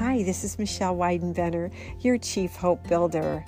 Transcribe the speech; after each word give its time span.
Hi, 0.00 0.22
this 0.22 0.44
is 0.44 0.58
Michelle 0.58 0.96
Weidenbender, 0.96 1.70
your 2.00 2.16
Chief 2.16 2.56
Hope 2.56 2.88
Builder. 2.88 3.44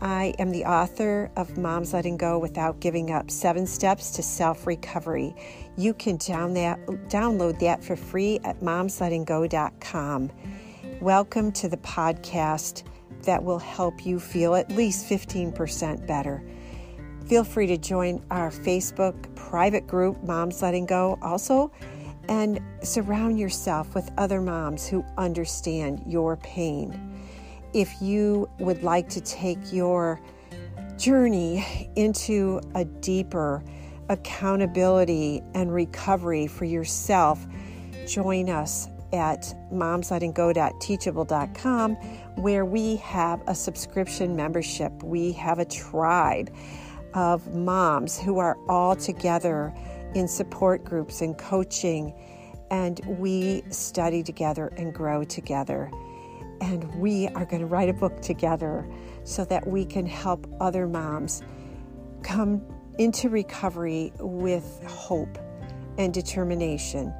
I 0.00 0.32
am 0.38 0.52
the 0.52 0.64
author 0.64 1.28
of 1.34 1.58
Moms 1.58 1.92
Letting 1.92 2.16
Go 2.16 2.38
Without 2.38 2.78
Giving 2.78 3.10
Up 3.10 3.32
Seven 3.32 3.66
Steps 3.66 4.12
to 4.12 4.22
Self 4.22 4.64
Recovery. 4.64 5.34
You 5.76 5.94
can 5.94 6.16
down 6.18 6.54
that, 6.54 6.78
download 7.08 7.58
that 7.58 7.82
for 7.82 7.96
free 7.96 8.38
at 8.44 8.60
momslettinggo.com. 8.60 10.30
Welcome 11.00 11.50
to 11.50 11.68
the 11.68 11.78
podcast 11.78 12.84
that 13.22 13.42
will 13.42 13.58
help 13.58 14.06
you 14.06 14.20
feel 14.20 14.54
at 14.54 14.70
least 14.70 15.08
15% 15.08 16.06
better. 16.06 16.44
Feel 17.26 17.42
free 17.42 17.66
to 17.66 17.76
join 17.76 18.24
our 18.30 18.52
Facebook 18.52 19.34
private 19.34 19.88
group, 19.88 20.22
Moms 20.22 20.62
Letting 20.62 20.86
Go. 20.86 21.18
Also, 21.22 21.72
and 22.28 22.60
surround 22.82 23.38
yourself 23.38 23.94
with 23.94 24.10
other 24.18 24.40
moms 24.40 24.86
who 24.86 25.04
understand 25.16 26.02
your 26.06 26.36
pain. 26.38 27.22
If 27.72 28.00
you 28.00 28.48
would 28.58 28.82
like 28.82 29.08
to 29.10 29.20
take 29.20 29.72
your 29.72 30.20
journey 30.96 31.90
into 31.96 32.60
a 32.74 32.84
deeper 32.84 33.62
accountability 34.08 35.42
and 35.54 35.72
recovery 35.72 36.46
for 36.46 36.64
yourself, 36.64 37.46
join 38.06 38.50
us 38.50 38.88
at 39.12 39.54
momslettinggo.teachable.com 39.72 41.94
where 42.36 42.64
we 42.64 42.96
have 42.96 43.42
a 43.46 43.54
subscription 43.54 44.34
membership. 44.36 45.02
We 45.02 45.32
have 45.32 45.58
a 45.58 45.64
tribe 45.64 46.54
of 47.14 47.54
moms 47.54 48.18
who 48.18 48.38
are 48.38 48.58
all 48.68 48.94
together 48.94 49.72
in 50.14 50.28
support 50.28 50.84
groups 50.84 51.20
and 51.20 51.36
coaching, 51.36 52.14
and 52.70 53.00
we 53.18 53.62
study 53.70 54.22
together 54.22 54.72
and 54.76 54.92
grow 54.94 55.24
together. 55.24 55.90
And 56.60 56.92
we 56.96 57.28
are 57.28 57.44
going 57.44 57.60
to 57.60 57.66
write 57.66 57.88
a 57.88 57.92
book 57.92 58.20
together 58.20 58.86
so 59.24 59.44
that 59.44 59.66
we 59.66 59.84
can 59.84 60.06
help 60.06 60.46
other 60.60 60.86
moms 60.86 61.42
come 62.22 62.62
into 62.98 63.28
recovery 63.28 64.12
with 64.18 64.82
hope 64.86 65.38
and 65.98 66.12
determination 66.12 67.14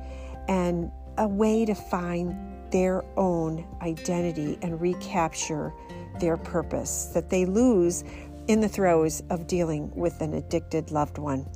and 0.49 0.91
a 1.19 1.29
way 1.29 1.65
to 1.65 1.75
find 1.75 2.37
their 2.73 3.05
own 3.17 3.67
identity 3.81 4.59
and 4.63 4.81
recapture 4.81 5.73
their 6.21 6.37
purpose 6.37 7.07
that 7.15 7.31
they 7.31 7.45
lose 7.45 8.05
in 8.49 8.61
the 8.61 8.69
throes 8.69 9.23
of 9.31 9.47
dealing 9.47 9.91
with 9.95 10.21
an 10.21 10.35
addicted 10.35 10.91
loved 10.91 11.19
one. 11.19 11.47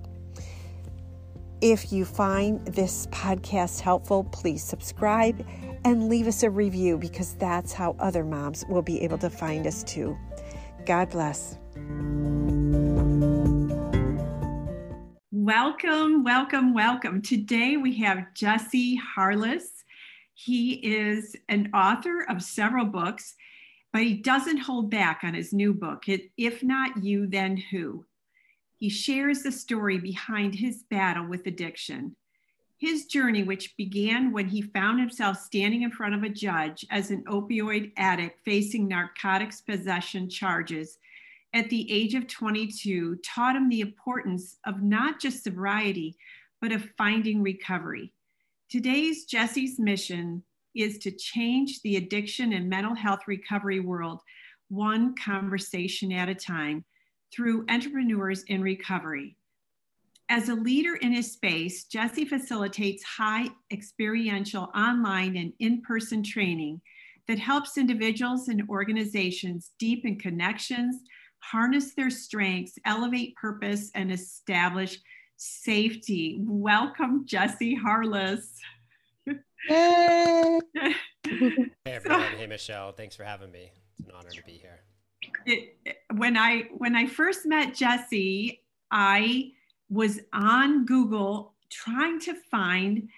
If 1.63 1.93
you 1.93 2.05
find 2.05 2.67
this 2.67 3.07
podcast 3.13 3.79
helpful, 3.79 4.25
please 4.25 4.65
subscribe 4.65 5.47
and 5.85 6.09
leave 6.09 6.27
us 6.27 6.43
a 6.43 6.51
review 6.51 6.99
because 6.99 7.35
that's 7.37 7.73
how 7.73 7.95
other 8.01 8.25
moms 8.25 8.65
will 8.69 8.83
be 8.83 9.01
able 9.03 9.19
to 9.19 9.31
find 9.31 9.65
us 9.65 9.85
too. 9.85 10.19
God 10.87 11.11
bless. 11.11 11.57
Welcome, 15.31 16.25
welcome, 16.25 16.75
welcome. 16.75 17.23
Today 17.23 17.77
we 17.77 17.97
have 17.99 18.35
Jesse 18.35 18.97
Harless. 18.97 19.85
He 20.35 20.73
is 20.85 21.37
an 21.49 21.71
author 21.73 22.27
of 22.29 22.43
several 22.43 22.87
books, 22.87 23.37
but 23.93 24.03
he 24.03 24.15
doesn't 24.15 24.59
hold 24.59 24.91
back 24.91 25.21
on 25.23 25.35
his 25.35 25.53
new 25.53 25.73
book, 25.73 26.07
If 26.09 26.65
Not 26.65 27.05
You, 27.05 27.29
Then 27.29 27.57
Who? 27.57 28.05
He 28.83 28.89
shares 28.89 29.45
the 29.45 29.53
story 29.53 29.97
behind 29.97 30.57
his 30.57 30.83
battle 30.91 31.29
with 31.29 31.47
addiction. 31.47 32.17
His 32.79 33.07
journey, 33.07 33.45
which 33.45 33.77
began 33.77 34.33
when 34.33 34.49
he 34.49 34.61
found 34.61 34.99
himself 34.99 35.37
standing 35.37 35.83
in 35.83 35.93
front 35.93 36.17
of 36.17 36.25
a 36.25 36.29
judge 36.29 36.85
as 36.91 37.13
an 37.13 37.23
opioid 37.29 37.93
addict 37.97 38.41
facing 38.45 38.89
narcotics 38.89 39.61
possession 39.61 40.29
charges 40.29 40.99
at 41.55 41.71
the 41.71 41.93
age 41.93 42.17
of 42.17 42.27
22, 42.27 43.21
taught 43.25 43.55
him 43.55 43.69
the 43.69 43.83
importance 43.83 44.57
of 44.67 44.83
not 44.83 45.21
just 45.21 45.45
sobriety, 45.45 46.17
but 46.61 46.73
of 46.73 46.91
finding 46.99 47.41
recovery. 47.41 48.13
Today's 48.69 49.27
Jesse's 49.27 49.79
mission 49.79 50.43
is 50.75 50.99
to 50.99 51.13
change 51.13 51.83
the 51.83 51.99
addiction 51.99 52.53
and 52.53 52.69
mental 52.69 52.97
health 52.97 53.29
recovery 53.29 53.79
world 53.79 54.23
one 54.71 55.15
conversation 55.15 56.11
at 56.11 56.29
a 56.29 56.35
time 56.35 56.85
through 57.35 57.65
entrepreneurs 57.69 58.43
in 58.45 58.63
recovery. 58.63 59.37
As 60.29 60.49
a 60.49 60.55
leader 60.55 60.97
in 60.97 61.13
his 61.13 61.33
space, 61.33 61.85
Jesse 61.85 62.25
facilitates 62.25 63.03
high 63.03 63.49
experiential 63.71 64.71
online 64.75 65.37
and 65.37 65.53
in 65.59 65.83
person 65.83 66.23
training 66.23 66.81
that 67.29 67.39
helps 67.39 67.77
individuals 67.77 68.49
and 68.49 68.69
organizations 68.69 69.73
deepen 69.79 70.19
connections, 70.19 70.97
harness 71.41 71.95
their 71.95 72.11
strengths, 72.11 72.79
elevate 72.87 73.35
purpose, 73.37 73.91
and 73.95 74.11
establish 74.11 74.99
safety. 75.37 76.39
Welcome, 76.41 77.27
Jesse 77.27 77.75
Harless. 77.75 78.59
Hey, 79.69 80.61
hey 81.25 81.71
everyone. 81.87 82.23
hey, 82.39 82.47
Michelle. 82.47 82.93
Thanks 82.93 83.15
for 83.15 83.25
having 83.25 83.53
me. 83.53 83.71
It's 83.99 84.09
an 84.09 84.15
honor 84.15 84.31
to 84.31 84.43
be 84.45 84.53
here 84.53 84.81
when 86.15 86.37
I 86.37 86.69
when 86.77 86.97
I 86.97 87.07
first 87.07 87.47
met 87.47 87.75
Jesse, 87.75 88.63
I 88.91 89.53
was 89.89 90.21
on 90.33 90.85
Google 90.85 91.55
trying 91.71 92.21
to 92.21 92.35
find 92.51 93.09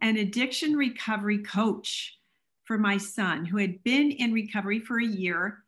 an 0.00 0.16
addiction 0.16 0.74
recovery 0.74 1.38
coach 1.38 2.18
for 2.64 2.78
my 2.78 2.96
son 2.96 3.44
who 3.44 3.56
had 3.56 3.82
been 3.82 4.10
in 4.12 4.32
recovery 4.32 4.78
for 4.78 5.00
a 5.00 5.06
year 5.06 5.64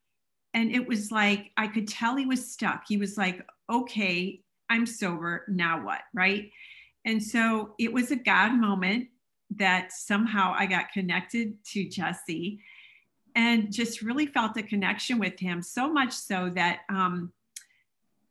and 0.54 0.72
it 0.72 0.86
was 0.86 1.10
like 1.10 1.50
I 1.56 1.66
could 1.66 1.88
tell 1.88 2.16
he 2.16 2.26
was 2.26 2.52
stuck. 2.52 2.84
He 2.88 2.96
was 2.96 3.16
like, 3.16 3.46
"Okay, 3.68 4.42
I'm 4.68 4.86
sober. 4.86 5.44
Now 5.48 5.84
what?" 5.84 6.02
Right? 6.12 6.50
And 7.04 7.22
so 7.22 7.74
it 7.78 7.92
was 7.92 8.10
a 8.10 8.16
God 8.16 8.52
moment 8.52 9.08
that 9.56 9.92
somehow 9.92 10.54
I 10.56 10.66
got 10.66 10.92
connected 10.92 11.62
to 11.72 11.88
Jesse 11.88 12.60
and 13.40 13.72
just 13.72 14.02
really 14.02 14.26
felt 14.26 14.58
a 14.58 14.62
connection 14.62 15.18
with 15.18 15.38
him 15.40 15.62
so 15.62 15.90
much 15.90 16.12
so 16.12 16.50
that 16.50 16.80
um, 16.90 17.32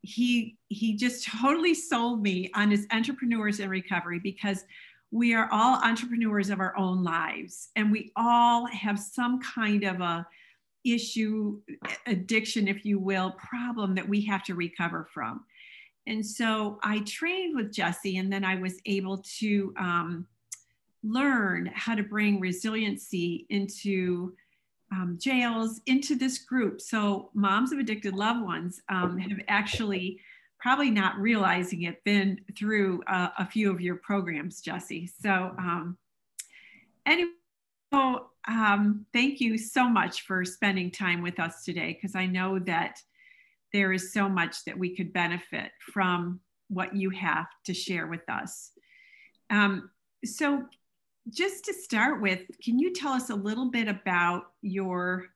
he 0.02 0.56
he 0.68 0.96
just 0.96 1.28
totally 1.28 1.74
sold 1.74 2.22
me 2.22 2.52
on 2.54 2.70
his 2.70 2.86
entrepreneurs 2.92 3.60
in 3.60 3.70
recovery 3.70 4.20
because 4.20 4.66
we 5.10 5.34
are 5.34 5.50
all 5.52 5.84
entrepreneurs 5.84 6.52
of 6.52 6.60
our 6.60 6.78
own 6.78 7.04
lives 7.04 7.70
and 7.76 7.92
we 7.92 8.12
all 8.16 8.68
have 8.68 9.00
some 9.00 9.42
kind 9.42 9.84
of 9.84 10.00
a 10.00 10.28
issue 10.86 11.60
addiction 12.06 12.68
if 12.68 12.86
you 12.86 13.00
will 13.00 13.32
problem 13.32 13.96
that 13.96 14.08
we 14.08 14.22
have 14.22 14.44
to 14.44 14.54
recover 14.54 15.08
from. 15.12 15.44
And 16.06 16.24
so 16.26 16.80
i 16.84 17.00
trained 17.00 17.56
with 17.56 17.74
jesse 17.74 18.18
and 18.18 18.32
then 18.32 18.44
i 18.44 18.56
was 18.56 18.76
able 18.86 19.18
to 19.40 19.74
um, 19.78 20.28
learn 21.04 21.72
how 21.74 21.96
to 21.96 22.04
bring 22.04 22.40
resiliency 22.40 23.48
into 23.50 24.34
um, 24.92 25.18
jails 25.20 25.82
into 25.86 26.16
this 26.16 26.40
group. 26.40 26.82
So, 26.82 27.30
moms 27.34 27.72
of 27.72 27.80
addicted 27.80 28.14
loved 28.14 28.42
ones 28.42 28.82
um, 28.90 29.18
have 29.18 29.40
actually, 29.48 30.20
probably 30.60 30.90
not 30.90 31.18
realizing 31.18 31.84
it, 31.84 32.04
been 32.04 32.40
through 32.58 33.02
uh, 33.08 33.30
a 33.38 33.46
few 33.46 33.72
of 33.72 33.82
your 33.82 33.96
programs, 33.96 34.62
Jesse. 34.62 35.08
So, 35.22 35.54
um, 35.58 35.98
anyway, 37.06 37.30
so, 37.94 38.28
um, 38.48 39.06
thank 39.14 39.40
you 39.40 39.58
so 39.58 39.88
much 39.88 40.22
for 40.22 40.44
spending 40.46 40.92
time 40.92 41.22
with 41.22 41.40
us 41.40 41.64
today 41.64 41.94
because 41.94 42.16
I 42.16 42.26
know 42.26 42.60
that 42.60 43.00
there 43.74 43.94
is 43.94 44.14
so 44.14 44.28
much 44.28 44.64
that 44.66 44.78
we 44.78 44.96
could 44.96 45.14
benefit 45.14 45.72
from 45.94 46.40
what 46.70 46.96
you 46.96 47.10
have 47.12 47.48
to 47.66 47.74
share 47.74 48.08
with 48.08 48.28
us. 48.30 48.72
Um, 49.50 49.90
so, 50.26 50.64
just 51.30 51.66
to 51.66 51.74
start 51.74 52.22
with, 52.22 52.42
can 52.64 52.80
you 52.80 52.94
tell 52.94 53.14
us 53.14 53.30
a 53.30 53.36
little 53.36 53.70
bit 53.70 53.88
about 53.88 54.52
your 54.62 55.28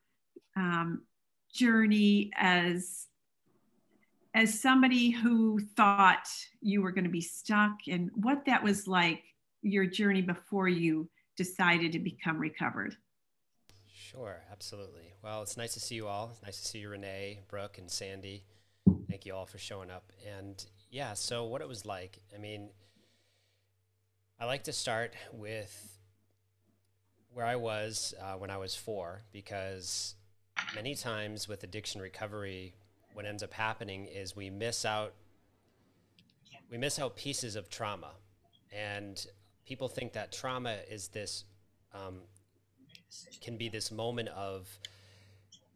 um, 0.55 1.01
journey 1.53 2.31
as 2.35 3.07
as 4.35 4.59
somebody 4.59 5.11
who 5.11 5.59
thought 5.75 6.27
you 6.59 6.81
were 6.81 6.91
going 6.91 7.03
to 7.03 7.09
be 7.09 7.21
stuck 7.21 7.77
and 7.87 8.09
what 8.15 8.43
that 8.45 8.63
was 8.63 8.87
like 8.87 9.21
your 9.61 9.85
journey 9.85 10.23
before 10.23 10.67
you 10.67 11.07
decided 11.37 11.91
to 11.91 11.99
become 11.99 12.39
recovered? 12.39 12.97
Sure 13.93 14.41
absolutely. 14.51 15.13
Well 15.23 15.43
it's 15.43 15.55
nice 15.55 15.75
to 15.75 15.79
see 15.79 15.95
you 15.95 16.07
all. 16.07 16.29
It's 16.31 16.41
nice 16.41 16.59
to 16.61 16.67
see 16.67 16.79
you 16.79 16.89
renee 16.89 17.41
brooke 17.47 17.77
and 17.77 17.89
sandy. 17.91 18.43
Thank 19.07 19.27
you 19.27 19.35
all 19.35 19.45
for 19.45 19.59
showing 19.59 19.91
up. 19.91 20.11
And 20.39 20.65
yeah 20.93 21.13
so 21.15 21.43
what 21.43 21.61
it 21.61 21.67
was 21.67 21.85
like 21.85 22.19
i 22.33 22.37
mean 22.37 22.69
I 24.43 24.45
like 24.45 24.63
to 24.65 24.73
start 24.73 25.13
with 25.31 25.97
where 27.33 27.45
I 27.45 27.55
was 27.55 28.13
uh, 28.21 28.33
when 28.33 28.49
I 28.49 28.57
was 28.57 28.75
four, 28.75 29.21
because 29.31 30.15
many 30.75 30.95
times 30.95 31.47
with 31.47 31.63
addiction 31.63 32.01
recovery, 32.01 32.73
what 33.13 33.25
ends 33.25 33.41
up 33.41 33.53
happening 33.53 34.05
is 34.05 34.35
we 34.35 34.49
miss 34.49 34.83
out 34.83 35.13
we 36.69 36.77
miss 36.77 36.99
out 36.99 37.15
pieces 37.15 37.55
of 37.55 37.69
trauma, 37.69 38.09
and 38.73 39.25
people 39.65 39.87
think 39.87 40.11
that 40.11 40.33
trauma 40.33 40.75
is 40.91 41.07
this 41.07 41.45
um, 41.93 42.15
can 43.39 43.55
be 43.55 43.69
this 43.69 43.93
moment 43.93 44.27
of 44.27 44.67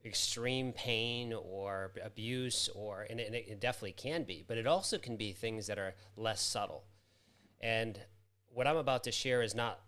extreme 0.04 0.74
pain 0.74 1.32
or 1.32 1.94
abuse 2.04 2.70
or 2.76 3.08
and 3.10 3.22
it, 3.22 3.34
it, 3.34 3.62
definitely 3.62 3.94
can 3.94 4.24
be 4.24 4.44
but 4.46 4.58
it 4.58 4.68
also 4.68 4.98
can 4.98 5.16
be 5.16 5.32
things 5.32 5.68
that 5.68 5.80
are 5.80 5.96
less 6.18 6.42
subtle. 6.42 6.84
And 7.62 7.98
what 8.54 8.68
i'm 8.68 8.78
about 8.78 9.04
to 9.04 9.12
share 9.12 9.42
is 9.42 9.56
not 9.56 9.80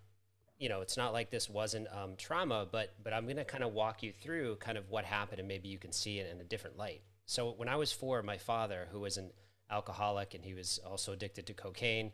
you 0.58 0.70
know 0.70 0.82
it's 0.82 0.98
not 0.98 1.14
like 1.14 1.30
this 1.30 1.50
wasn't 1.50 1.88
um, 1.94 2.16
trauma 2.18 2.68
but 2.72 2.94
but 3.04 3.14
i'm 3.14 3.26
going 3.26 3.38
to 3.38 3.46
kind 3.46 3.64
of 3.64 3.74
walk 3.74 4.04
you 4.04 4.12
through 4.12 4.56
kind 4.58 4.78
of 4.78 4.90
what 4.90 5.06
happened 5.06 5.40
and 5.40 5.48
maybe 5.48 5.68
you 5.68 5.78
can 5.78 5.92
see 5.92 6.20
it 6.20 6.30
in 6.32 6.40
a 6.42 6.44
different 6.44 6.78
light 6.78 7.02
so 7.26 7.54
when 7.58 7.70
i 7.70 7.76
was 7.76 7.92
four 7.92 8.22
my 8.24 8.38
father 8.38 8.88
who 8.92 9.00
was 9.00 9.18
an 9.18 9.32
alcoholic 9.72 10.34
and 10.34 10.44
he 10.44 10.54
was 10.54 10.80
also 10.86 11.14
addicted 11.14 11.46
to 11.46 11.54
cocaine 11.54 12.12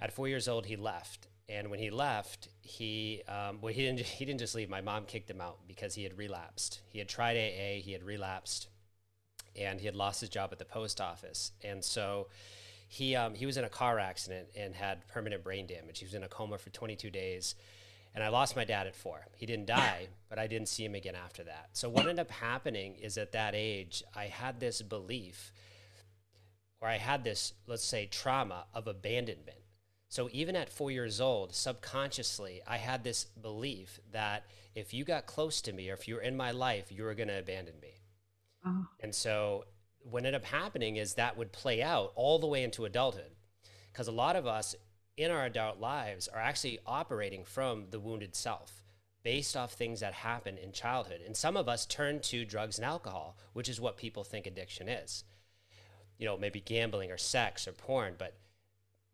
at 0.00 0.12
four 0.12 0.28
years 0.28 0.48
old 0.48 0.66
he 0.66 0.76
left 0.76 1.28
and 1.48 1.70
when 1.70 1.78
he 1.78 1.90
left, 1.90 2.48
he 2.60 3.22
um, 3.26 3.58
well 3.60 3.72
he 3.72 3.82
didn't 3.82 4.00
he 4.00 4.24
didn't 4.24 4.40
just 4.40 4.54
leave. 4.54 4.68
My 4.68 4.80
mom 4.80 5.04
kicked 5.04 5.30
him 5.30 5.40
out 5.40 5.58
because 5.66 5.94
he 5.94 6.02
had 6.02 6.18
relapsed. 6.18 6.80
He 6.90 6.98
had 6.98 7.08
tried 7.08 7.36
AA, 7.36 7.80
he 7.80 7.92
had 7.92 8.02
relapsed, 8.02 8.68
and 9.56 9.80
he 9.80 9.86
had 9.86 9.96
lost 9.96 10.20
his 10.20 10.28
job 10.28 10.50
at 10.52 10.58
the 10.58 10.66
post 10.66 11.00
office. 11.00 11.52
And 11.64 11.82
so 11.82 12.28
he 12.88 13.14
um, 13.14 13.34
he 13.34 13.46
was 13.46 13.56
in 13.56 13.64
a 13.64 13.68
car 13.68 13.98
accident 13.98 14.48
and 14.56 14.74
had 14.74 15.06
permanent 15.08 15.44
brain 15.44 15.66
damage. 15.66 16.00
He 16.00 16.04
was 16.04 16.14
in 16.14 16.24
a 16.24 16.28
coma 16.28 16.58
for 16.58 16.70
22 16.70 17.10
days. 17.10 17.54
And 18.14 18.24
I 18.24 18.30
lost 18.30 18.56
my 18.56 18.64
dad 18.64 18.86
at 18.86 18.96
four. 18.96 19.26
He 19.36 19.46
didn't 19.46 19.66
die, 19.82 20.08
but 20.28 20.38
I 20.38 20.46
didn't 20.46 20.68
see 20.68 20.84
him 20.84 20.94
again 20.94 21.14
after 21.14 21.44
that. 21.44 21.68
So 21.74 21.88
what 21.88 22.00
ended 22.00 22.18
up 22.18 22.30
happening 22.30 22.96
is 22.96 23.18
at 23.18 23.32
that 23.32 23.54
age, 23.54 24.02
I 24.16 24.24
had 24.24 24.58
this 24.58 24.82
belief, 24.82 25.52
or 26.80 26.88
I 26.88 26.96
had 26.96 27.22
this, 27.22 27.52
let's 27.66 27.84
say, 27.84 28.06
trauma 28.06 28.64
of 28.74 28.88
abandonment 28.88 29.58
so 30.08 30.28
even 30.32 30.56
at 30.56 30.70
four 30.70 30.90
years 30.90 31.20
old, 31.20 31.54
subconsciously, 31.54 32.62
I 32.66 32.78
had 32.78 33.04
this 33.04 33.24
belief 33.24 34.00
that 34.12 34.46
if 34.74 34.94
you 34.94 35.04
got 35.04 35.26
close 35.26 35.60
to 35.62 35.72
me 35.72 35.90
or 35.90 35.94
if 35.94 36.08
you 36.08 36.14
were 36.14 36.22
in 36.22 36.36
my 36.36 36.50
life, 36.50 36.90
you 36.90 37.04
were 37.04 37.14
going 37.14 37.28
to 37.28 37.38
abandon 37.38 37.74
me. 37.80 38.00
Oh. 38.64 38.86
And 39.00 39.14
so 39.14 39.64
what 40.02 40.18
ended 40.18 40.34
up 40.34 40.44
happening 40.44 40.96
is 40.96 41.14
that 41.14 41.36
would 41.36 41.52
play 41.52 41.82
out 41.82 42.12
all 42.14 42.38
the 42.38 42.46
way 42.46 42.62
into 42.62 42.84
adulthood. 42.84 43.32
Because 43.92 44.08
a 44.08 44.12
lot 44.12 44.36
of 44.36 44.46
us 44.46 44.74
in 45.16 45.30
our 45.30 45.44
adult 45.44 45.80
lives 45.80 46.28
are 46.28 46.40
actually 46.40 46.78
operating 46.86 47.44
from 47.44 47.86
the 47.90 48.00
wounded 48.00 48.34
self 48.34 48.84
based 49.22 49.56
off 49.56 49.72
things 49.72 50.00
that 50.00 50.14
happen 50.14 50.56
in 50.56 50.72
childhood. 50.72 51.20
And 51.26 51.36
some 51.36 51.56
of 51.56 51.68
us 51.68 51.84
turn 51.84 52.20
to 52.20 52.44
drugs 52.44 52.78
and 52.78 52.84
alcohol, 52.84 53.36
which 53.52 53.68
is 53.68 53.80
what 53.80 53.96
people 53.96 54.24
think 54.24 54.46
addiction 54.46 54.88
is. 54.88 55.24
You 56.18 56.26
know, 56.26 56.38
maybe 56.38 56.60
gambling 56.60 57.10
or 57.10 57.18
sex 57.18 57.66
or 57.66 57.72
porn, 57.72 58.14
but 58.16 58.38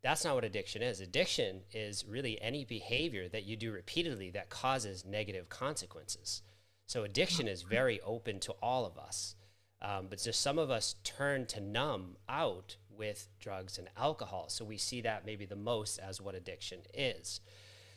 that's 0.03 0.23
not 0.23 0.35
what 0.35 0.45
addiction 0.45 0.83
is. 0.83 1.01
Addiction 1.01 1.61
is 1.71 2.05
really 2.07 2.39
any 2.41 2.63
behavior 2.63 3.27
that 3.29 3.45
you 3.45 3.57
do 3.57 3.71
repeatedly 3.71 4.29
that 4.31 4.49
causes 4.49 5.03
negative 5.03 5.49
consequences. 5.49 6.43
So 6.85 7.03
addiction 7.03 7.47
is 7.47 7.63
very 7.63 7.99
open 8.01 8.39
to 8.41 8.51
all 8.61 8.85
of 8.85 8.97
us. 8.97 9.35
Um, 9.81 10.07
but 10.09 10.21
just 10.21 10.41
some 10.41 10.57
of 10.57 10.71
us 10.71 10.95
turn 11.03 11.45
to 11.47 11.59
numb 11.59 12.17
out 12.29 12.77
with 12.89 13.27
drugs 13.39 13.77
and 13.77 13.89
alcohol. 13.97 14.45
So 14.49 14.65
we 14.65 14.77
see 14.77 15.01
that 15.01 15.25
maybe 15.25 15.45
the 15.45 15.55
most 15.55 15.99
as 15.99 16.21
what 16.21 16.35
addiction 16.35 16.79
is. 16.93 17.41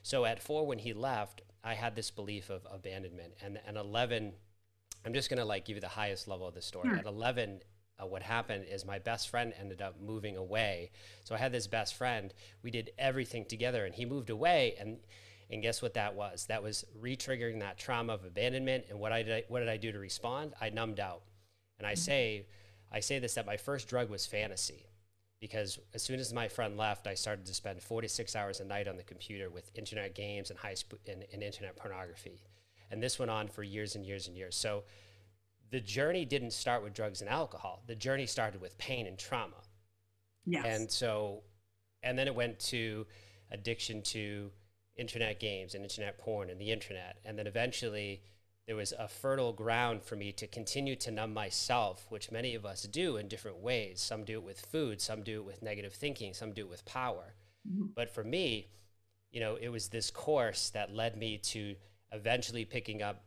So 0.03 0.25
at 0.25 0.43
four, 0.43 0.67
when 0.67 0.79
he 0.79 0.93
left, 0.93 1.43
I 1.63 1.75
had 1.75 1.95
this 1.95 2.11
belief 2.11 2.51
of 2.51 2.67
abandonment. 2.71 3.35
And, 3.43 3.61
and 3.67 3.77
11, 3.77 4.33
I'm 5.05 5.15
just 5.15 5.31
going 5.31 5.39
to 5.39 5.45
like 5.45 5.65
give 5.65 5.77
you 5.77 5.81
the 5.81 5.89
highest 5.89 6.29
level 6.29 6.47
of 6.47 6.55
the 6.55 6.63
story. 6.63 6.89
Sure. 6.89 6.99
At 6.99 7.07
11, 7.07 7.61
uh, 8.01 8.07
what 8.07 8.23
happened 8.23 8.65
is 8.71 8.85
my 8.85 8.99
best 8.99 9.29
friend 9.29 9.53
ended 9.59 9.83
up 9.83 10.01
moving 10.01 10.37
away. 10.37 10.91
So 11.25 11.35
I 11.35 11.39
had 11.39 11.53
this 11.53 11.67
best 11.67 11.95
friend. 11.95 12.33
We 12.63 12.71
did 12.71 12.91
everything 12.99 13.45
together, 13.45 13.85
and 13.85 13.95
he 13.95 14.05
moved 14.05 14.31
away. 14.31 14.77
And 14.79 14.99
and 15.51 15.63
guess 15.63 15.81
what 15.81 15.95
that 15.95 16.15
was? 16.15 16.45
That 16.47 16.63
was 16.63 16.85
re-triggering 17.01 17.61
that 17.61 17.79
trauma 17.79 18.13
of 18.13 18.25
abandonment. 18.25 18.85
And 18.91 19.01
what 19.01 19.13
I 19.13 19.23
did, 19.23 19.45
what 19.49 19.61
did 19.61 19.69
I 19.71 19.79
do 19.79 19.91
to 19.93 19.99
respond? 19.99 20.53
I 20.61 20.69
numbed 20.69 21.01
out. 21.01 21.23
And 21.79 21.87
I 21.87 21.95
say, 21.95 22.47
I 22.93 23.01
say 23.01 23.19
this 23.19 23.35
that 23.35 23.47
my 23.47 23.57
first 23.57 23.89
drug 23.89 24.11
was 24.11 24.27
fantasy, 24.27 24.87
because 25.41 25.79
as 25.95 26.03
soon 26.03 26.19
as 26.19 26.33
my 26.33 26.49
friend 26.49 26.77
left, 26.77 27.07
I 27.07 27.15
started 27.15 27.47
to 27.47 27.55
spend 27.55 27.83
46 27.83 28.35
hours 28.35 28.61
a 28.61 28.65
night 28.65 28.89
on 28.89 28.97
the 28.97 29.03
computer 29.03 29.51
with 29.51 29.71
internet 29.75 30.15
games 30.15 30.51
and 30.51 30.59
high 30.59 30.75
sp- 30.75 31.01
and, 31.07 31.25
and 31.33 31.43
internet 31.43 31.77
pornography. 31.77 32.43
And 32.91 33.03
this 33.03 33.19
went 33.19 33.31
on 33.31 33.49
for 33.49 33.63
years 33.63 33.95
and 33.95 34.05
years 34.05 34.27
and 34.27 34.37
years. 34.37 34.57
So 34.57 34.85
the 35.71 35.81
journey 35.81 36.25
didn't 36.25 36.53
start 36.53 36.83
with 36.83 36.95
drugs 36.95 37.21
and 37.21 37.29
alcohol. 37.29 37.83
The 37.87 37.95
journey 37.95 38.27
started 38.27 38.61
with 38.61 38.77
pain 38.79 39.07
and 39.07 39.19
trauma. 39.19 39.57
Yes. 40.47 40.65
And 40.67 40.91
so, 40.91 41.43
and 42.03 42.19
then 42.19 42.27
it 42.27 42.35
went 42.35 42.59
to 42.61 43.07
addiction 43.51 44.03
to 44.03 44.51
internet 44.97 45.39
games 45.41 45.75
and 45.75 45.85
internet 45.85 46.19
porn 46.19 46.51
and 46.51 46.61
the 46.61 46.73
internet. 46.73 47.19
And 47.25 47.39
then 47.39 47.47
eventually 47.47 48.23
there 48.69 48.77
was 48.77 48.93
a 48.99 49.09
fertile 49.09 49.55
ground 49.55 50.03
for 50.03 50.15
me 50.15 50.31
to 50.31 50.47
continue 50.47 50.95
to 50.95 51.11
numb 51.11 51.33
myself, 51.33 52.05
which 52.11 52.31
many 52.31 52.55
of 52.55 52.67
us 52.67 52.83
do 52.83 53.17
in 53.17 53.27
different 53.27 53.57
ways. 53.57 53.99
Some 53.99 54.25
do 54.25 54.35
it 54.35 54.43
with 54.43 54.61
food, 54.61 55.01
some 55.01 55.23
do 55.23 55.41
it 55.41 55.47
with 55.47 55.63
negative 55.63 55.95
thinking, 55.95 56.35
some 56.35 56.53
do 56.53 56.67
it 56.67 56.69
with 56.69 56.85
power. 56.85 57.33
Mm-hmm. 57.67 57.87
But 57.97 58.11
for 58.11 58.23
me, 58.23 58.69
you 59.33 59.41
know, 59.41 59.57
it 59.59 59.71
was 59.71 59.89
this 59.89 60.11
course 60.11 60.69
that 60.71 60.95
led 60.95 61.17
me 61.17 61.39
to 61.45 61.77
eventually 62.13 62.67
picking 62.67 63.01
up 63.01 63.25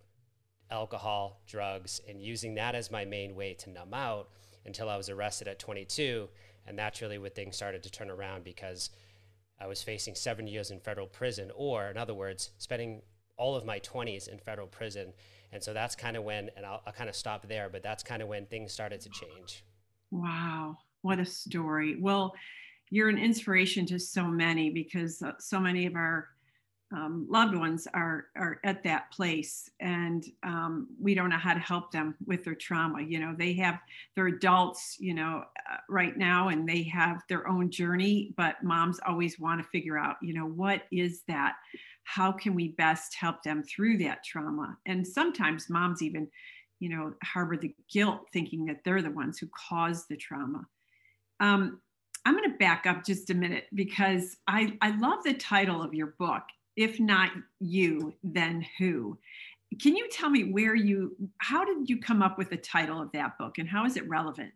alcohol, 0.70 1.42
drugs, 1.48 2.02
and 2.08 2.22
using 2.22 2.54
that 2.56 2.76
as 2.76 2.92
my 2.92 3.04
main 3.04 3.36
way 3.36 3.56
to 3.56 3.72
numb 3.72 3.96
out 3.96 4.30
until 4.68 4.90
I 4.90 4.96
was 4.96 5.10
arrested 5.10 5.48
at 5.48 5.58
22. 5.58 6.30
And 6.68 6.78
that's 6.78 7.02
really 7.02 7.18
when 7.18 7.32
things 7.32 7.56
started 7.56 7.82
to 7.82 7.90
turn 7.90 8.12
around 8.12 8.44
because 8.44 8.92
I 9.60 9.66
was 9.66 9.82
facing 9.82 10.14
seven 10.14 10.46
years 10.46 10.70
in 10.70 10.80
federal 10.80 11.08
prison, 11.08 11.50
or 11.56 11.90
in 11.90 11.98
other 11.98 12.14
words, 12.14 12.52
spending 12.60 13.02
all 13.42 13.56
of 13.56 13.66
my 13.66 13.80
20s 13.80 14.28
in 14.28 14.38
federal 14.38 14.68
prison. 14.68 15.12
And 15.52 15.64
so 15.64 15.74
that's 15.74 15.96
kind 15.96 16.16
of 16.16 16.24
when, 16.24 16.52
and 16.56 16.64
I'll, 16.64 16.84
I'll 16.86 16.94
kind 16.94 17.10
of 17.10 17.16
stop 17.16 17.48
there, 17.48 17.70
but 17.70 17.82
that's 17.82 18.04
kind 18.04 18.22
of 18.22 18.28
when 18.28 18.46
things 18.46 18.72
started 18.72 19.02
to 19.02 19.10
change. 19.10 19.66
Wow, 20.12 20.78
what 21.02 21.20
a 21.20 21.26
story. 21.26 21.98
Well, 22.00 22.36
you're 22.92 23.10
an 23.10 23.18
inspiration 23.18 23.88
to 23.88 24.00
so 24.00 24.26
many 24.26 24.70
because 24.70 25.24
uh, 25.24 25.32
so 25.40 25.60
many 25.60 25.88
of 25.88 25.96
our 25.96 26.28
um, 26.94 27.26
loved 27.30 27.56
ones 27.56 27.88
are 27.94 28.26
are 28.36 28.60
at 28.66 28.84
that 28.84 29.12
place 29.12 29.70
and 29.80 30.26
um, 30.44 30.90
we 31.00 31.16
don't 31.16 31.30
know 31.30 31.38
how 31.38 31.54
to 31.54 31.60
help 31.60 31.90
them 31.92 32.16
with 32.26 32.44
their 32.44 32.56
trauma 32.56 33.02
you 33.02 33.18
know 33.18 33.34
they 33.38 33.54
have 33.54 33.80
they're 34.14 34.28
adults 34.28 34.98
you 35.00 35.14
know 35.14 35.44
uh, 35.72 35.78
right 35.88 36.18
now 36.18 36.50
and 36.50 36.68
they 36.68 36.84
have 36.84 37.22
their 37.30 37.48
own 37.48 37.72
journey 37.72 38.34
but 38.36 38.62
moms 38.62 39.00
always 39.08 39.40
want 39.40 39.62
to 39.62 39.70
figure 39.70 39.98
out 39.98 40.18
you 40.22 40.34
know 40.34 40.46
what 40.46 40.84
is 40.92 41.24
that 41.30 41.54
how 42.16 42.32
can 42.32 42.56
we 42.56 42.70
best 42.70 43.16
help 43.16 43.44
them 43.44 43.64
through 43.64 43.98
that 43.98 44.24
trauma 44.24 44.78
and 44.86 45.06
sometimes 45.06 45.70
moms 45.70 46.02
even 46.02 46.28
you 46.80 46.90
know 46.90 47.14
harbor 47.24 47.58
the 47.58 47.74
guilt 47.92 48.28
thinking 48.34 48.66
that 48.66 48.84
they're 48.84 49.02
the 49.02 49.12
ones 49.12 49.38
who 49.38 49.48
caused 49.70 50.08
the 50.10 50.18
trauma 50.18 50.66
um, 51.40 51.82
I'm 52.24 52.38
going 52.38 52.52
to 52.52 52.58
back 52.58 52.86
up 52.86 53.04
just 53.04 53.32
a 53.32 53.34
minute 53.34 53.66
because 53.74 54.38
I, 54.48 54.78
I 54.80 54.96
love 54.98 55.24
the 55.24 55.34
title 55.34 55.82
of 55.82 55.96
your 55.96 56.14
book 56.20 56.44
if 56.76 57.00
not 57.00 57.32
you, 57.60 58.14
then 58.24 58.66
who? 58.78 59.18
Can 59.82 59.96
you 59.96 60.08
tell 60.10 60.30
me 60.30 60.52
where 60.52 60.76
you, 60.76 61.16
how 61.40 61.64
did 61.64 61.90
you 61.90 62.00
come 62.00 62.22
up 62.22 62.38
with 62.38 62.50
the 62.50 62.58
title 62.58 63.02
of 63.02 63.12
that 63.14 63.38
book 63.38 63.58
and 63.58 63.68
how 63.68 63.86
is 63.86 63.98
it 63.98 64.08
relevant? 64.08 64.54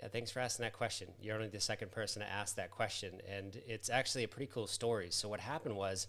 Yeah, 0.00 0.08
thanks 0.08 0.30
for 0.30 0.40
asking 0.40 0.64
that 0.64 0.74
question. 0.74 1.08
You're 1.20 1.36
only 1.36 1.48
the 1.48 1.60
second 1.60 1.90
person 1.90 2.20
to 2.20 2.28
ask 2.28 2.56
that 2.56 2.70
question. 2.70 3.20
And 3.28 3.60
it's 3.66 3.88
actually 3.88 4.24
a 4.24 4.28
pretty 4.28 4.50
cool 4.52 4.66
story. 4.66 5.08
So, 5.10 5.28
what 5.28 5.40
happened 5.40 5.76
was 5.76 6.06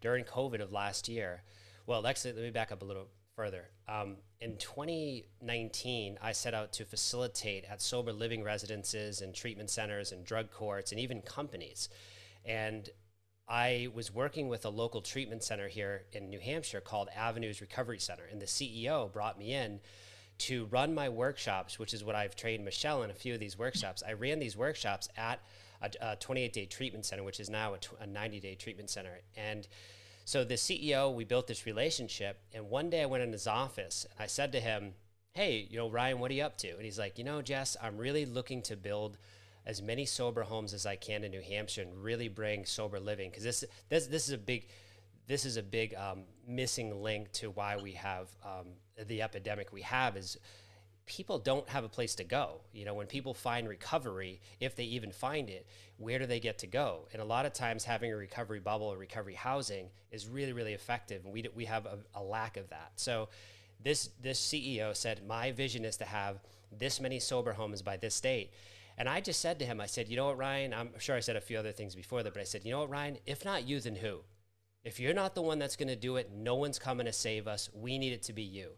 during 0.00 0.24
COVID 0.24 0.60
of 0.60 0.72
last 0.72 1.08
year, 1.08 1.42
well, 1.86 2.06
actually, 2.06 2.32
let 2.34 2.42
me 2.42 2.50
back 2.50 2.70
up 2.70 2.82
a 2.82 2.84
little 2.84 3.08
further. 3.36 3.68
Um, 3.88 4.16
in 4.40 4.56
2019, 4.58 6.18
I 6.20 6.32
set 6.32 6.52
out 6.52 6.72
to 6.74 6.84
facilitate 6.84 7.64
at 7.64 7.80
sober 7.80 8.12
living 8.12 8.42
residences 8.42 9.22
and 9.22 9.34
treatment 9.34 9.70
centers 9.70 10.12
and 10.12 10.24
drug 10.24 10.50
courts 10.50 10.92
and 10.92 11.00
even 11.00 11.22
companies. 11.22 11.88
And 12.44 12.88
I 13.48 13.88
was 13.94 14.14
working 14.14 14.48
with 14.48 14.64
a 14.64 14.68
local 14.68 15.00
treatment 15.00 15.42
center 15.42 15.68
here 15.68 16.04
in 16.12 16.30
New 16.30 16.38
Hampshire 16.38 16.80
called 16.80 17.08
Avenues 17.16 17.60
Recovery 17.60 17.98
Center, 17.98 18.24
and 18.30 18.40
the 18.40 18.46
CEO 18.46 19.12
brought 19.12 19.38
me 19.38 19.54
in 19.54 19.80
to 20.40 20.66
run 20.66 20.94
my 20.94 21.08
workshops, 21.08 21.78
which 21.78 21.94
is 21.94 22.02
what 22.02 22.14
I've 22.14 22.34
trained 22.34 22.64
Michelle 22.64 23.02
in 23.02 23.10
a 23.10 23.14
few 23.14 23.34
of 23.34 23.40
these 23.40 23.58
workshops. 23.58 24.02
I 24.06 24.12
ran 24.12 24.38
these 24.38 24.56
workshops 24.56 25.08
at 25.16 25.40
a 26.00 26.16
28 26.16 26.52
day 26.52 26.66
treatment 26.66 27.06
center, 27.06 27.22
which 27.22 27.40
is 27.40 27.48
now 27.48 27.76
a 28.00 28.06
90 28.06 28.40
day 28.40 28.54
treatment 28.54 28.90
center. 28.90 29.20
And 29.36 29.66
so 30.24 30.44
the 30.44 30.54
CEO, 30.54 31.14
we 31.14 31.24
built 31.24 31.46
this 31.46 31.66
relationship. 31.66 32.40
And 32.52 32.68
one 32.68 32.90
day 32.90 33.02
I 33.02 33.06
went 33.06 33.22
in 33.22 33.32
his 33.32 33.46
office 33.46 34.06
and 34.10 34.22
I 34.22 34.26
said 34.26 34.52
to 34.52 34.60
him, 34.60 34.94
Hey, 35.32 35.66
you 35.70 35.78
know, 35.78 35.88
Ryan, 35.88 36.18
what 36.18 36.30
are 36.30 36.34
you 36.34 36.42
up 36.42 36.58
to? 36.58 36.70
And 36.70 36.82
he's 36.82 36.98
like, 36.98 37.18
You 37.18 37.24
know, 37.24 37.42
Jess, 37.42 37.76
I'm 37.82 37.96
really 37.96 38.26
looking 38.26 38.62
to 38.62 38.76
build 38.76 39.18
as 39.66 39.82
many 39.82 40.06
sober 40.06 40.42
homes 40.42 40.74
as 40.74 40.86
I 40.86 40.96
can 40.96 41.22
in 41.22 41.30
New 41.30 41.42
Hampshire 41.42 41.82
and 41.82 42.02
really 42.02 42.28
bring 42.28 42.64
sober 42.64 42.98
living 42.98 43.30
because 43.30 43.44
this 43.44 43.64
this 43.88 44.06
this 44.06 44.26
is 44.26 44.32
a 44.32 44.38
big 44.38 44.68
this 45.26 45.44
is 45.44 45.56
a 45.56 45.62
big 45.62 45.94
um, 45.94 46.24
missing 46.50 47.02
link 47.02 47.32
to 47.32 47.50
why 47.50 47.76
we 47.76 47.92
have 47.92 48.28
um, 48.44 48.66
the 49.06 49.22
epidemic 49.22 49.72
we 49.72 49.82
have 49.82 50.16
is 50.16 50.36
people 51.06 51.38
don't 51.38 51.68
have 51.68 51.82
a 51.82 51.88
place 51.88 52.14
to 52.14 52.24
go. 52.24 52.60
You 52.72 52.84
know, 52.84 52.94
when 52.94 53.06
people 53.06 53.34
find 53.34 53.68
recovery, 53.68 54.40
if 54.60 54.76
they 54.76 54.84
even 54.84 55.10
find 55.10 55.50
it, 55.50 55.66
where 55.96 56.18
do 56.18 56.26
they 56.26 56.40
get 56.40 56.58
to 56.58 56.66
go? 56.66 57.08
And 57.12 57.20
a 57.20 57.24
lot 57.24 57.46
of 57.46 57.52
times, 57.52 57.84
having 57.84 58.12
a 58.12 58.16
recovery 58.16 58.60
bubble 58.60 58.86
or 58.86 58.96
recovery 58.96 59.34
housing 59.34 59.88
is 60.10 60.28
really, 60.28 60.52
really 60.52 60.72
effective. 60.72 61.24
And 61.24 61.32
we, 61.32 61.44
we 61.54 61.64
have 61.64 61.86
a, 61.86 61.98
a 62.14 62.22
lack 62.22 62.56
of 62.56 62.68
that. 62.70 62.92
So, 62.96 63.28
this, 63.82 64.10
this 64.22 64.40
CEO 64.40 64.94
said, 64.94 65.26
My 65.26 65.52
vision 65.52 65.84
is 65.84 65.96
to 65.98 66.04
have 66.04 66.38
this 66.70 67.00
many 67.00 67.18
sober 67.18 67.52
homes 67.52 67.82
by 67.82 67.96
this 67.96 68.20
date. 68.20 68.52
And 68.96 69.08
I 69.08 69.20
just 69.20 69.40
said 69.40 69.58
to 69.58 69.64
him, 69.64 69.80
I 69.80 69.86
said, 69.86 70.08
You 70.08 70.16
know 70.16 70.26
what, 70.26 70.38
Ryan? 70.38 70.74
I'm 70.74 70.90
sure 70.98 71.16
I 71.16 71.20
said 71.20 71.36
a 71.36 71.40
few 71.40 71.58
other 71.58 71.72
things 71.72 71.94
before 71.94 72.22
that, 72.22 72.34
but 72.34 72.40
I 72.40 72.44
said, 72.44 72.64
You 72.64 72.70
know 72.70 72.80
what, 72.80 72.90
Ryan? 72.90 73.18
If 73.26 73.44
not 73.44 73.66
you, 73.66 73.80
then 73.80 73.96
who? 73.96 74.20
If 74.84 74.98
you're 74.98 75.14
not 75.14 75.34
the 75.34 75.42
one 75.42 75.58
that's 75.58 75.76
going 75.76 75.88
to 75.88 75.96
do 75.96 76.16
it, 76.16 76.30
no 76.34 76.54
one's 76.54 76.78
coming 76.78 77.06
to 77.06 77.12
save 77.12 77.46
us. 77.46 77.68
We 77.74 77.98
need 77.98 78.12
it 78.12 78.22
to 78.24 78.32
be 78.32 78.42
you. 78.42 78.70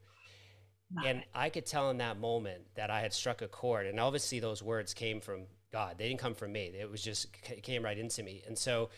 And 1.04 1.22
I 1.34 1.48
could 1.48 1.64
tell 1.64 1.90
in 1.90 1.98
that 1.98 2.18
moment 2.18 2.64
that 2.74 2.90
I 2.90 3.00
had 3.00 3.12
struck 3.12 3.40
a 3.40 3.48
chord. 3.48 3.86
And 3.86 3.98
obviously, 3.98 4.40
those 4.40 4.62
words 4.62 4.92
came 4.92 5.20
from 5.20 5.44
God. 5.72 5.96
They 5.96 6.08
didn't 6.08 6.20
come 6.20 6.34
from 6.34 6.52
me. 6.52 6.72
It 6.78 6.90
was 6.90 7.02
just 7.02 7.28
it 7.50 7.62
came 7.62 7.82
right 7.82 7.96
into 7.96 8.22
me. 8.22 8.42
And 8.46 8.58
so 8.58 8.90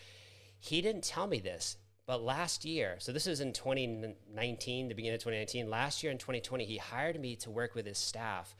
he 0.59 0.81
didn't 0.81 1.03
tell 1.03 1.27
me 1.27 1.39
this, 1.39 1.77
but 2.05 2.21
last 2.21 2.65
year, 2.65 2.95
so 2.99 3.11
this 3.11 3.27
is 3.27 3.39
in 3.39 3.53
2019, 3.53 4.87
the 4.89 4.93
beginning 4.93 5.15
of 5.15 5.21
2019. 5.21 5.69
Last 5.69 6.03
year 6.03 6.11
in 6.11 6.17
2020, 6.17 6.65
he 6.65 6.77
hired 6.77 7.19
me 7.19 7.35
to 7.37 7.49
work 7.49 7.75
with 7.75 7.85
his 7.85 7.97
staff 7.97 8.55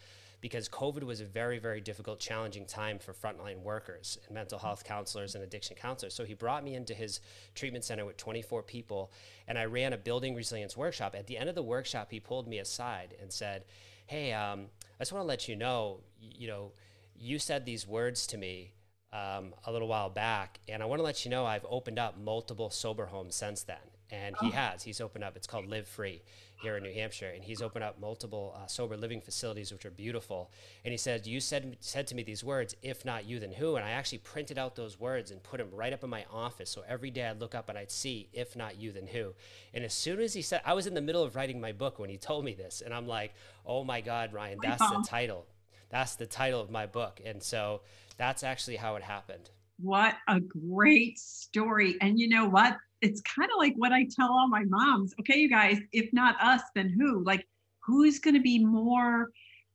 because 0.46 0.70
COVID 0.70 1.02
was 1.02 1.22
a 1.22 1.26
very, 1.26 1.58
very 1.58 1.82
difficult, 1.82 2.20
challenging 2.20 2.68
time 2.68 3.00
for 3.00 3.14
frontline 3.14 3.64
workers 3.64 4.20
and 4.28 4.36
mental 4.36 4.60
health 4.60 4.84
counselors 4.84 5.34
and 5.34 5.44
addiction 5.44 5.76
counselors. 5.76 6.14
So 6.14 6.24
he 6.24 6.36
brought 6.36 6.64
me 6.64 6.76
into 6.76 6.94
his 6.94 7.20
treatment 7.56 7.84
center 7.84 8.06
with 8.06 8.16
24 8.18 8.62
people, 8.62 9.12
and 9.48 9.58
I 9.58 9.66
ran 9.66 9.92
a 9.92 9.98
building 9.98 10.36
resilience 10.36 10.78
workshop. 10.78 11.16
At 11.18 11.26
the 11.26 11.36
end 11.36 11.50
of 11.50 11.56
the 11.56 11.64
workshop, 11.64 12.12
he 12.12 12.20
pulled 12.20 12.48
me 12.48 12.60
aside 12.60 13.16
and 13.20 13.34
said, 13.34 13.66
"Hey, 14.06 14.34
um, 14.34 14.68
I 15.00 15.02
just 15.02 15.12
want 15.12 15.24
to 15.24 15.28
let 15.28 15.48
you 15.48 15.56
know, 15.56 16.02
you 16.20 16.48
know, 16.48 16.74
you 17.18 17.40
said 17.40 17.66
these 17.66 17.88
words 17.88 18.28
to 18.28 18.38
me." 18.38 18.74
Um, 19.14 19.56
a 19.64 19.72
little 19.72 19.88
while 19.88 20.10
back, 20.10 20.60
and 20.68 20.84
I 20.84 20.86
want 20.86 21.00
to 21.00 21.04
let 21.04 21.26
you 21.26 21.32
know 21.32 21.44
I've 21.46 21.66
opened 21.68 21.98
up 21.98 22.20
multiple 22.20 22.70
sober 22.70 23.06
homes 23.08 23.34
since 23.34 23.64
then. 23.64 23.78
And 24.12 24.36
he 24.42 24.50
oh. 24.50 24.52
has. 24.52 24.84
He's 24.84 25.02
opened 25.02 25.24
up. 25.24 25.38
It's 25.38 25.48
called 25.48 25.68
Live 25.68 25.88
Free 25.88 26.22
here 26.62 26.78
in 26.78 26.84
New 26.84 26.94
Hampshire, 26.94 27.32
and 27.34 27.44
he's 27.44 27.62
opened 27.62 27.84
up 27.84 28.00
multiple 28.00 28.56
uh, 28.58 28.68
sober 28.68 28.98
living 28.98 29.22
facilities, 29.22 29.72
which 29.72 29.86
are 29.86 29.92
beautiful. 29.92 30.52
And 30.84 30.92
he 30.92 30.98
said, 30.98 31.28
"You 31.28 31.40
said 31.40 31.78
said 31.80 32.08
to 32.08 32.16
me 32.16 32.24
these 32.24 32.44
words: 32.44 32.76
If 32.82 33.06
not 33.06 33.26
you, 33.26 33.40
then 33.40 33.52
who?" 33.52 33.76
And 33.76 33.86
I 33.86 33.92
actually 33.92 34.20
printed 34.20 34.58
out 34.58 34.76
those 34.76 35.00
words 35.00 35.32
and 35.32 35.42
put 35.44 35.58
them 35.58 35.70
right 35.72 35.94
up 35.94 36.04
in 36.04 36.10
my 36.10 36.26
office. 36.32 36.70
So 36.70 36.84
every 36.88 37.12
day 37.12 37.28
I'd 37.28 37.40
look 37.40 37.56
up 37.56 37.70
and 37.70 37.78
I'd 37.78 37.92
see, 37.92 38.30
"If 38.34 38.56
not 38.56 38.78
you, 38.78 38.92
then 38.92 39.08
who?" 39.08 39.34
And 39.74 39.84
as 39.84 39.94
soon 39.94 40.20
as 40.20 40.34
he 40.34 40.42
said, 40.42 40.62
I 40.66 40.74
was 40.74 40.88
in 40.88 40.94
the 40.94 41.02
middle 41.02 41.24
of 41.24 41.36
writing 41.36 41.60
my 41.60 41.72
book 41.72 42.00
when 42.00 42.10
he 42.10 42.18
told 42.18 42.46
me 42.46 42.54
this, 42.54 42.82
and 42.82 42.94
I'm 42.94 43.08
like, 43.08 43.34
"Oh 43.66 43.84
my 43.84 44.02
God, 44.02 44.34
Ryan, 44.34 44.60
that's 44.62 44.90
the 44.90 45.06
title. 45.08 45.48
That's 45.90 46.16
the 46.16 46.26
title 46.26 46.62
of 46.62 46.70
my 46.70 46.86
book." 46.86 47.22
And 47.24 47.42
so 47.42 47.82
that's 48.18 48.44
actually 48.44 48.78
how 48.78 48.96
it 48.96 49.04
happened. 49.04 49.50
What 49.78 50.16
a 50.28 50.40
great 50.40 51.20
story. 51.20 51.98
And 52.00 52.18
you 52.18 52.30
know 52.30 52.48
what? 52.48 52.78
It's 53.06 53.22
kind 53.22 53.50
of 53.52 53.58
like 53.60 53.74
what 53.76 53.94
I 53.94 54.08
tell 54.10 54.32
all 54.32 54.48
my 54.48 54.64
moms. 54.66 55.14
Okay, 55.20 55.38
you 55.38 55.50
guys, 55.50 55.78
if 55.92 56.12
not 56.12 56.36
us, 56.42 56.62
then 56.74 56.90
who? 56.90 57.24
Like, 57.24 57.48
who's 57.86 58.20
going 58.20 58.34
to 58.34 58.42
be 58.42 58.66
more 58.66 59.30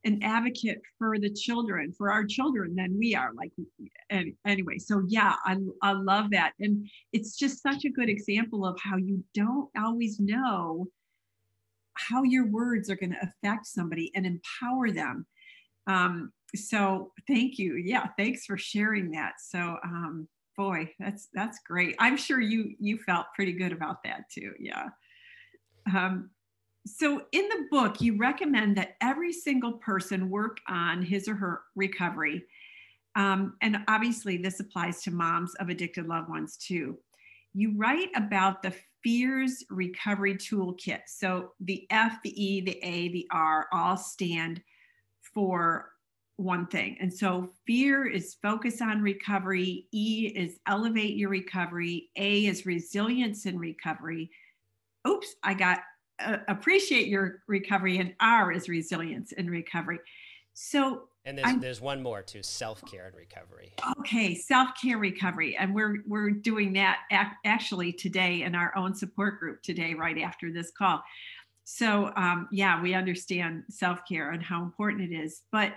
an 0.05 0.19
advocate 0.23 0.81
for 0.99 1.19
the 1.19 1.31
children, 1.31 1.93
for 1.97 2.11
our 2.11 2.25
children, 2.25 2.75
than 2.75 2.99
we 2.99 3.15
are? 3.15 3.33
Like, 3.35 3.53
anyway. 4.45 4.79
So 4.79 5.05
yeah, 5.07 5.35
I 5.45 5.59
I 5.81 5.93
love 5.93 6.31
that, 6.33 6.55
and 6.59 6.89
it's 7.13 7.37
just 7.37 7.63
such 7.63 7.85
a 7.85 7.91
good 7.91 8.09
example 8.09 8.67
of 8.67 8.77
how 8.81 8.97
you 8.97 9.23
don't 9.33 9.71
always 9.79 10.19
know 10.19 10.89
how 11.95 12.23
your 12.25 12.47
words 12.47 12.91
are 12.91 12.97
going 12.97 13.13
to 13.13 13.23
affect 13.23 13.67
somebody 13.67 14.11
and 14.15 14.27
empower 14.27 14.91
them. 14.91 15.27
Um, 15.87 16.33
so 16.55 17.13
thank 17.29 17.59
you. 17.59 17.77
Yeah, 17.77 18.07
thanks 18.19 18.45
for 18.47 18.57
sharing 18.57 19.11
that. 19.13 19.35
So 19.39 19.77
um, 19.85 20.27
boy 20.61 20.93
that's 20.99 21.29
that's 21.33 21.61
great. 21.67 21.97
I'm 21.99 22.19
sure 22.19 22.39
you 22.39 22.75
you 22.79 22.99
felt 22.99 23.33
pretty 23.35 23.53
good 23.53 23.73
about 23.73 24.03
that 24.05 24.29
too 24.31 24.53
yeah. 24.61 24.89
Um, 25.97 26.29
so 26.87 27.23
in 27.33 27.49
the 27.49 27.67
book 27.71 28.03
you 28.03 28.19
recommend 28.19 28.77
that 28.77 28.97
every 29.01 29.33
single 29.33 29.73
person 29.73 30.29
work 30.29 30.59
on 30.69 31.01
his 31.01 31.29
or 31.29 31.35
her 31.35 31.63
recovery. 31.77 32.45
Um, 33.17 33.57
and 33.63 33.79
obviously 33.89 34.37
this 34.37 34.61
applies 34.61 35.03
to 35.05 35.11
moms 35.11 35.55
of 35.55 35.71
addicted 35.71 36.07
loved 36.07 36.29
ones 36.29 36.59
too. 36.59 36.99
You 37.55 37.73
write 37.79 38.11
about 38.15 38.63
the 38.63 38.75
fears 39.03 39.65
recovery 39.71 40.35
toolkit. 40.35 41.01
So 41.07 41.53
the 41.61 41.87
f 41.89 42.19
the 42.23 42.35
e 42.37 42.61
the 42.61 42.79
a 42.83 43.09
the 43.09 43.27
r 43.33 43.67
all 43.73 43.97
stand 43.97 44.61
for 45.35 45.93
one 46.41 46.67
thing. 46.67 46.97
And 47.01 47.13
so 47.13 47.53
fear 47.67 48.07
is 48.07 48.37
focus 48.43 48.81
on 48.81 49.03
recovery, 49.03 49.87
E 49.93 50.33
is 50.35 50.59
elevate 50.67 51.17
your 51.17 51.29
recovery, 51.29 52.11
A 52.17 52.47
is 52.47 52.65
resilience 52.65 53.45
in 53.47 53.59
recovery. 53.59 54.31
Oops, 55.07 55.27
I 55.43 55.55
got 55.55 55.81
uh, 56.19 56.39
appreciate 56.49 57.09
your 57.09 57.43
recovery, 57.47 57.99
and 57.99 58.15
R 58.21 58.53
is 58.53 58.69
resilience 58.69 59.33
in 59.33 59.49
recovery. 59.49 59.99
So 60.55 61.09
and 61.27 61.37
there's, 61.37 61.61
there's 61.61 61.81
one 61.81 62.03
more 62.03 62.23
too 62.23 62.43
self-care 62.43 63.07
and 63.07 63.15
recovery 63.15 63.75
okay 64.01 64.35
self-care 64.35 64.97
recovery 64.97 65.55
and 65.55 65.75
we're 65.75 65.99
we're 66.07 66.31
doing 66.31 66.73
that 66.73 67.01
ac- 67.13 67.37
actually 67.45 67.93
today 67.93 68.43
in 68.43 68.55
our 68.55 68.75
own 68.75 68.95
support 68.95 69.39
group 69.39 69.63
today 69.63 69.93
right 69.93 70.17
after 70.17 70.51
this 70.51 70.71
call 70.71 71.03
so 71.65 72.11
um, 72.17 72.49
yeah 72.51 72.81
we 72.81 72.95
understand 72.95 73.65
self-care 73.69 74.31
and 74.31 74.43
how 74.43 74.63
important 74.63 75.13
it 75.13 75.15
is 75.15 75.43
but 75.53 75.75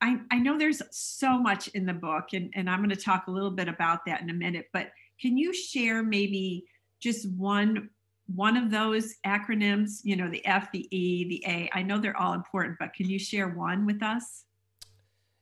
I, 0.00 0.18
I 0.30 0.38
know 0.38 0.58
there's 0.58 0.82
so 0.90 1.38
much 1.38 1.68
in 1.68 1.84
the 1.84 1.92
book, 1.92 2.32
and, 2.32 2.50
and 2.54 2.70
I'm 2.70 2.78
going 2.78 2.90
to 2.90 2.96
talk 2.96 3.26
a 3.26 3.30
little 3.30 3.50
bit 3.50 3.68
about 3.68 4.06
that 4.06 4.22
in 4.22 4.30
a 4.30 4.34
minute, 4.34 4.68
but 4.72 4.90
can 5.20 5.36
you 5.36 5.52
share 5.52 6.02
maybe 6.02 6.64
just 7.00 7.30
one 7.32 7.90
one 8.36 8.56
of 8.56 8.70
those 8.70 9.16
acronyms, 9.26 10.02
you 10.04 10.14
know, 10.14 10.30
the 10.30 10.44
F, 10.46 10.70
the 10.72 10.86
E, 10.96 11.28
the 11.28 11.44
A? 11.50 11.70
I 11.74 11.82
know 11.82 11.98
they're 11.98 12.16
all 12.16 12.32
important, 12.32 12.76
but 12.78 12.94
can 12.94 13.10
you 13.10 13.18
share 13.18 13.48
one 13.48 13.84
with 13.84 14.02
us? 14.02 14.44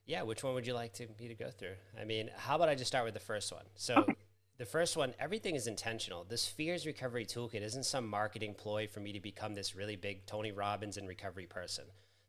Yeah, 0.07 0.23
which 0.23 0.43
one 0.43 0.55
would 0.55 0.65
you 0.65 0.73
like 0.73 0.93
to 0.93 1.07
me 1.19 1.27
to 1.27 1.35
go 1.35 1.51
through? 1.51 1.75
I 1.99 2.03
mean, 2.03 2.31
how 2.35 2.55
about 2.55 2.67
I 2.67 2.73
just 2.73 2.87
start 2.87 3.05
with 3.05 3.13
the 3.13 3.19
first 3.19 3.53
one? 3.53 3.65
So 3.75 3.93
okay. 3.93 4.15
the 4.57 4.65
first 4.65 4.97
one, 4.97 5.13
everything 5.19 5.55
is 5.55 5.67
intentional. 5.67 6.25
This 6.27 6.47
fears 6.47 6.87
recovery 6.87 7.27
toolkit 7.27 7.61
isn't 7.61 7.85
some 7.85 8.07
marketing 8.07 8.55
ploy 8.55 8.87
for 8.87 9.01
me 9.01 9.13
to 9.13 9.19
become 9.19 9.53
this 9.53 9.75
really 9.75 9.95
big 9.95 10.25
Tony 10.25 10.51
Robbins 10.51 10.97
and 10.97 11.07
recovery 11.07 11.45
person. 11.45 11.85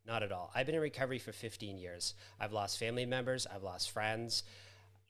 Not 0.07 0.23
at 0.23 0.33
all. 0.33 0.51
I've 0.55 0.67
been 0.67 0.75
in 0.75 0.81
recovery 0.81 1.19
for 1.19 1.33
15 1.33 1.79
years. 1.79 2.15
I've 2.41 2.53
lost 2.53 2.79
family 2.79 3.07
members, 3.07 3.47
I've 3.47 3.63
lost 3.63 3.91
friends, 3.91 4.43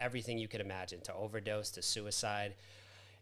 everything 0.01 0.39
you 0.39 0.49
could 0.49 0.61
imagine 0.61 1.01
to 1.03 1.15
overdose, 1.15 1.71
to 1.73 1.83
suicide. 1.83 2.55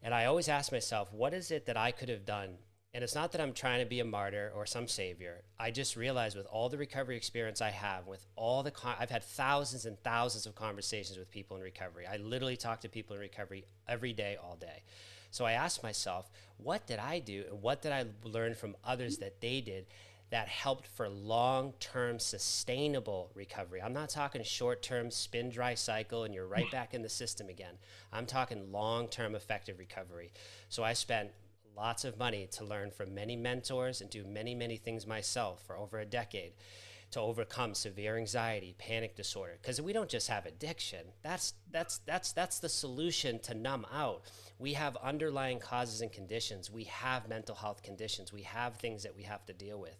And 0.02 0.14
I 0.14 0.26
always 0.26 0.48
ask 0.48 0.72
myself, 0.72 1.12
what 1.12 1.34
is 1.34 1.50
it 1.50 1.66
that 1.66 1.76
I 1.76 1.90
could 1.90 2.08
have 2.08 2.24
done? 2.24 2.56
And 2.94 3.04
it's 3.04 3.14
not 3.14 3.32
that 3.32 3.40
I'm 3.40 3.52
trying 3.52 3.80
to 3.80 3.86
be 3.86 4.00
a 4.00 4.04
martyr 4.04 4.50
or 4.56 4.64
some 4.64 4.88
savior. 4.88 5.42
I 5.58 5.70
just 5.70 5.94
realized 5.94 6.36
with 6.36 6.46
all 6.46 6.70
the 6.70 6.78
recovery 6.78 7.16
experience 7.16 7.60
I 7.60 7.70
have, 7.70 8.06
with 8.06 8.24
all 8.34 8.62
the, 8.62 8.70
con- 8.70 8.96
I've 8.98 9.10
had 9.10 9.22
thousands 9.22 9.84
and 9.84 9.98
thousands 10.02 10.46
of 10.46 10.54
conversations 10.54 11.18
with 11.18 11.30
people 11.30 11.58
in 11.58 11.62
recovery. 11.62 12.06
I 12.06 12.16
literally 12.16 12.56
talk 12.56 12.80
to 12.80 12.88
people 12.88 13.14
in 13.14 13.20
recovery 13.20 13.66
every 13.86 14.14
day, 14.14 14.38
all 14.42 14.56
day. 14.56 14.82
So 15.30 15.44
I 15.44 15.52
asked 15.52 15.82
myself, 15.82 16.30
what 16.56 16.86
did 16.86 16.98
I 16.98 17.18
do 17.18 17.44
and 17.50 17.60
what 17.60 17.82
did 17.82 17.92
I 17.92 18.06
learn 18.24 18.54
from 18.54 18.74
others 18.84 19.18
that 19.18 19.40
they 19.42 19.60
did 19.60 19.86
that 20.30 20.48
helped 20.48 20.86
for 20.86 21.08
long 21.08 21.72
term 21.80 22.18
sustainable 22.18 23.30
recovery. 23.34 23.80
I'm 23.82 23.92
not 23.92 24.10
talking 24.10 24.42
short 24.42 24.82
term 24.82 25.10
spin 25.10 25.48
dry 25.50 25.74
cycle 25.74 26.24
and 26.24 26.34
you're 26.34 26.46
right 26.46 26.70
back 26.70 26.94
in 26.94 27.02
the 27.02 27.08
system 27.08 27.48
again. 27.48 27.74
I'm 28.12 28.26
talking 28.26 28.70
long 28.70 29.08
term 29.08 29.34
effective 29.34 29.78
recovery. 29.78 30.32
So 30.68 30.82
I 30.84 30.92
spent 30.92 31.30
lots 31.76 32.04
of 32.04 32.18
money 32.18 32.48
to 32.52 32.64
learn 32.64 32.90
from 32.90 33.14
many 33.14 33.36
mentors 33.36 34.00
and 34.00 34.10
do 34.10 34.24
many, 34.24 34.54
many 34.54 34.76
things 34.76 35.06
myself 35.06 35.62
for 35.66 35.76
over 35.76 35.98
a 35.98 36.04
decade 36.04 36.52
to 37.10 37.20
overcome 37.20 37.72
severe 37.74 38.18
anxiety, 38.18 38.74
panic 38.76 39.16
disorder. 39.16 39.56
Because 39.60 39.80
we 39.80 39.94
don't 39.94 40.10
just 40.10 40.28
have 40.28 40.44
addiction. 40.44 41.06
That's 41.22 41.54
that's 41.70 41.98
that's 41.98 42.32
that's 42.32 42.58
the 42.58 42.68
solution 42.68 43.38
to 43.40 43.54
numb 43.54 43.86
out. 43.92 44.22
We 44.58 44.74
have 44.74 44.96
underlying 44.96 45.58
causes 45.58 46.02
and 46.02 46.12
conditions. 46.12 46.70
We 46.70 46.84
have 46.84 47.28
mental 47.28 47.54
health 47.54 47.82
conditions. 47.82 48.32
We 48.32 48.42
have 48.42 48.76
things 48.76 49.04
that 49.04 49.16
we 49.16 49.22
have 49.22 49.46
to 49.46 49.52
deal 49.54 49.80
with. 49.80 49.96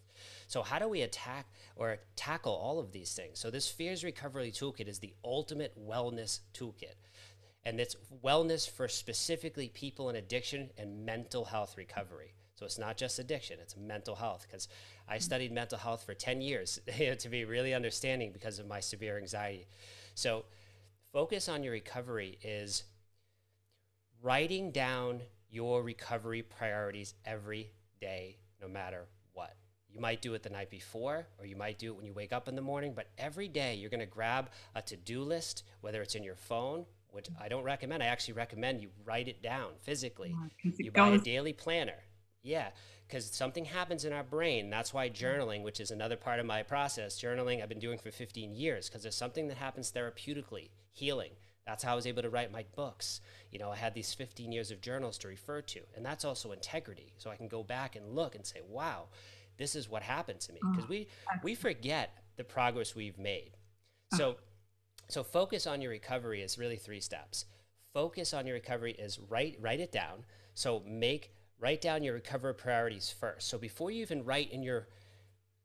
So 0.49 0.63
how 0.63 0.79
do 0.79 0.89
we 0.89 1.03
attack 1.03 1.47
or 1.77 1.99
tackle 2.17 2.55
all 2.55 2.81
of 2.81 2.91
these 2.91 3.13
things? 3.13 3.39
So 3.39 3.51
this 3.51 3.69
fears 3.69 4.03
recovery 4.03 4.51
toolkit 4.51 4.89
is 4.89 4.99
the 4.99 5.15
ultimate 5.23 5.75
wellness 5.79 6.41
toolkit. 6.55 6.95
And 7.65 7.79
it's 7.79 7.97
wellness 8.25 8.69
for 8.69 8.89
specifically 8.89 9.69
people 9.69 10.09
in 10.09 10.17
addiction 10.17 10.71
and 10.79 11.05
mental 11.05 11.45
health 11.45 11.77
recovery. 11.77 12.33
So 12.55 12.65
it's 12.65 12.79
not 12.79 12.97
just 12.97 13.19
addiction, 13.19 13.59
it's 13.61 13.77
mental 13.77 14.17
health. 14.17 14.47
Because 14.51 14.69
I 15.07 15.17
mm-hmm. 15.17 15.23
studied 15.23 15.53
mental 15.53 15.77
health 15.77 16.05
for 16.05 16.15
10 16.15 16.41
years 16.41 16.81
to 17.19 17.29
be 17.29 17.45
really 17.45 17.75
understanding 17.75 18.33
because 18.33 18.59
of 18.59 18.67
my 18.67 18.81
severe 18.81 19.19
anxiety. 19.19 19.67
So 20.15 20.47
focus 21.13 21.49
on 21.51 21.63
your 21.63 21.75
recovery 21.75 22.39
is 22.43 22.85
writing 24.23 24.71
down 24.73 25.21
your 25.51 25.83
recovery 25.83 26.43
priorities 26.43 27.13
every 27.27 27.71
day, 28.01 28.39
no 28.63 28.69
matter. 28.69 29.09
You 29.93 30.01
might 30.01 30.23
do 30.23 30.35
it 30.35 30.43
the 30.43 30.51
night 30.51 30.71
before, 30.71 31.27
or 31.39 31.47
you 31.47 31.57
might 31.57 31.79
do 31.79 31.89
it 31.89 31.97
when 31.97 32.05
you 32.05 32.13
wake 32.13 32.33
up 32.33 32.49
in 32.49 32.55
the 32.55 32.63
morning, 32.63 32.93
but 32.95 33.09
every 33.17 33.49
day 33.49 33.75
you're 33.75 33.91
going 33.91 34.01
to 34.01 34.07
grab 34.07 34.51
a 34.75 34.83
to 34.83 34.97
do 34.97 35.23
list, 35.23 35.65
whether 35.81 36.03
it's 36.03 36.15
in 36.15 36.23
your 36.23 36.37
phone, 36.37 36.85
which 37.11 37.29
I 37.41 37.49
don't 37.49 37.65
recommend. 37.65 38.03
I 38.03 38.07
actually 38.07 38.35
recommend 38.35 38.81
you 38.81 38.91
write 39.05 39.29
it 39.29 39.43
down 39.43 39.73
physically. 39.81 40.35
you 40.63 40.93
buy 40.93 41.09
a 41.09 41.19
daily 41.19 41.53
planner. 41.53 42.05
Yeah, 42.43 42.69
because 43.07 43.27
something 43.27 43.65
happens 43.65 44.05
in 44.05 44.13
our 44.13 44.23
brain. 44.23 44.71
That's 44.71 44.95
why 44.95 45.11
journaling, 45.11 45.63
which 45.63 45.81
is 45.81 45.91
another 45.91 46.17
part 46.17 46.39
of 46.39 46.47
my 46.47 46.63
process, 46.63 47.21
journaling 47.21 47.63
I've 47.63 47.69
been 47.69 47.81
doing 47.81 47.99
for 47.99 48.11
15 48.11 48.53
years, 48.53 48.89
because 48.89 49.03
there's 49.03 49.17
something 49.17 49.49
that 49.49 49.57
happens 49.57 49.91
therapeutically, 49.91 50.69
healing. 50.93 51.33
That's 51.67 51.85
how 51.85 51.93
I 51.93 51.97
was 51.97 52.07
able 52.07 52.23
to 52.23 52.31
write 52.31 52.51
my 52.51 52.65
books. 52.77 53.21
You 53.51 53.59
know, 53.59 53.71
I 53.71 53.77
had 53.77 53.93
these 53.93 54.15
15 54.15 54.53
years 54.53 54.71
of 54.71 54.81
journals 54.81 55.19
to 55.19 55.29
refer 55.29 55.61
to, 55.63 55.81
and 55.97 56.05
that's 56.05 56.25
also 56.25 56.53
integrity. 56.53 57.13
So 57.19 57.31
I 57.31 57.37
can 57.37 57.49
go 57.49 57.63
back 57.63 57.97
and 57.97 58.15
look 58.15 58.35
and 58.35 58.47
say, 58.47 58.61
wow, 58.67 59.09
this 59.59 59.75
is 59.75 59.89
what 59.89 60.03
happened 60.03 60.41
to 60.41 60.53
me. 60.53 60.61
Mm-hmm. 60.61 60.73
Because 60.73 60.85
oh, 60.85 60.91
we, 60.91 61.09
we 61.43 61.55
forget 61.55 62.11
the 62.37 62.45
progress 62.45 62.95
we've 62.95 63.19
made. 63.19 63.53
So, 64.15 64.37
ah. 64.39 64.43
so 65.09 65.23
focus 65.23 65.67
on 65.67 65.83
your 65.83 65.91
recovery 65.91 66.43
is 66.43 66.59
really 66.59 66.77
three 66.77 67.01
steps. 67.01 67.45
Focus 67.93 68.33
on 68.33 68.47
your 68.47 68.55
recovery 68.55 68.93
is 68.93 69.19
write, 69.19 69.57
write 69.61 69.81
it 69.81 69.93
down. 69.93 70.25
So 70.55 70.83
make, 70.87 71.35
write 71.61 71.81
down 71.81 72.03
your 72.03 72.15
recovery 72.15 72.55
priorities 72.55 73.11
first. 73.11 73.49
So 73.49 73.59
before 73.59 73.91
you 73.91 74.03
even 74.03 74.25
write 74.25 74.53
in 74.53 74.63
your 74.63 74.89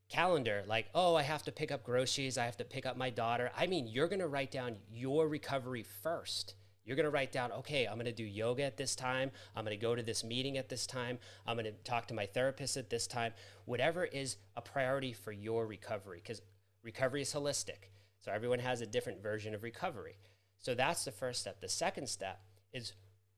calendar 0.09 0.63
like 0.67 0.87
oh 0.93 1.15
i 1.15 1.23
have 1.23 1.41
to 1.41 1.51
pick 1.51 1.71
up 1.71 1.83
groceries 1.83 2.37
i 2.37 2.45
have 2.45 2.57
to 2.57 2.63
pick 2.63 2.85
up 2.85 2.95
my 2.95 3.09
daughter 3.09 3.49
i 3.57 3.65
mean 3.65 3.87
you're 3.87 4.07
going 4.07 4.19
to 4.19 4.27
write 4.27 4.51
down 4.51 4.75
your 4.91 5.27
recovery 5.27 5.83
first 6.03 6.53
you're 6.85 6.95
going 6.95 7.05
to 7.05 7.09
write 7.09 7.31
down 7.31 7.51
okay 7.51 7.85
i'm 7.85 7.95
going 7.95 8.05
to 8.05 8.11
do 8.11 8.23
yoga 8.23 8.63
at 8.63 8.77
this 8.77 8.95
time. 8.95 9.31
I'm 9.55 9.65
going 9.65 9.77
to 9.77 9.81
go 9.81 9.95
to 9.95 10.03
this 10.03 10.23
meeting 10.23 10.57
at 10.57 10.69
this 10.69 10.87
time. 10.87 11.19
I'm 11.45 11.55
going 11.55 11.65
to 11.65 11.71
talk 11.83 12.07
to 12.07 12.13
my 12.13 12.25
therapist 12.25 12.77
at 12.77 12.89
this 12.89 13.07
time. 13.07 13.33
Whatever 13.65 14.05
is 14.05 14.37
a 14.55 14.61
priority 14.61 15.13
for 15.13 15.31
your 15.31 15.65
recovery 15.67 16.21
because 16.23 16.41
recovery 16.83 17.21
is 17.21 17.33
holistic. 17.33 17.89
So 18.21 18.31
everyone 18.31 18.59
has 18.59 18.81
a 18.81 18.85
different 18.85 19.21
version 19.21 19.53
of 19.53 19.63
recovery. 19.63 20.17
So 20.59 20.73
that's 20.73 21.05
the 21.05 21.11
first 21.11 21.41
step. 21.41 21.59
The 21.59 21.69
second 21.69 22.07
step 22.07 22.41
is 22.71 22.93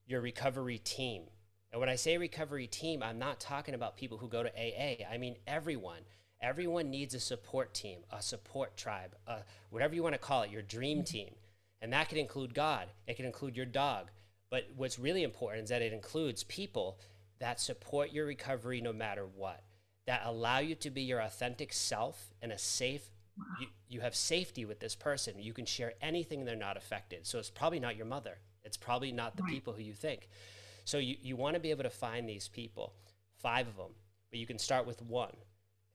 your 0.05 0.21
recovery 0.21 0.77
team. 0.79 1.23
And 1.71 1.79
when 1.79 1.89
i 1.89 1.95
say 1.95 2.17
recovery 2.17 2.67
team 2.67 3.03
i'm 3.03 3.19
not 3.19 3.39
talking 3.39 3.73
about 3.73 3.97
people 3.97 4.17
who 4.17 4.29
go 4.29 4.43
to 4.43 4.49
aa 4.49 5.11
i 5.11 5.17
mean 5.17 5.35
everyone. 5.47 6.01
Everyone 6.41 6.91
needs 6.91 7.15
a 7.15 7.19
support 7.19 7.73
team, 7.73 7.99
a 8.11 8.21
support 8.21 8.77
tribe, 8.77 9.15
uh, 9.25 9.39
whatever 9.71 9.95
you 9.95 10.03
want 10.03 10.13
to 10.13 10.19
call 10.19 10.43
it, 10.43 10.51
your 10.51 10.61
dream 10.61 11.03
team. 11.03 11.33
And 11.81 11.93
that 11.93 12.09
can 12.09 12.17
include 12.17 12.53
God, 12.53 12.87
it 13.07 13.15
can 13.15 13.25
include 13.25 13.55
your 13.55 13.65
dog. 13.65 14.09
But 14.49 14.67
what's 14.75 14.99
really 14.99 15.23
important 15.23 15.63
is 15.63 15.69
that 15.69 15.81
it 15.81 15.93
includes 15.93 16.43
people 16.43 16.99
that 17.39 17.59
support 17.59 18.11
your 18.11 18.25
recovery 18.25 18.79
no 18.79 18.93
matter 18.93 19.25
what, 19.25 19.63
that 20.07 20.21
allow 20.23 20.59
you 20.59 20.75
to 20.75 20.89
be 20.89 21.01
your 21.01 21.19
authentic 21.19 21.73
self 21.73 22.33
in 22.41 22.51
a 22.51 22.57
safe 22.57 23.09
wow. 23.37 23.45
you, 23.59 23.67
you 23.89 24.01
have 24.01 24.15
safety 24.15 24.63
with 24.63 24.79
this 24.79 24.95
person. 24.95 25.33
You 25.39 25.53
can 25.53 25.65
share 25.65 25.93
anything 26.01 26.45
they're 26.45 26.55
not 26.55 26.77
affected. 26.77 27.27
So 27.27 27.39
it's 27.39 27.49
probably 27.49 27.79
not 27.79 27.97
your 27.97 28.05
mother. 28.05 28.37
It's 28.63 28.77
probably 28.77 29.11
not 29.11 29.35
the 29.35 29.43
right. 29.43 29.51
people 29.51 29.73
who 29.73 29.83
you 29.83 29.93
think. 29.93 30.29
So 30.85 30.97
you, 30.99 31.17
you 31.21 31.35
want 31.35 31.55
to 31.55 31.59
be 31.59 31.71
able 31.71 31.83
to 31.83 31.89
find 31.89 32.29
these 32.29 32.47
people, 32.47 32.93
five 33.37 33.67
of 33.67 33.75
them, 33.75 33.91
but 34.29 34.39
you 34.39 34.45
can 34.45 34.59
start 34.59 34.87
with 34.87 35.01
one 35.01 35.35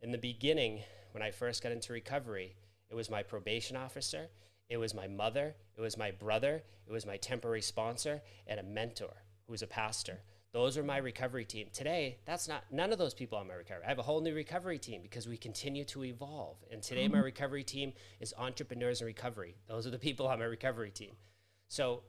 in 0.02 0.12
the 0.12 0.18
beginning, 0.18 0.82
when 1.12 1.22
I 1.22 1.30
first 1.30 1.62
got 1.62 1.72
into 1.72 1.92
recovery, 1.92 2.56
it 2.88 2.94
was 2.94 3.10
my 3.10 3.22
probation 3.22 3.76
officer, 3.76 4.28
it 4.70 4.78
was 4.78 4.94
my 4.94 5.08
mother, 5.08 5.54
it 5.76 5.80
was 5.80 5.98
my 5.98 6.12
brother, 6.12 6.62
it 6.86 6.92
was 6.92 7.04
my 7.04 7.16
temporary 7.16 7.60
sponsor, 7.60 8.22
and 8.46 8.58
a 8.58 8.62
mentor 8.62 9.24
who 9.46 9.52
was 9.52 9.62
a 9.62 9.66
pastor. 9.66 10.20
Those 10.52 10.78
are 10.78 10.82
my 10.82 10.96
recovery 10.96 11.44
team. 11.44 11.68
Today, 11.72 12.18
that's 12.24 12.48
not 12.48 12.64
none 12.70 12.92
of 12.92 12.98
those 12.98 13.14
people 13.14 13.38
on 13.38 13.48
my 13.48 13.54
recovery. 13.54 13.84
I 13.84 13.88
have 13.88 13.98
a 13.98 14.02
whole 14.02 14.20
new 14.20 14.34
recovery 14.34 14.78
team 14.78 15.00
because 15.02 15.28
we 15.28 15.36
continue 15.36 15.84
to 15.86 16.04
evolve. 16.04 16.56
And 16.72 16.82
today 16.82 17.04
mm-hmm. 17.04 17.14
my 17.14 17.20
recovery 17.20 17.62
team 17.62 17.92
is 18.20 18.34
entrepreneurs 18.36 19.00
in 19.00 19.06
recovery. 19.06 19.56
Those 19.68 19.86
are 19.86 19.90
the 19.90 19.98
people 19.98 20.26
on 20.26 20.38
my 20.38 20.46
recovery 20.46 20.90
team. 20.90 21.12
So 21.68 22.02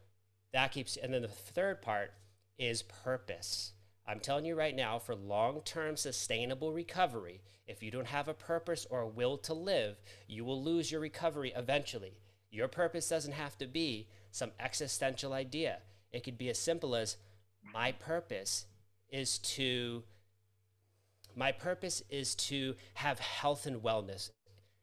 that 0.53 0.71
keeps 0.71 0.97
and 0.97 1.13
then 1.13 1.21
the 1.21 1.27
third 1.27 1.81
part 1.81 2.13
is 2.57 2.81
purpose. 2.81 3.73
I'm 4.07 4.19
telling 4.19 4.45
you 4.45 4.55
right 4.55 4.75
now, 4.75 4.97
for 4.97 5.15
long 5.15 5.61
term 5.61 5.95
sustainable 5.95 6.73
recovery, 6.73 7.41
if 7.67 7.83
you 7.83 7.91
don't 7.91 8.07
have 8.07 8.27
a 8.27 8.33
purpose 8.33 8.87
or 8.89 9.01
a 9.01 9.07
will 9.07 9.37
to 9.39 9.53
live, 9.53 9.97
you 10.27 10.43
will 10.43 10.63
lose 10.63 10.91
your 10.91 10.99
recovery 10.99 11.53
eventually. 11.55 12.17
Your 12.51 12.67
purpose 12.67 13.07
doesn't 13.07 13.33
have 13.33 13.57
to 13.59 13.65
be 13.65 14.07
some 14.31 14.51
existential 14.59 15.33
idea. 15.33 15.79
It 16.11 16.23
could 16.23 16.37
be 16.37 16.49
as 16.49 16.59
simple 16.59 16.95
as 16.95 17.17
my 17.73 17.93
purpose 17.93 18.65
is 19.09 19.37
to 19.39 20.03
my 21.33 21.53
purpose 21.53 22.03
is 22.09 22.35
to 22.35 22.75
have 22.95 23.19
health 23.19 23.65
and 23.65 23.81
wellness 23.81 24.31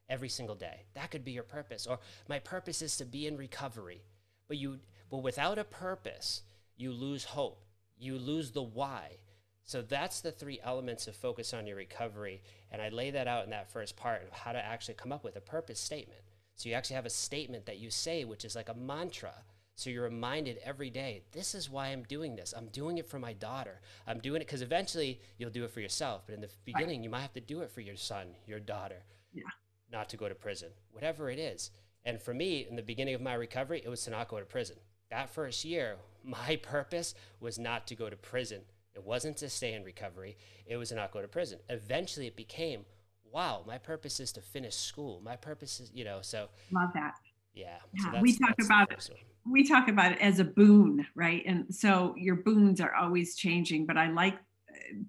every 0.09 0.31
single 0.31 0.55
day. 0.55 0.85
That 0.95 1.11
could 1.11 1.25
be 1.25 1.33
your 1.33 1.43
purpose. 1.43 1.87
Or 1.87 1.99
my 2.27 2.39
purpose 2.39 2.81
is 2.81 2.97
to 2.97 3.05
be 3.05 3.27
in 3.27 3.37
recovery. 3.37 4.03
But 4.49 4.57
you 4.57 4.81
but 5.11 5.19
without 5.19 5.59
a 5.59 5.65
purpose, 5.65 6.43
you 6.77 6.93
lose 6.93 7.25
hope 7.25 7.63
you 7.99 8.19
lose 8.19 8.53
the 8.53 8.63
why. 8.63 9.19
So 9.65 9.83
that's 9.83 10.21
the 10.21 10.33
three 10.33 10.61
elements 10.63 11.07
of 11.09 11.17
focus 11.17 11.53
on 11.53 11.67
your 11.67 11.77
recovery. 11.77 12.43
And 12.71 12.81
I 12.81 12.89
lay 12.89 13.11
that 13.11 13.29
out 13.29 13.45
in 13.45 13.51
that 13.51 13.71
first 13.71 13.97
part 13.97 14.23
of 14.23 14.33
how 14.33 14.53
to 14.53 14.65
actually 14.65 14.95
come 14.95 15.13
up 15.13 15.25
with 15.25 15.37
a 15.37 15.41
purpose 15.41 15.79
statement. 15.79 16.21
So 16.59 16.69
you 16.69 16.75
actually 16.75 16.97
have 16.97 17.07
a 17.07 17.11
statement 17.11 17.67
that 17.67 17.79
you 17.79 17.89
say, 17.89 18.25
which 18.25 18.45
is 18.45 18.57
like 18.57 18.69
a 18.69 18.75
mantra. 18.75 19.33
So 19.77 19.91
you're 19.91 20.03
reminded 20.03 20.59
every 20.65 20.91
day, 20.91 21.23
this 21.31 21.55
is 21.55 21.71
why 21.71 21.87
I'm 21.87 22.03
doing 22.03 22.35
this. 22.35 22.53
I'm 22.57 22.67
doing 22.67 22.99
it 22.99 23.07
for 23.07 23.21
my 23.21 23.33
daughter. 23.33 23.81
I'm 24.09 24.19
doing 24.19 24.43
it 24.43 24.47
because 24.47 24.61
eventually 24.61 25.21
you'll 25.39 25.51
do 25.51 25.63
it 25.63 25.71
for 25.71 25.81
yourself. 25.81 26.25
But 26.27 26.35
in 26.35 26.41
the 26.41 26.51
beginning, 26.65 26.99
right. 26.99 27.05
you 27.05 27.11
might 27.11 27.21
have 27.21 27.33
to 27.35 27.41
do 27.41 27.61
it 27.61 27.71
for 27.71 27.81
your 27.81 27.95
son, 27.95 28.35
your 28.45 28.59
daughter, 28.59 29.05
yeah. 29.33 29.45
not 29.93 30.09
to 30.09 30.17
go 30.17 30.29
to 30.29 30.35
prison, 30.35 30.71
whatever 30.91 31.31
it 31.31 31.39
is. 31.39 31.71
And 32.05 32.21
for 32.21 32.35
me, 32.35 32.67
in 32.69 32.75
the 32.75 32.83
beginning 32.83 33.15
of 33.15 33.21
my 33.21 33.35
recovery, 33.35 33.81
it 33.85 33.89
was 33.89 34.03
to 34.03 34.11
not 34.11 34.27
go 34.27 34.41
to 34.41 34.45
prison. 34.45 34.77
That 35.11 35.31
first 35.31 35.65
year 35.65 35.97
my 36.25 36.57
purpose 36.63 37.15
was 37.39 37.57
not 37.57 37.87
to 37.87 37.95
go 37.95 38.11
to 38.11 38.17
prison. 38.17 38.63
It 38.97 39.05
wasn't 39.05 39.37
to 39.37 39.49
stay 39.49 39.75
in 39.75 39.85
recovery. 39.85 40.37
It 40.67 40.77
was 40.77 40.89
to 40.89 40.97
not 40.97 41.13
go 41.13 41.23
to 41.23 41.29
prison. 41.29 41.61
Eventually, 41.69 42.27
it 42.27 42.35
became, 42.35 42.85
wow, 43.33 43.63
my 43.67 43.79
purpose 43.79 44.21
is 44.21 44.33
to 44.33 44.41
finish 44.41 44.75
school. 44.75 45.21
My 45.25 45.37
purpose 45.37 45.81
is, 45.81 45.91
you 45.95 46.05
know, 46.05 46.19
so. 46.23 46.49
Love 46.73 46.91
that. 46.95 47.15
Yeah. 47.55 47.77
yeah 47.95 48.13
so 48.13 48.21
we 48.21 48.37
talk 48.37 48.55
about 48.65 48.93
it. 48.93 49.11
We 49.51 49.67
talk 49.67 49.89
about 49.89 50.13
it 50.13 50.21
as 50.21 50.39
a 50.39 50.45
boon, 50.45 51.07
right? 51.15 51.43
And 51.47 51.67
so 51.75 52.15
your 52.17 52.37
boons 52.37 52.81
are 52.81 52.95
always 52.95 53.37
changing, 53.37 53.87
but 53.87 53.97
I 53.97 54.11
like 54.11 54.35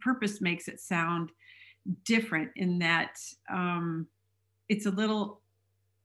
purpose 0.02 0.42
makes 0.42 0.68
it 0.68 0.80
sound 0.80 1.32
different 2.06 2.52
in 2.56 2.80
that 2.80 3.18
um, 3.50 4.08
it's 4.68 4.86
a 4.86 4.92
little 4.92 5.42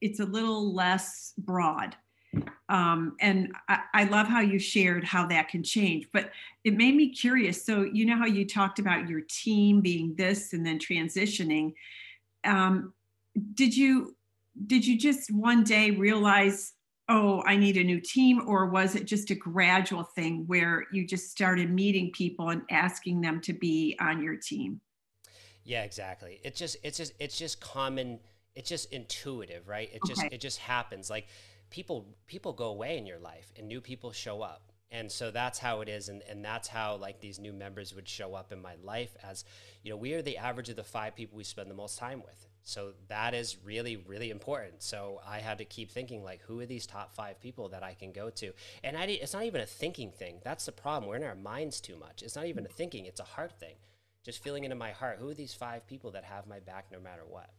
it's 0.00 0.20
a 0.20 0.24
little 0.24 0.74
less 0.74 1.32
broad 1.38 1.96
um, 2.68 3.16
and 3.20 3.52
I, 3.68 3.80
I, 3.92 4.04
love 4.04 4.26
how 4.26 4.40
you 4.40 4.58
shared 4.58 5.04
how 5.04 5.26
that 5.26 5.48
can 5.48 5.62
change 5.62 6.08
but 6.12 6.30
it 6.64 6.74
made 6.74 6.94
me 6.94 7.10
curious. 7.10 7.64
So 7.64 7.82
you 7.82 8.06
know 8.06 8.16
how 8.16 8.26
you 8.26 8.46
talked 8.46 8.78
about 8.78 9.08
your 9.08 9.20
team 9.20 9.82
being 9.82 10.14
this 10.16 10.54
and 10.54 10.64
then 10.64 10.78
transitioning. 10.78 11.74
Um, 12.44 12.94
did 13.52 13.76
you 13.76 14.16
did 14.66 14.86
you 14.86 14.98
just 14.98 15.30
one 15.32 15.64
day 15.64 15.90
realize 15.90 16.74
oh 17.08 17.42
i 17.44 17.56
need 17.56 17.76
a 17.76 17.82
new 17.82 18.00
team 18.00 18.40
or 18.46 18.66
was 18.66 18.94
it 18.94 19.04
just 19.04 19.30
a 19.30 19.34
gradual 19.34 20.04
thing 20.04 20.44
where 20.46 20.84
you 20.92 21.04
just 21.04 21.28
started 21.28 21.68
meeting 21.68 22.12
people 22.12 22.50
and 22.50 22.62
asking 22.70 23.20
them 23.20 23.40
to 23.40 23.52
be 23.52 23.96
on 24.00 24.22
your 24.22 24.36
team? 24.36 24.80
Yeah 25.64 25.82
exactly. 25.82 26.40
It's 26.44 26.58
just 26.58 26.76
it's 26.82 26.98
just 26.98 27.12
it's 27.18 27.38
just 27.38 27.60
common 27.60 28.20
it's 28.54 28.68
just 28.68 28.92
intuitive 28.92 29.66
right? 29.66 29.90
It 29.92 30.00
okay. 30.04 30.14
just 30.14 30.32
it 30.32 30.40
just 30.40 30.58
happens. 30.58 31.10
Like 31.10 31.26
people 31.74 32.06
people 32.28 32.52
go 32.52 32.66
away 32.66 32.96
in 32.96 33.04
your 33.04 33.18
life 33.18 33.52
and 33.56 33.66
new 33.66 33.80
people 33.80 34.12
show 34.12 34.42
up. 34.42 34.70
And 34.92 35.10
so 35.10 35.32
that's 35.32 35.58
how 35.58 35.80
it 35.80 35.88
is. 35.88 36.08
And, 36.08 36.22
and 36.30 36.44
that's 36.44 36.68
how 36.68 36.94
like 36.94 37.20
these 37.20 37.40
new 37.40 37.52
members 37.52 37.92
would 37.96 38.08
show 38.08 38.36
up 38.36 38.52
in 38.52 38.62
my 38.62 38.76
life 38.84 39.16
as 39.28 39.44
you 39.82 39.90
know 39.90 39.96
we 39.96 40.12
are 40.12 40.22
the 40.22 40.38
average 40.38 40.68
of 40.68 40.76
the 40.76 40.84
five 40.84 41.16
people 41.16 41.36
we 41.36 41.42
spend 41.42 41.68
the 41.68 41.74
most 41.74 41.98
time 41.98 42.22
with. 42.24 42.46
So 42.62 42.92
that 43.08 43.34
is 43.34 43.56
really 43.64 43.96
really 43.96 44.30
important. 44.30 44.84
So 44.84 45.20
i 45.26 45.38
had 45.40 45.58
to 45.58 45.64
keep 45.64 45.90
thinking 45.90 46.22
like 46.22 46.42
who 46.42 46.60
are 46.60 46.66
these 46.66 46.86
top 46.86 47.12
five 47.12 47.40
people 47.40 47.68
that 47.70 47.82
i 47.82 47.92
can 47.92 48.12
go 48.12 48.30
to? 48.30 48.52
And 48.84 48.96
I, 48.96 49.06
it's 49.06 49.34
not 49.34 49.42
even 49.42 49.60
a 49.60 49.66
thinking 49.66 50.12
thing. 50.12 50.38
That's 50.44 50.66
the 50.66 50.72
problem. 50.72 51.08
We're 51.08 51.16
in 51.16 51.24
our 51.24 51.34
minds 51.34 51.80
too 51.80 51.96
much. 51.96 52.22
It's 52.22 52.36
not 52.36 52.46
even 52.46 52.64
a 52.66 52.68
thinking. 52.68 53.06
It's 53.06 53.20
a 53.20 53.24
heart 53.34 53.58
thing. 53.58 53.74
Just 54.24 54.44
feeling 54.44 54.62
into 54.62 54.76
my 54.76 54.92
heart. 54.92 55.18
Who 55.18 55.28
are 55.28 55.34
these 55.34 55.54
five 55.54 55.88
people 55.88 56.12
that 56.12 56.22
have 56.22 56.46
my 56.46 56.60
back 56.60 56.86
no 56.92 57.00
matter 57.00 57.24
what? 57.28 57.50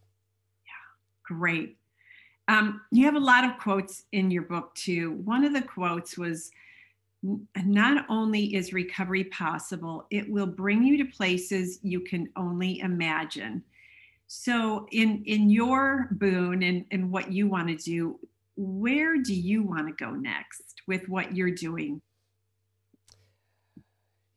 Yeah. 0.65 1.36
Great 1.36 1.78
um, 2.47 2.81
you 2.91 3.05
have 3.05 3.15
a 3.15 3.19
lot 3.19 3.43
of 3.43 3.58
quotes 3.58 4.03
in 4.12 4.29
your 4.29 4.43
book 4.43 4.73
too. 4.75 5.13
One 5.23 5.43
of 5.43 5.53
the 5.53 5.62
quotes 5.62 6.17
was, 6.17 6.51
not 7.65 8.05
only 8.08 8.55
is 8.55 8.71
recovery 8.71 9.23
possible, 9.25 10.05
it 10.12 10.29
will 10.29 10.45
bring 10.45 10.84
you 10.84 11.03
to 11.03 11.12
places 11.12 11.79
you 11.81 12.01
can 12.01 12.29
only 12.36 12.79
imagine. 12.79 13.63
So, 14.27 14.88
in 14.91 15.23
in 15.25 15.49
your 15.49 16.10
boon 16.12 16.63
and, 16.63 16.86
and 16.91 17.12
what 17.12 17.31
you 17.31 17.47
want 17.47 17.67
to 17.69 17.75
do, 17.75 18.19
where 18.55 19.17
do 19.17 19.34
you 19.34 19.63
want 19.63 19.88
to 19.88 20.03
go 20.03 20.12
next 20.12 20.81
with 20.88 21.08
what 21.10 21.36
you're 21.36 21.51
doing? 21.51 22.01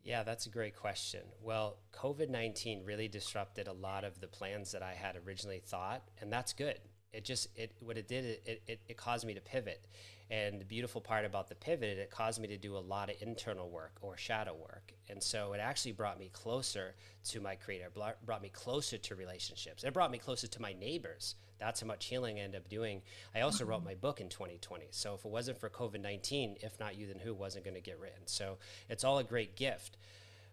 Yeah, 0.03 0.23
that's 0.23 0.47
a 0.47 0.51
great 0.51 0.75
question. 0.75 1.21
Well, 1.43 1.79
COVID 1.93 2.31
19 2.31 2.85
really 2.85 3.09
disrupted 3.09 3.69
a 3.69 3.73
lot 3.73 4.05
of 4.05 4.21
the 4.21 4.29
plans 4.29 4.73
that 4.73 4.83
I 4.83 4.95
had 4.95 5.17
originally 5.27 5.61
thought, 5.61 6.03
and 6.21 6.33
that's 6.33 6.55
good. 6.55 6.81
It 7.13 7.25
just, 7.25 7.49
it, 7.57 7.73
what 7.81 7.97
it 7.97 8.07
did, 8.07 8.25
it, 8.45 8.63
it, 8.67 8.81
it 8.89 8.97
caused 8.97 9.27
me 9.27 9.35
to 9.35 9.41
pivot. 9.41 9.87
And 10.31 10.61
the 10.61 10.65
beautiful 10.65 11.01
part 11.01 11.25
about 11.25 11.49
the 11.49 11.55
pivot, 11.55 11.99
it 11.99 12.11
caused 12.11 12.41
me 12.41 12.49
to 12.49 12.59
do 12.59 12.77
a 12.77 12.79
lot 12.79 13.09
of 13.09 13.17
internal 13.23 13.71
work 13.71 13.93
or 14.03 14.17
shadow 14.19 14.55
work. 14.55 14.93
And 15.09 15.23
so 15.23 15.55
it 15.55 15.59
actually 15.59 15.93
brought 15.93 16.19
me 16.19 16.29
closer 16.33 16.95
to 17.31 17.41
my 17.41 17.55
creator, 17.55 17.91
brought 18.25 18.43
me 18.43 18.51
closer 18.51 18.99
to 18.99 19.15
relationships. 19.15 19.85
It 19.85 19.95
brought 19.95 20.11
me 20.11 20.19
closer 20.19 20.47
to 20.47 20.61
my 20.61 20.75
neighbors 20.75 21.37
that's 21.59 21.81
how 21.81 21.87
much 21.87 22.07
healing 22.07 22.39
I 22.39 22.43
ended 22.43 22.61
up 22.61 22.69
doing. 22.69 23.03
I 23.35 23.41
also 23.41 23.65
wrote 23.65 23.85
my 23.85 23.95
book 23.95 24.21
in 24.21 24.29
2020. 24.29 24.89
So 24.91 25.15
if 25.15 25.25
it 25.25 25.31
wasn't 25.31 25.59
for 25.59 25.69
COVID 25.69 26.01
19, 26.01 26.59
if 26.61 26.79
not 26.79 26.97
you, 26.97 27.07
then 27.07 27.19
who 27.19 27.35
wasn't 27.35 27.65
going 27.65 27.75
to 27.75 27.81
get 27.81 27.99
written? 27.99 28.27
So 28.27 28.59
it's 28.89 29.05
all 29.05 29.19
a 29.19 29.25
great 29.25 29.57
gift. 29.57 29.97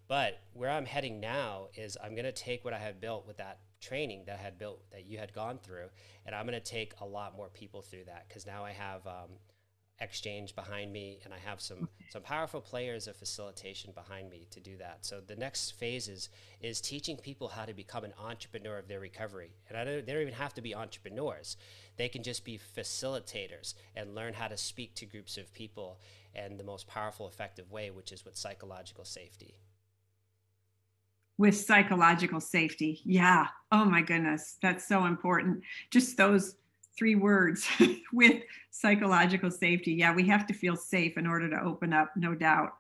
But 0.08 0.40
where 0.54 0.70
I'm 0.70 0.86
heading 0.86 1.20
now 1.20 1.68
is 1.76 1.98
I'm 2.04 2.12
going 2.12 2.26
to 2.26 2.32
take 2.32 2.64
what 2.64 2.74
I 2.74 2.80
have 2.80 3.02
built 3.02 3.26
with 3.26 3.38
that 3.38 3.60
training 3.82 4.24
that 4.26 4.40
I 4.40 4.42
had 4.42 4.58
built 4.58 4.90
that 4.92 5.06
you 5.06 5.18
had 5.18 5.34
gone 5.34 5.60
through, 5.60 5.90
and 6.26 6.36
I'm 6.36 6.46
going 6.46 6.60
to 6.60 6.72
take 6.72 6.94
a 7.02 7.06
lot 7.06 7.36
more 7.36 7.50
people 7.50 7.82
through 7.82 8.06
that 8.06 8.28
because 8.28 8.46
now 8.46 8.64
I 8.66 8.72
have 8.72 9.06
um, 9.08 9.30
exchange 10.00 10.54
behind 10.56 10.92
me 10.92 11.20
and 11.24 11.34
i 11.34 11.38
have 11.38 11.62
some 11.62 11.88
some 12.10 12.22
powerful 12.22 12.62
players 12.62 13.08
of 13.08 13.16
facilitation 13.16 13.92
behind 13.94 14.30
me 14.30 14.48
to 14.52 14.60
do 14.60 14.78
that. 14.78 15.00
So 15.06 15.20
the 15.20 15.36
next 15.36 15.72
phase 15.72 16.08
is 16.08 16.30
is 16.62 16.80
teaching 16.80 17.18
people 17.18 17.48
how 17.48 17.66
to 17.66 17.74
become 17.74 18.04
an 18.04 18.14
entrepreneur 18.24 18.78
of 18.78 18.88
their 18.88 19.00
recovery. 19.00 19.52
And 19.68 19.78
I 19.78 19.84
don't, 19.84 20.06
they 20.06 20.14
don't 20.14 20.22
even 20.22 20.34
have 20.34 20.54
to 20.54 20.62
be 20.62 20.76
entrepreneurs. 20.76 21.58
They 21.98 22.08
can 22.10 22.24
just 22.24 22.46
be 22.46 22.60
facilitators 22.78 23.74
and 23.96 24.16
learn 24.16 24.34
how 24.34 24.48
to 24.48 24.58
speak 24.58 24.96
to 24.96 25.06
groups 25.06 25.38
of 25.38 25.54
people 25.54 26.00
in 26.34 26.58
the 26.58 26.64
most 26.64 26.88
powerful 26.88 27.28
effective 27.28 27.72
way 27.72 27.90
which 27.92 28.12
is 28.12 28.24
with 28.24 28.36
psychological 28.36 29.06
safety 29.06 29.56
with 31.38 31.56
psychological 31.56 32.40
safety 32.40 33.02
yeah 33.06 33.48
oh 33.72 33.86
my 33.86 34.02
goodness 34.02 34.58
that's 34.62 34.88
so 34.88 35.06
important 35.06 35.62
just 35.92 36.18
those 36.18 36.56
three 36.98 37.16
words 37.16 37.68
with 38.14 38.42
psychological 38.72 39.52
safety. 39.52 39.94
Yeah, 39.94 40.14
we 40.14 40.28
have 40.28 40.48
to 40.48 40.54
feel 40.54 40.76
safe 40.76 41.18
in 41.18 41.28
order 41.28 41.50
to 41.50 41.62
open 41.62 41.94
up, 41.94 42.12
no 42.16 42.36
doubt. 42.36 42.74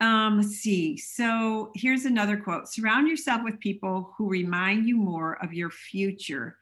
Um, 0.00 0.38
let's 0.38 0.56
see. 0.56 0.96
So 0.96 1.70
here's 1.74 2.04
another 2.04 2.36
quote 2.36 2.68
Surround 2.68 3.08
yourself 3.08 3.42
with 3.44 3.60
people 3.60 4.12
who 4.16 4.28
remind 4.28 4.86
you 4.86 4.96
more 4.96 5.42
of 5.42 5.54
your 5.54 5.70
future 5.70 6.56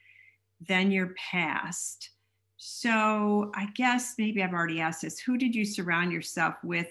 than 0.68 0.90
your 0.90 1.14
past. 1.16 2.10
So 2.56 3.50
I 3.56 3.66
guess 3.74 4.14
maybe 4.18 4.42
I've 4.42 4.52
already 4.52 4.80
asked 4.80 5.02
this. 5.02 5.18
Who 5.18 5.36
did 5.36 5.54
you 5.54 5.64
surround 5.64 6.12
yourself 6.12 6.54
with 6.62 6.86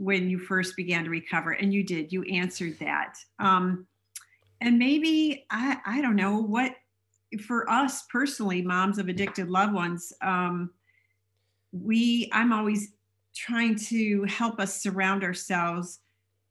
when 0.00 0.30
you 0.30 0.38
first 0.38 0.76
began 0.76 1.04
to 1.04 1.10
recover? 1.10 1.52
And 1.52 1.74
you 1.74 1.84
did, 1.84 2.10
you 2.10 2.22
answered 2.22 2.78
that. 2.78 3.18
Um, 3.38 3.86
and 4.62 4.78
maybe 4.78 5.44
I, 5.50 5.76
I 5.84 6.00
don't 6.00 6.16
know 6.16 6.38
what 6.38 6.74
for 7.44 7.70
us 7.70 8.04
personally, 8.10 8.62
moms 8.62 8.98
of 8.98 9.08
addicted 9.08 9.48
loved 9.50 9.74
ones, 9.74 10.12
um, 10.22 10.70
we 11.72 12.28
I'm 12.32 12.52
always 12.52 12.94
trying 13.36 13.76
to 13.76 14.24
help 14.24 14.58
us 14.58 14.82
surround 14.82 15.22
ourselves 15.22 16.00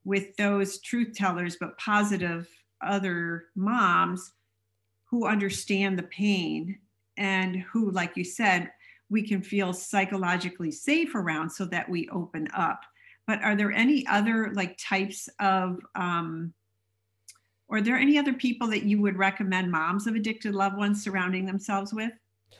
with 0.05 0.35
those 0.37 0.79
truth 0.79 1.13
tellers, 1.13 1.57
but 1.59 1.77
positive 1.77 2.47
other 2.81 3.45
moms 3.55 4.31
who 5.05 5.27
understand 5.27 5.97
the 5.97 6.03
pain 6.03 6.79
and 7.17 7.57
who, 7.57 7.91
like 7.91 8.15
you 8.15 8.23
said, 8.23 8.71
we 9.09 9.27
can 9.27 9.41
feel 9.41 9.73
psychologically 9.73 10.71
safe 10.71 11.15
around 11.15 11.49
so 11.49 11.65
that 11.65 11.89
we 11.89 12.07
open 12.09 12.47
up. 12.55 12.83
But 13.29 13.43
are 13.43 13.55
there 13.55 13.71
any 13.71 14.07
other 14.07 14.51
like 14.55 14.75
types 14.79 15.29
of 15.39 15.77
um, 15.93 16.51
or 17.67 17.77
are 17.77 17.81
there 17.81 17.95
any 17.95 18.17
other 18.17 18.33
people 18.33 18.67
that 18.69 18.81
you 18.81 18.99
would 19.03 19.17
recommend 19.17 19.69
moms 19.69 20.07
of 20.07 20.15
addicted 20.15 20.55
loved 20.55 20.77
ones 20.77 21.03
surrounding 21.03 21.45
themselves 21.45 21.93
with? 21.93 22.11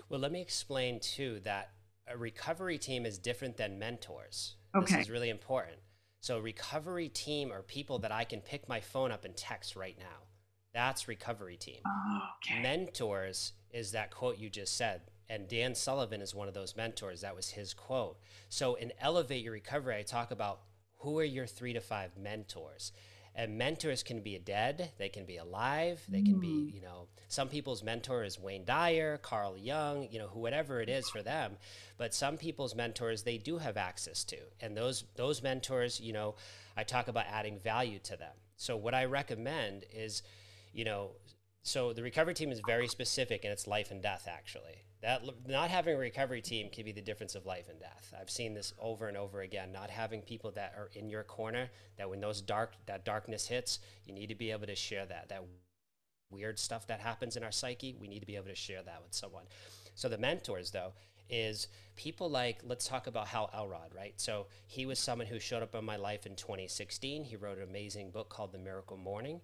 Well, 0.09 0.19
let 0.19 0.31
me 0.31 0.39
explain 0.39 0.99
too 0.99 1.39
that 1.43 1.71
a 2.07 2.15
recovery 2.15 2.77
team 2.77 3.07
is 3.07 3.17
different 3.17 3.57
than 3.57 3.79
mentors. 3.79 4.57
Okay. 4.75 4.97
This 4.97 5.05
is 5.05 5.09
really 5.09 5.31
important. 5.31 5.77
So, 6.21 6.37
recovery 6.37 7.09
team 7.09 7.51
are 7.51 7.63
people 7.63 7.97
that 7.99 8.11
I 8.11 8.23
can 8.23 8.39
pick 8.39 8.69
my 8.69 8.79
phone 8.79 9.11
up 9.11 9.25
and 9.25 9.35
text 9.35 9.75
right 9.75 9.97
now. 9.97 10.27
That's 10.71 11.07
recovery 11.07 11.57
team. 11.57 11.81
Oh, 11.87 12.19
okay. 12.45 12.61
Mentors 12.61 13.53
is 13.71 13.93
that 13.93 14.11
quote 14.11 14.37
you 14.37 14.51
just 14.51 14.77
said. 14.77 15.01
And 15.29 15.47
Dan 15.47 15.75
Sullivan 15.75 16.21
is 16.21 16.33
one 16.33 16.47
of 16.47 16.53
those 16.53 16.75
mentors. 16.75 17.21
That 17.21 17.35
was 17.35 17.51
his 17.51 17.73
quote. 17.73 18.17
So, 18.49 18.75
in 18.75 18.91
Elevate 18.99 19.43
Your 19.43 19.53
Recovery, 19.53 19.95
I 19.95 20.01
talk 20.01 20.31
about 20.31 20.61
who 20.97 21.19
are 21.19 21.23
your 21.23 21.45
three 21.45 21.73
to 21.73 21.81
five 21.81 22.17
mentors 22.17 22.91
and 23.35 23.57
mentors 23.57 24.03
can 24.03 24.21
be 24.21 24.37
dead 24.37 24.91
they 24.97 25.09
can 25.09 25.25
be 25.25 25.37
alive 25.37 26.01
they 26.09 26.21
can 26.21 26.39
be 26.39 26.47
mm. 26.47 26.73
you 26.73 26.81
know 26.81 27.07
some 27.27 27.47
people's 27.47 27.83
mentor 27.83 28.23
is 28.23 28.39
wayne 28.39 28.65
dyer 28.65 29.17
carl 29.17 29.57
jung 29.57 30.07
you 30.11 30.19
know 30.19 30.27
whoever 30.27 30.81
it 30.81 30.89
is 30.89 31.09
for 31.09 31.21
them 31.21 31.57
but 31.97 32.13
some 32.13 32.37
people's 32.37 32.75
mentors 32.75 33.23
they 33.23 33.37
do 33.37 33.57
have 33.57 33.77
access 33.77 34.23
to 34.23 34.37
and 34.61 34.75
those 34.75 35.05
those 35.15 35.41
mentors 35.41 35.99
you 35.99 36.11
know 36.11 36.35
i 36.75 36.83
talk 36.83 37.07
about 37.07 37.25
adding 37.31 37.59
value 37.59 37.99
to 37.99 38.17
them 38.17 38.33
so 38.57 38.75
what 38.75 38.93
i 38.93 39.05
recommend 39.05 39.85
is 39.93 40.21
you 40.73 40.83
know 40.83 41.11
so 41.61 41.93
the 41.93 42.03
recovery 42.03 42.33
team 42.33 42.51
is 42.51 42.61
very 42.65 42.87
specific 42.87 43.43
and 43.43 43.53
it's 43.53 43.67
life 43.67 43.91
and 43.91 44.01
death 44.01 44.27
actually 44.29 44.83
that 45.01 45.23
not 45.47 45.69
having 45.69 45.95
a 45.95 45.97
recovery 45.97 46.41
team 46.41 46.69
can 46.69 46.83
be 46.83 46.91
the 46.91 47.01
difference 47.01 47.35
of 47.35 47.45
life 47.45 47.69
and 47.69 47.79
death. 47.79 48.13
I've 48.19 48.29
seen 48.29 48.53
this 48.53 48.73
over 48.79 49.07
and 49.07 49.15
over 49.15 49.41
again. 49.41 49.71
Not 49.71 49.89
having 49.89 50.21
people 50.21 50.51
that 50.51 50.73
are 50.77 50.89
in 50.93 51.09
your 51.09 51.23
corner, 51.23 51.69
that 51.97 52.09
when 52.09 52.19
those 52.19 52.41
dark 52.41 52.73
that 52.85 53.05
darkness 53.05 53.47
hits, 53.47 53.79
you 54.05 54.13
need 54.13 54.27
to 54.27 54.35
be 54.35 54.51
able 54.51 54.67
to 54.67 54.75
share 54.75 55.05
that. 55.05 55.29
That 55.29 55.43
weird 56.29 56.59
stuff 56.59 56.87
that 56.87 56.99
happens 56.99 57.37
in 57.37 57.43
our 57.43 57.51
psyche, 57.51 57.95
we 57.99 58.07
need 58.07 58.19
to 58.19 58.25
be 58.25 58.35
able 58.35 58.47
to 58.47 58.55
share 58.55 58.83
that 58.83 59.01
with 59.01 59.13
someone. 59.13 59.45
So 59.95 60.09
the 60.09 60.17
mentors, 60.17 60.71
though, 60.71 60.93
is 61.29 61.67
people 61.95 62.29
like 62.29 62.59
let's 62.65 62.87
talk 62.87 63.07
about 63.07 63.27
Hal 63.27 63.49
Elrod, 63.53 63.93
right? 63.95 64.13
So 64.17 64.47
he 64.67 64.85
was 64.85 64.99
someone 64.99 65.27
who 65.27 65.39
showed 65.39 65.63
up 65.63 65.75
in 65.75 65.85
my 65.85 65.95
life 65.95 66.25
in 66.25 66.35
2016. 66.35 67.23
He 67.23 67.35
wrote 67.35 67.57
an 67.57 67.63
amazing 67.63 68.11
book 68.11 68.29
called 68.29 68.51
The 68.51 68.57
Miracle 68.57 68.97
Morning. 68.97 69.39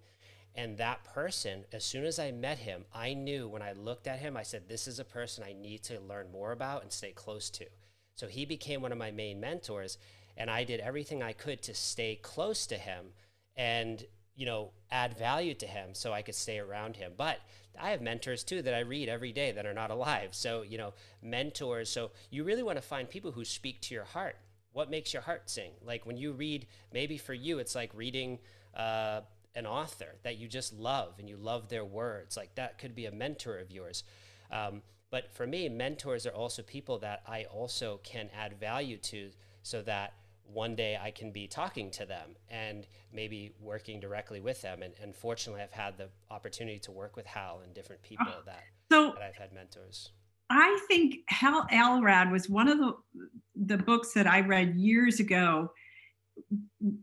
And 0.56 0.78
that 0.78 1.04
person, 1.04 1.64
as 1.70 1.84
soon 1.84 2.06
as 2.06 2.18
I 2.18 2.30
met 2.32 2.58
him, 2.58 2.86
I 2.94 3.12
knew 3.12 3.46
when 3.46 3.60
I 3.60 3.72
looked 3.72 4.06
at 4.06 4.20
him, 4.20 4.38
I 4.38 4.42
said, 4.42 4.68
This 4.68 4.88
is 4.88 4.98
a 4.98 5.04
person 5.04 5.44
I 5.44 5.52
need 5.52 5.82
to 5.84 6.00
learn 6.00 6.32
more 6.32 6.52
about 6.52 6.82
and 6.82 6.90
stay 6.90 7.12
close 7.12 7.50
to. 7.50 7.66
So 8.14 8.26
he 8.26 8.46
became 8.46 8.80
one 8.80 8.92
of 8.92 8.98
my 8.98 9.10
main 9.10 9.38
mentors. 9.38 9.98
And 10.38 10.50
I 10.50 10.64
did 10.64 10.80
everything 10.80 11.22
I 11.22 11.32
could 11.32 11.62
to 11.62 11.74
stay 11.74 12.18
close 12.22 12.66
to 12.66 12.76
him 12.76 13.06
and, 13.56 14.04
you 14.34 14.46
know, 14.46 14.70
add 14.90 15.16
value 15.16 15.54
to 15.54 15.66
him 15.66 15.94
so 15.94 16.12
I 16.12 16.22
could 16.22 16.34
stay 16.34 16.58
around 16.58 16.96
him. 16.96 17.12
But 17.16 17.38
I 17.78 17.90
have 17.90 18.00
mentors 18.00 18.42
too 18.42 18.62
that 18.62 18.74
I 18.74 18.80
read 18.80 19.08
every 19.08 19.32
day 19.32 19.52
that 19.52 19.66
are 19.66 19.74
not 19.74 19.90
alive. 19.90 20.30
So, 20.34 20.62
you 20.62 20.78
know, 20.78 20.94
mentors. 21.22 21.90
So 21.90 22.10
you 22.30 22.44
really 22.44 22.62
want 22.62 22.76
to 22.76 22.82
find 22.82 23.08
people 23.08 23.32
who 23.32 23.44
speak 23.44 23.80
to 23.82 23.94
your 23.94 24.04
heart. 24.04 24.36
What 24.72 24.90
makes 24.90 25.12
your 25.12 25.22
heart 25.22 25.48
sing? 25.50 25.72
Like 25.82 26.06
when 26.06 26.16
you 26.16 26.32
read, 26.32 26.66
maybe 26.92 27.18
for 27.18 27.34
you, 27.34 27.58
it's 27.58 27.74
like 27.74 27.90
reading, 27.94 28.38
uh, 28.74 29.22
an 29.56 29.66
author 29.66 30.16
that 30.22 30.36
you 30.36 30.46
just 30.46 30.72
love 30.72 31.14
and 31.18 31.28
you 31.28 31.36
love 31.36 31.68
their 31.68 31.84
words. 31.84 32.36
Like 32.36 32.54
that 32.54 32.78
could 32.78 32.94
be 32.94 33.06
a 33.06 33.10
mentor 33.10 33.58
of 33.58 33.72
yours. 33.72 34.04
Um, 34.52 34.82
but 35.10 35.32
for 35.32 35.46
me, 35.46 35.68
mentors 35.68 36.26
are 36.26 36.34
also 36.34 36.62
people 36.62 36.98
that 36.98 37.22
I 37.26 37.44
also 37.44 38.00
can 38.04 38.28
add 38.36 38.60
value 38.60 38.98
to 38.98 39.30
so 39.62 39.82
that 39.82 40.12
one 40.52 40.76
day 40.76 40.98
I 41.00 41.10
can 41.10 41.32
be 41.32 41.48
talking 41.48 41.90
to 41.92 42.06
them 42.06 42.36
and 42.48 42.86
maybe 43.12 43.52
working 43.60 43.98
directly 43.98 44.40
with 44.40 44.62
them. 44.62 44.82
And, 44.82 44.94
and 45.02 45.14
fortunately, 45.14 45.62
I've 45.62 45.72
had 45.72 45.96
the 45.96 46.08
opportunity 46.30 46.78
to 46.80 46.92
work 46.92 47.16
with 47.16 47.26
Hal 47.26 47.62
and 47.64 47.74
different 47.74 48.02
people 48.02 48.26
oh, 48.28 48.42
that, 48.46 48.62
so 48.92 49.12
that 49.12 49.22
I've 49.22 49.36
had 49.36 49.52
mentors. 49.52 50.10
I 50.50 50.78
think 50.86 51.16
Hal 51.28 51.66
Elrod 51.72 52.30
was 52.30 52.48
one 52.48 52.68
of 52.68 52.78
the 52.78 52.94
the 53.56 53.78
books 53.78 54.12
that 54.12 54.26
I 54.26 54.40
read 54.42 54.76
years 54.76 55.18
ago. 55.18 55.72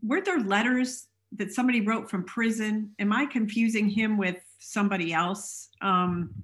Weren't 0.02 0.24
there 0.24 0.40
letters 0.40 1.08
that 1.36 1.52
somebody 1.52 1.80
wrote 1.80 2.10
from 2.10 2.24
prison. 2.24 2.94
Am 2.98 3.12
I 3.12 3.26
confusing 3.26 3.88
him 3.88 4.16
with 4.16 4.36
somebody 4.58 5.12
else? 5.12 5.68
Um, 5.80 6.34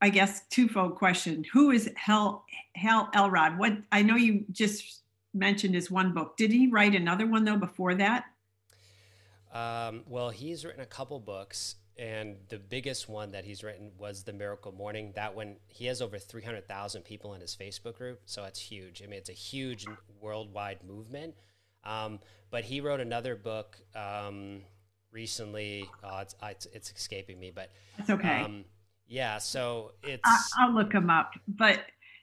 I 0.00 0.10
guess 0.10 0.46
twofold 0.48 0.96
question: 0.96 1.44
Who 1.52 1.70
is 1.70 1.90
Hal 1.96 2.44
Hal 2.74 3.08
Elrod? 3.14 3.58
What 3.58 3.72
I 3.92 4.02
know 4.02 4.16
you 4.16 4.44
just 4.52 5.02
mentioned 5.32 5.74
is 5.74 5.90
one 5.90 6.12
book. 6.12 6.36
Did 6.36 6.50
he 6.50 6.68
write 6.68 6.94
another 6.94 7.26
one 7.26 7.44
though 7.44 7.56
before 7.56 7.94
that? 7.94 8.24
Um, 9.52 10.02
well, 10.06 10.30
he's 10.30 10.64
written 10.64 10.82
a 10.82 10.86
couple 10.86 11.18
books, 11.18 11.76
and 11.96 12.36
the 12.48 12.58
biggest 12.58 13.08
one 13.08 13.32
that 13.32 13.46
he's 13.46 13.64
written 13.64 13.92
was 13.98 14.24
the 14.24 14.32
Miracle 14.34 14.72
Morning. 14.72 15.12
That 15.14 15.34
one 15.34 15.56
he 15.68 15.86
has 15.86 16.02
over 16.02 16.18
three 16.18 16.42
hundred 16.42 16.68
thousand 16.68 17.02
people 17.02 17.34
in 17.34 17.40
his 17.40 17.56
Facebook 17.56 17.96
group, 17.96 18.20
so 18.26 18.44
it's 18.44 18.60
huge. 18.60 19.02
I 19.02 19.06
mean, 19.06 19.18
it's 19.18 19.30
a 19.30 19.34
huge 19.34 19.86
worldwide 20.20 20.84
movement. 20.86 21.34
Um, 21.86 22.20
but 22.50 22.64
he 22.64 22.80
wrote 22.80 23.00
another 23.00 23.36
book 23.36 23.78
um, 23.94 24.62
recently. 25.12 25.88
Oh, 26.02 26.18
it's, 26.18 26.34
it's, 26.42 26.66
it's 26.72 26.92
escaping 26.96 27.38
me, 27.38 27.52
but 27.54 27.70
it's 27.98 28.10
okay. 28.10 28.42
Um, 28.42 28.64
yeah, 29.08 29.38
so 29.38 29.92
it's. 30.02 30.22
I, 30.58 30.66
will 30.66 30.74
look 30.74 30.92
him 30.92 31.10
up, 31.10 31.32
but 31.46 31.80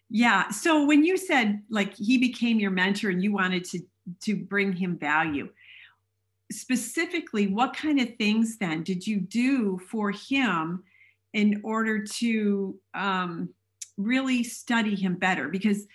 yeah. 0.09 0.49
So 0.49 0.85
when 0.85 1.03
you 1.03 1.17
said 1.17 1.61
like 1.69 1.95
he 1.95 2.17
became 2.17 2.59
your 2.59 2.71
mentor 2.71 3.09
and 3.09 3.23
you 3.23 3.31
wanted 3.31 3.63
to 3.65 3.79
to 4.23 4.35
bring 4.35 4.73
him 4.73 4.97
value, 4.97 5.49
specifically, 6.51 7.47
what 7.47 7.75
kind 7.75 7.99
of 8.01 8.15
things 8.17 8.57
then 8.57 8.83
did 8.83 9.07
you 9.07 9.19
do 9.19 9.79
for 9.89 10.11
him 10.11 10.83
in 11.33 11.61
order 11.63 12.03
to 12.03 12.75
um, 12.93 13.49
really 13.97 14.43
study 14.43 14.95
him 14.95 15.15
better? 15.15 15.47
Because 15.47 15.87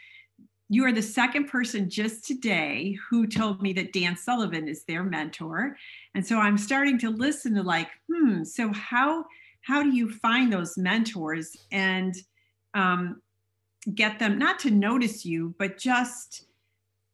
you 0.68 0.84
are 0.84 0.92
the 0.92 1.02
second 1.02 1.46
person 1.46 1.88
just 1.88 2.26
today 2.26 2.96
who 3.08 3.26
told 3.26 3.62
me 3.62 3.72
that 3.72 3.92
Dan 3.92 4.16
Sullivan 4.16 4.68
is 4.68 4.84
their 4.84 5.02
mentor. 5.02 5.76
And 6.14 6.26
so 6.26 6.38
I'm 6.38 6.58
starting 6.58 6.98
to 6.98 7.10
listen 7.10 7.54
to 7.54 7.62
like, 7.62 7.88
hmm, 8.10 8.44
so 8.44 8.72
how 8.72 9.24
how 9.62 9.82
do 9.82 9.90
you 9.90 10.10
find 10.10 10.52
those 10.52 10.78
mentors 10.78 11.56
and 11.72 12.14
um, 12.74 13.20
get 13.94 14.18
them 14.18 14.38
not 14.38 14.58
to 14.60 14.70
notice 14.70 15.26
you, 15.26 15.54
but 15.58 15.78
just 15.78 16.46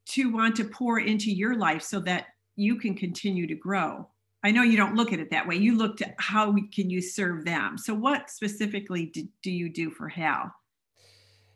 to 0.07 0.31
want 0.33 0.55
to 0.57 0.65
pour 0.65 1.01
into 1.01 1.33
your 1.33 1.57
life 1.57 1.83
so 1.83 1.99
that 2.01 2.27
you 2.55 2.77
can 2.77 2.95
continue 2.95 3.47
to 3.47 3.55
grow? 3.55 4.07
I 4.45 4.51
know 4.51 4.63
you 4.63 4.77
don't 4.77 4.95
look 4.95 5.13
at 5.13 5.21
it 5.21 5.31
that 5.31 5.49
way. 5.49 5.57
You 5.57 5.77
looked 5.77 6.03
at 6.03 6.15
how 6.19 6.55
can 6.73 6.91
you 6.91 7.01
serve 7.01 7.45
them. 7.45 7.79
So, 7.79 7.95
what 7.95 8.31
specifically 8.31 9.07
do, 9.07 9.27
do 9.43 9.51
you 9.51 9.69
do 9.69 9.91
for 9.91 10.09
Hal? 10.09 10.55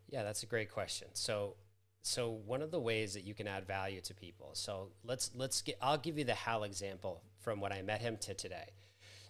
Yeah, 0.09 0.23
that's 0.23 0.43
a 0.43 0.47
great 0.47 0.73
question. 0.73 1.09
So, 1.13 1.55
so 2.03 2.31
one 2.31 2.63
of 2.63 2.71
the 2.71 2.81
ways 2.81 3.15
that 3.15 3.25
you 3.25 3.35
can 3.35 3.47
add 3.47 3.67
value 3.67 4.01
to 4.03 4.15
people. 4.15 4.51
So 4.55 4.91
let's 5.05 5.31
let's 5.35 5.63
get. 5.63 5.77
I'll 5.83 5.99
give 5.99 6.19
you 6.19 6.25
the 6.25 6.35
Hal 6.35 6.65
example 6.65 7.23
from 7.41 7.61
when 7.61 7.73
I 7.73 7.83
met 7.83 8.01
him 8.01 8.17
to 8.19 8.35
today. 8.35 8.71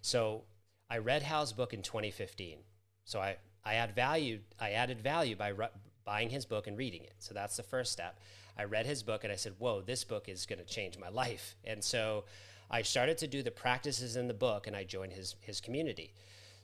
So 0.00 0.44
I 0.90 0.98
read 0.98 1.22
Hal's 1.22 1.52
book 1.52 1.72
in 1.72 1.83
2015. 1.83 2.59
So 3.04 3.20
I 3.20 3.37
I 3.64 3.74
add 3.74 3.94
value. 3.94 4.40
I 4.61 4.70
added 4.70 5.00
value 5.00 5.37
by 5.37 5.48
re- 5.48 5.68
buying 6.04 6.31
his 6.31 6.46
book 6.46 6.66
and 6.66 6.78
reading 6.78 7.04
it. 7.04 7.14
So 7.18 7.35
that's 7.35 7.57
the 7.57 7.62
first 7.62 7.92
step. 7.92 8.20
I 8.57 8.64
read 8.64 8.87
his 8.87 9.02
book 9.02 9.24
and 9.24 9.33
I 9.33 9.37
said, 9.37 9.54
"Whoa, 9.59 9.81
this 9.81 10.04
book 10.04 10.28
is 10.28 10.46
going 10.46 10.59
to 10.59 10.64
change 10.64 10.98
my 10.98 11.09
life." 11.09 11.57
And 11.64 11.83
so 11.83 12.24
I 12.70 12.83
started 12.83 13.18
to 13.18 13.26
do 13.26 13.42
the 13.42 13.50
practices 13.50 14.16
in 14.16 14.28
the 14.28 14.35
book 14.35 14.66
and 14.66 14.76
I 14.76 14.85
joined 14.85 15.12
his 15.14 15.37
his 15.40 15.61
community. 15.61 16.14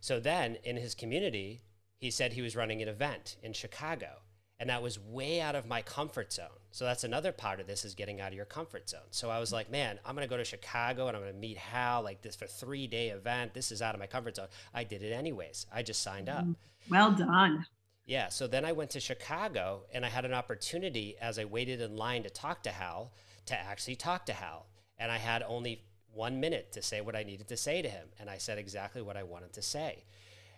So 0.01 0.21
then 0.21 0.59
in 0.65 0.77
his 0.77 0.95
community, 0.95 1.63
he 1.99 2.11
said 2.11 2.35
he 2.35 2.43
was 2.43 2.55
running 2.55 2.83
an 2.83 2.89
event 2.89 3.37
in 3.43 3.55
Chicago 3.55 4.24
and 4.65 4.71
that 4.71 4.83
was 4.83 4.99
way 4.99 5.43
out 5.43 5.55
of 5.55 5.67
my 5.67 5.83
comfort 5.83 6.33
zone. 6.33 6.47
So 6.71 6.87
that's 6.87 7.05
another 7.05 7.33
part 7.33 7.61
of 7.61 7.67
this 7.67 7.85
is 7.85 7.95
getting 7.95 8.19
out 8.19 8.29
of 8.29 8.35
your 8.35 8.47
comfort 8.47 8.89
zone. 8.89 9.11
So 9.11 9.29
I 9.29 9.39
was 9.39 9.53
like, 9.53 9.71
man, 9.71 9.99
I'm 10.07 10.15
going 10.15 10.27
to 10.27 10.31
go 10.31 10.39
to 10.39 10.45
Chicago 10.45 11.07
and 11.07 11.15
I'm 11.15 11.23
going 11.23 11.35
to 11.35 11.39
meet 11.39 11.59
Hal 11.59 12.03
like 12.03 12.23
this 12.23 12.35
for 12.35 12.47
3-day 12.47 13.11
event. 13.11 13.53
This 13.53 13.71
is 13.71 13.83
out 13.83 13.95
of 13.95 14.01
my 14.01 14.07
comfort 14.07 14.37
zone. 14.37 14.47
I 14.73 14.85
did 14.85 15.03
it 15.03 15.13
anyways. 15.13 15.67
I 15.71 15.83
just 15.83 16.01
signed 16.01 16.31
up. 16.31 16.47
Mm, 16.47 16.57
well 16.89 17.13
done. 17.13 17.67
Yeah, 18.07 18.31
so 18.31 18.47
then 18.47 18.65
I 18.65 18.73
went 18.73 18.89
to 18.93 19.01
Chicago 19.01 19.83
and 19.93 20.03
I 20.03 20.09
had 20.09 20.25
an 20.25 20.33
opportunity 20.33 21.15
as 21.21 21.39
I 21.39 21.45
waited 21.45 21.83
in 21.83 21.95
line 21.95 22.23
to 22.23 22.31
talk 22.31 22.63
to 22.63 22.71
Hal 22.71 23.13
to 23.45 23.55
actually 23.55 23.97
talk 23.97 24.25
to 24.25 24.33
Hal. 24.33 24.65
And 24.97 25.13
I 25.13 25.19
had 25.19 25.43
only 25.47 25.83
1 26.15 26.41
minute 26.41 26.73
to 26.73 26.81
say 26.81 27.03
what 27.03 27.15
I 27.15 27.23
needed 27.23 27.49
to 27.49 27.57
say 27.59 27.83
to 27.83 27.89
him 27.91 28.09
and 28.19 28.31
I 28.31 28.39
said 28.39 28.57
exactly 28.57 29.03
what 29.03 29.19
I 29.19 29.25
wanted 29.25 29.53
to 29.53 29.63
say. 29.63 30.05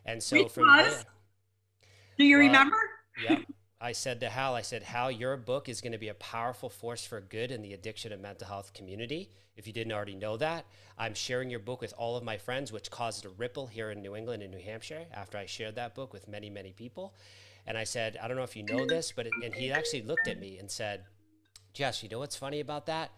And 0.05 0.23
so 0.23 0.45
Which 0.45 0.53
from 0.53 0.69
was? 0.69 0.95
There, 0.95 1.05
Do 2.19 2.25
you 2.25 2.37
well, 2.37 2.47
remember? 2.47 2.77
Yeah. 3.21 3.38
I 3.87 3.92
said 3.92 4.18
to 4.18 4.29
Hal, 4.29 4.57
I 4.57 4.62
said, 4.62 4.83
Hal, 4.83 5.12
your 5.12 5.37
book 5.37 5.68
is 5.68 5.81
going 5.81 5.92
to 5.92 5.99
be 5.99 6.09
a 6.09 6.14
powerful 6.14 6.68
force 6.68 7.07
for 7.07 7.20
good 7.20 7.53
in 7.53 7.62
the 7.62 7.72
addiction 7.72 8.11
and 8.11 8.20
mental 8.20 8.49
health 8.49 8.72
community. 8.75 9.31
If 9.57 9.68
you 9.68 9.72
didn't 9.72 9.92
already 9.92 10.16
know 10.16 10.37
that, 10.38 10.66
I'm 10.99 11.14
sharing 11.14 11.51
your 11.51 11.61
book 11.61 11.83
with 11.83 11.94
all 11.96 12.16
of 12.16 12.25
my 12.25 12.37
friends, 12.37 12.72
which 12.72 12.90
caused 12.90 13.25
a 13.25 13.29
ripple 13.29 13.68
here 13.68 13.92
in 13.92 14.03
New 14.03 14.16
England 14.16 14.42
and 14.42 14.51
New 14.51 14.59
Hampshire 14.59 15.05
after 15.14 15.38
I 15.38 15.46
shared 15.46 15.77
that 15.77 15.94
book 15.94 16.12
with 16.12 16.27
many, 16.27 16.51
many 16.51 16.72
people. 16.72 17.14
And 17.64 17.79
I 17.79 17.85
said, 17.85 18.18
I 18.20 18.27
don't 18.27 18.37
know 18.37 18.42
if 18.42 18.57
you 18.57 18.64
know 18.64 18.87
this, 18.87 19.12
but, 19.14 19.29
and 19.44 19.55
he 19.55 19.70
actually 19.70 20.03
looked 20.03 20.27
at 20.27 20.40
me 20.40 20.59
and 20.59 20.68
said, 20.68 21.05
Jess, 21.72 22.03
you 22.03 22.09
know 22.09 22.18
what's 22.18 22.35
funny 22.35 22.59
about 22.59 22.87
that? 22.87 23.12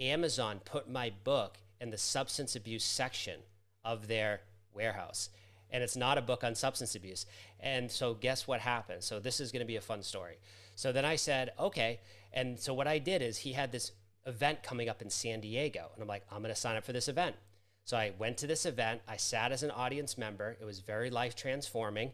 Amazon 0.00 0.60
put 0.66 0.86
my 0.86 1.10
book 1.24 1.56
in 1.80 1.88
the 1.88 1.96
substance 1.96 2.54
abuse 2.54 2.84
section 2.84 3.40
of 3.86 4.06
their 4.06 4.42
warehouse 4.74 5.30
and 5.72 5.82
it's 5.82 5.96
not 5.96 6.18
a 6.18 6.22
book 6.22 6.44
on 6.44 6.54
substance 6.54 6.94
abuse. 6.94 7.26
And 7.60 7.90
so, 7.90 8.14
guess 8.14 8.46
what 8.46 8.60
happened? 8.60 9.02
So, 9.02 9.20
this 9.20 9.40
is 9.40 9.52
going 9.52 9.60
to 9.60 9.66
be 9.66 9.76
a 9.76 9.80
fun 9.80 10.02
story. 10.02 10.38
So, 10.74 10.92
then 10.92 11.04
I 11.04 11.16
said, 11.16 11.52
okay. 11.58 12.00
And 12.32 12.58
so, 12.58 12.74
what 12.74 12.86
I 12.86 12.98
did 12.98 13.22
is 13.22 13.38
he 13.38 13.52
had 13.52 13.72
this 13.72 13.92
event 14.26 14.62
coming 14.62 14.88
up 14.88 15.02
in 15.02 15.10
San 15.10 15.40
Diego. 15.40 15.90
And 15.94 16.02
I'm 16.02 16.08
like, 16.08 16.24
I'm 16.30 16.42
going 16.42 16.54
to 16.54 16.60
sign 16.60 16.76
up 16.76 16.84
for 16.84 16.92
this 16.92 17.08
event. 17.08 17.36
So, 17.84 17.96
I 17.96 18.12
went 18.18 18.38
to 18.38 18.46
this 18.46 18.66
event. 18.66 19.00
I 19.08 19.16
sat 19.16 19.52
as 19.52 19.62
an 19.62 19.70
audience 19.70 20.18
member. 20.18 20.56
It 20.60 20.64
was 20.64 20.80
very 20.80 21.10
life 21.10 21.34
transforming. 21.34 22.12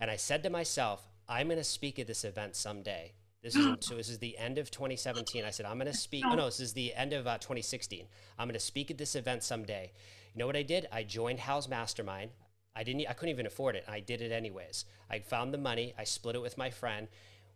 And 0.00 0.10
I 0.10 0.16
said 0.16 0.42
to 0.44 0.50
myself, 0.50 1.08
I'm 1.28 1.48
going 1.48 1.58
to 1.58 1.64
speak 1.64 1.98
at 1.98 2.06
this 2.06 2.24
event 2.24 2.56
someday. 2.56 3.12
This 3.42 3.54
is 3.54 3.76
so 3.80 3.94
this 3.94 4.08
is 4.08 4.18
the 4.18 4.36
end 4.38 4.58
of 4.58 4.70
2017. 4.70 5.44
I 5.44 5.50
said 5.50 5.66
I'm 5.66 5.78
going 5.78 5.90
to 5.90 5.96
speak. 5.96 6.24
Oh 6.26 6.34
no, 6.34 6.46
this 6.46 6.60
is 6.60 6.72
the 6.72 6.94
end 6.94 7.12
of 7.12 7.26
uh, 7.26 7.38
2016. 7.38 8.06
I'm 8.38 8.48
going 8.48 8.54
to 8.54 8.60
speak 8.60 8.90
at 8.90 8.98
this 8.98 9.14
event 9.14 9.42
someday. 9.42 9.92
You 10.34 10.40
know 10.40 10.46
what 10.46 10.56
I 10.56 10.62
did? 10.62 10.86
I 10.92 11.02
joined 11.02 11.40
Hal's 11.40 11.68
Mastermind. 11.68 12.30
I 12.74 12.84
didn't. 12.84 13.08
I 13.08 13.12
couldn't 13.12 13.34
even 13.34 13.46
afford 13.46 13.76
it. 13.76 13.84
I 13.88 14.00
did 14.00 14.20
it 14.20 14.32
anyways. 14.32 14.84
I 15.10 15.18
found 15.18 15.52
the 15.52 15.58
money. 15.58 15.94
I 15.98 16.04
split 16.04 16.36
it 16.36 16.42
with 16.42 16.58
my 16.58 16.70
friend. 16.70 17.08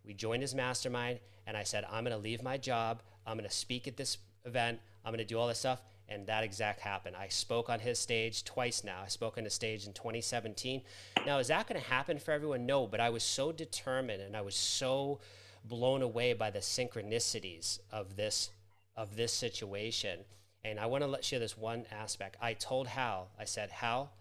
We 0.05 0.15
joined 0.15 0.43
his 0.43 0.55
mastermind, 0.55 1.21
and 1.47 1.57
I 1.57 1.63
said, 1.63 1.85
"I'm 1.91 2.05
going 2.05 2.17
to 2.17 2.23
leave 2.23 2.43
my 2.43 2.57
job. 2.59 3.03
I'm 3.27 3.37
going 3.37 3.49
to 3.49 3.55
speak 3.55 3.87
at 3.87 3.97
this 3.97 4.19
event. 4.45 4.81
I'm 5.05 5.13
going 5.13 5.19
to 5.19 5.25
do 5.25 5.39
all 5.39 5.49
this 5.49 5.61
stuff." 5.61 5.81
And 6.09 6.27
that 6.27 6.45
exact 6.45 6.81
happened. 6.81 7.17
I 7.17 7.29
spoke 7.29 7.71
on 7.71 7.81
his 7.81 7.99
stage 7.99 8.45
twice 8.45 8.85
now. 8.85 9.01
I 9.05 9.09
spoke 9.09 9.39
on 9.39 9.45
his 9.45 9.55
stage 9.55 9.87
in 9.87 9.93
2017. 9.93 10.83
Now, 11.25 11.39
is 11.39 11.49
that 11.49 11.69
going 11.69 11.81
to 11.81 11.87
happen 11.87 12.19
for 12.19 12.33
everyone? 12.33 12.67
No, 12.67 12.87
but 12.87 13.01
I 13.01 13.09
was 13.09 13.23
so 13.23 13.53
determined, 13.53 14.21
and 14.21 14.37
I 14.37 14.43
was 14.43 14.57
so 14.57 15.21
blown 15.65 16.03
away 16.03 16.33
by 16.33 16.51
the 16.51 16.59
synchronicities 16.59 17.79
of 17.91 18.17
this 18.17 18.51
of 18.97 19.17
this 19.17 19.33
situation. 19.33 20.21
And 20.65 20.79
I 20.79 20.87
want 20.87 21.03
to 21.03 21.09
let 21.09 21.25
share 21.25 21.39
this 21.39 21.57
one 21.57 21.87
aspect. 21.91 22.37
I 22.41 22.53
told 22.55 22.87
Hal, 22.87 23.31
I 23.39 23.45
said, 23.45 23.71
Hal, 23.71 24.13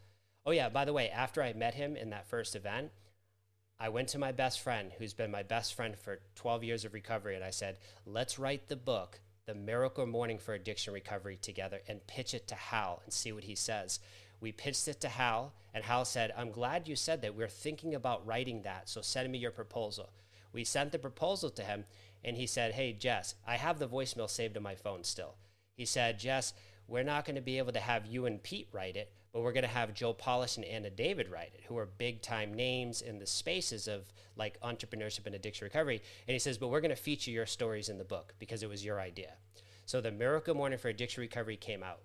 Oh, 0.45 0.51
yeah, 0.51 0.69
by 0.69 0.85
the 0.85 0.93
way, 0.93 1.09
after 1.09 1.43
I 1.43 1.53
met 1.53 1.75
him 1.75 1.95
in 1.95 2.09
that 2.09 2.27
first 2.27 2.55
event, 2.55 2.91
I 3.79 3.89
went 3.89 4.09
to 4.09 4.19
my 4.19 4.31
best 4.31 4.59
friend, 4.59 4.91
who's 4.97 5.13
been 5.13 5.31
my 5.31 5.43
best 5.43 5.73
friend 5.73 5.97
for 5.97 6.19
12 6.35 6.63
years 6.63 6.85
of 6.85 6.93
recovery, 6.93 7.35
and 7.35 7.43
I 7.43 7.51
said, 7.51 7.77
let's 8.05 8.39
write 8.39 8.67
the 8.67 8.75
book, 8.75 9.19
The 9.45 9.55
Miracle 9.55 10.05
Morning 10.05 10.39
for 10.39 10.53
Addiction 10.53 10.93
Recovery, 10.93 11.37
together 11.41 11.81
and 11.87 12.05
pitch 12.07 12.33
it 12.33 12.47
to 12.47 12.55
Hal 12.55 13.01
and 13.03 13.13
see 13.13 13.31
what 13.31 13.43
he 13.43 13.55
says. 13.55 13.99
We 14.39 14.51
pitched 14.51 14.87
it 14.87 14.99
to 15.01 15.09
Hal, 15.09 15.53
and 15.73 15.83
Hal 15.83 16.05
said, 16.05 16.33
I'm 16.35 16.51
glad 16.51 16.87
you 16.87 16.95
said 16.95 17.21
that. 17.21 17.35
We're 17.35 17.47
thinking 17.47 17.93
about 17.93 18.25
writing 18.25 18.63
that, 18.63 18.89
so 18.89 19.01
send 19.01 19.31
me 19.31 19.37
your 19.37 19.51
proposal. 19.51 20.11
We 20.53 20.63
sent 20.63 20.91
the 20.91 20.99
proposal 20.99 21.51
to 21.51 21.63
him, 21.63 21.85
and 22.23 22.37
he 22.37 22.47
said, 22.47 22.73
Hey, 22.73 22.93
Jess, 22.93 23.35
I 23.47 23.57
have 23.57 23.79
the 23.79 23.87
voicemail 23.87 24.29
saved 24.29 24.57
on 24.57 24.63
my 24.63 24.75
phone 24.75 25.03
still. 25.03 25.35
He 25.75 25.85
said, 25.85 26.19
Jess, 26.19 26.53
we're 26.87 27.03
not 27.03 27.25
going 27.25 27.35
to 27.35 27.41
be 27.41 27.57
able 27.57 27.73
to 27.73 27.79
have 27.79 28.05
you 28.05 28.25
and 28.25 28.43
Pete 28.43 28.67
write 28.71 28.95
it, 28.95 29.11
but 29.33 29.41
we're 29.41 29.53
going 29.53 29.63
to 29.63 29.69
have 29.69 29.93
Joe 29.93 30.13
Polish 30.13 30.57
and 30.57 30.65
Anna 30.65 30.89
David 30.89 31.29
write 31.29 31.51
it, 31.53 31.61
who 31.67 31.77
are 31.77 31.85
big 31.85 32.21
time 32.21 32.53
names 32.53 33.01
in 33.01 33.19
the 33.19 33.25
spaces 33.25 33.87
of 33.87 34.11
like 34.35 34.59
entrepreneurship 34.61 35.25
and 35.25 35.35
addiction 35.35 35.65
recovery. 35.65 36.01
And 36.27 36.33
he 36.33 36.39
says, 36.39 36.57
but 36.57 36.67
we're 36.67 36.81
going 36.81 36.95
to 36.95 37.01
feature 37.01 37.31
your 37.31 37.45
stories 37.45 37.89
in 37.89 37.97
the 37.97 38.03
book 38.03 38.33
because 38.39 38.61
it 38.61 38.69
was 38.69 38.83
your 38.83 38.99
idea. 38.99 39.33
So 39.85 40.01
the 40.01 40.11
Miracle 40.11 40.55
Morning 40.55 40.77
for 40.77 40.89
Addiction 40.89 41.21
Recovery 41.21 41.57
came 41.57 41.83
out. 41.83 42.01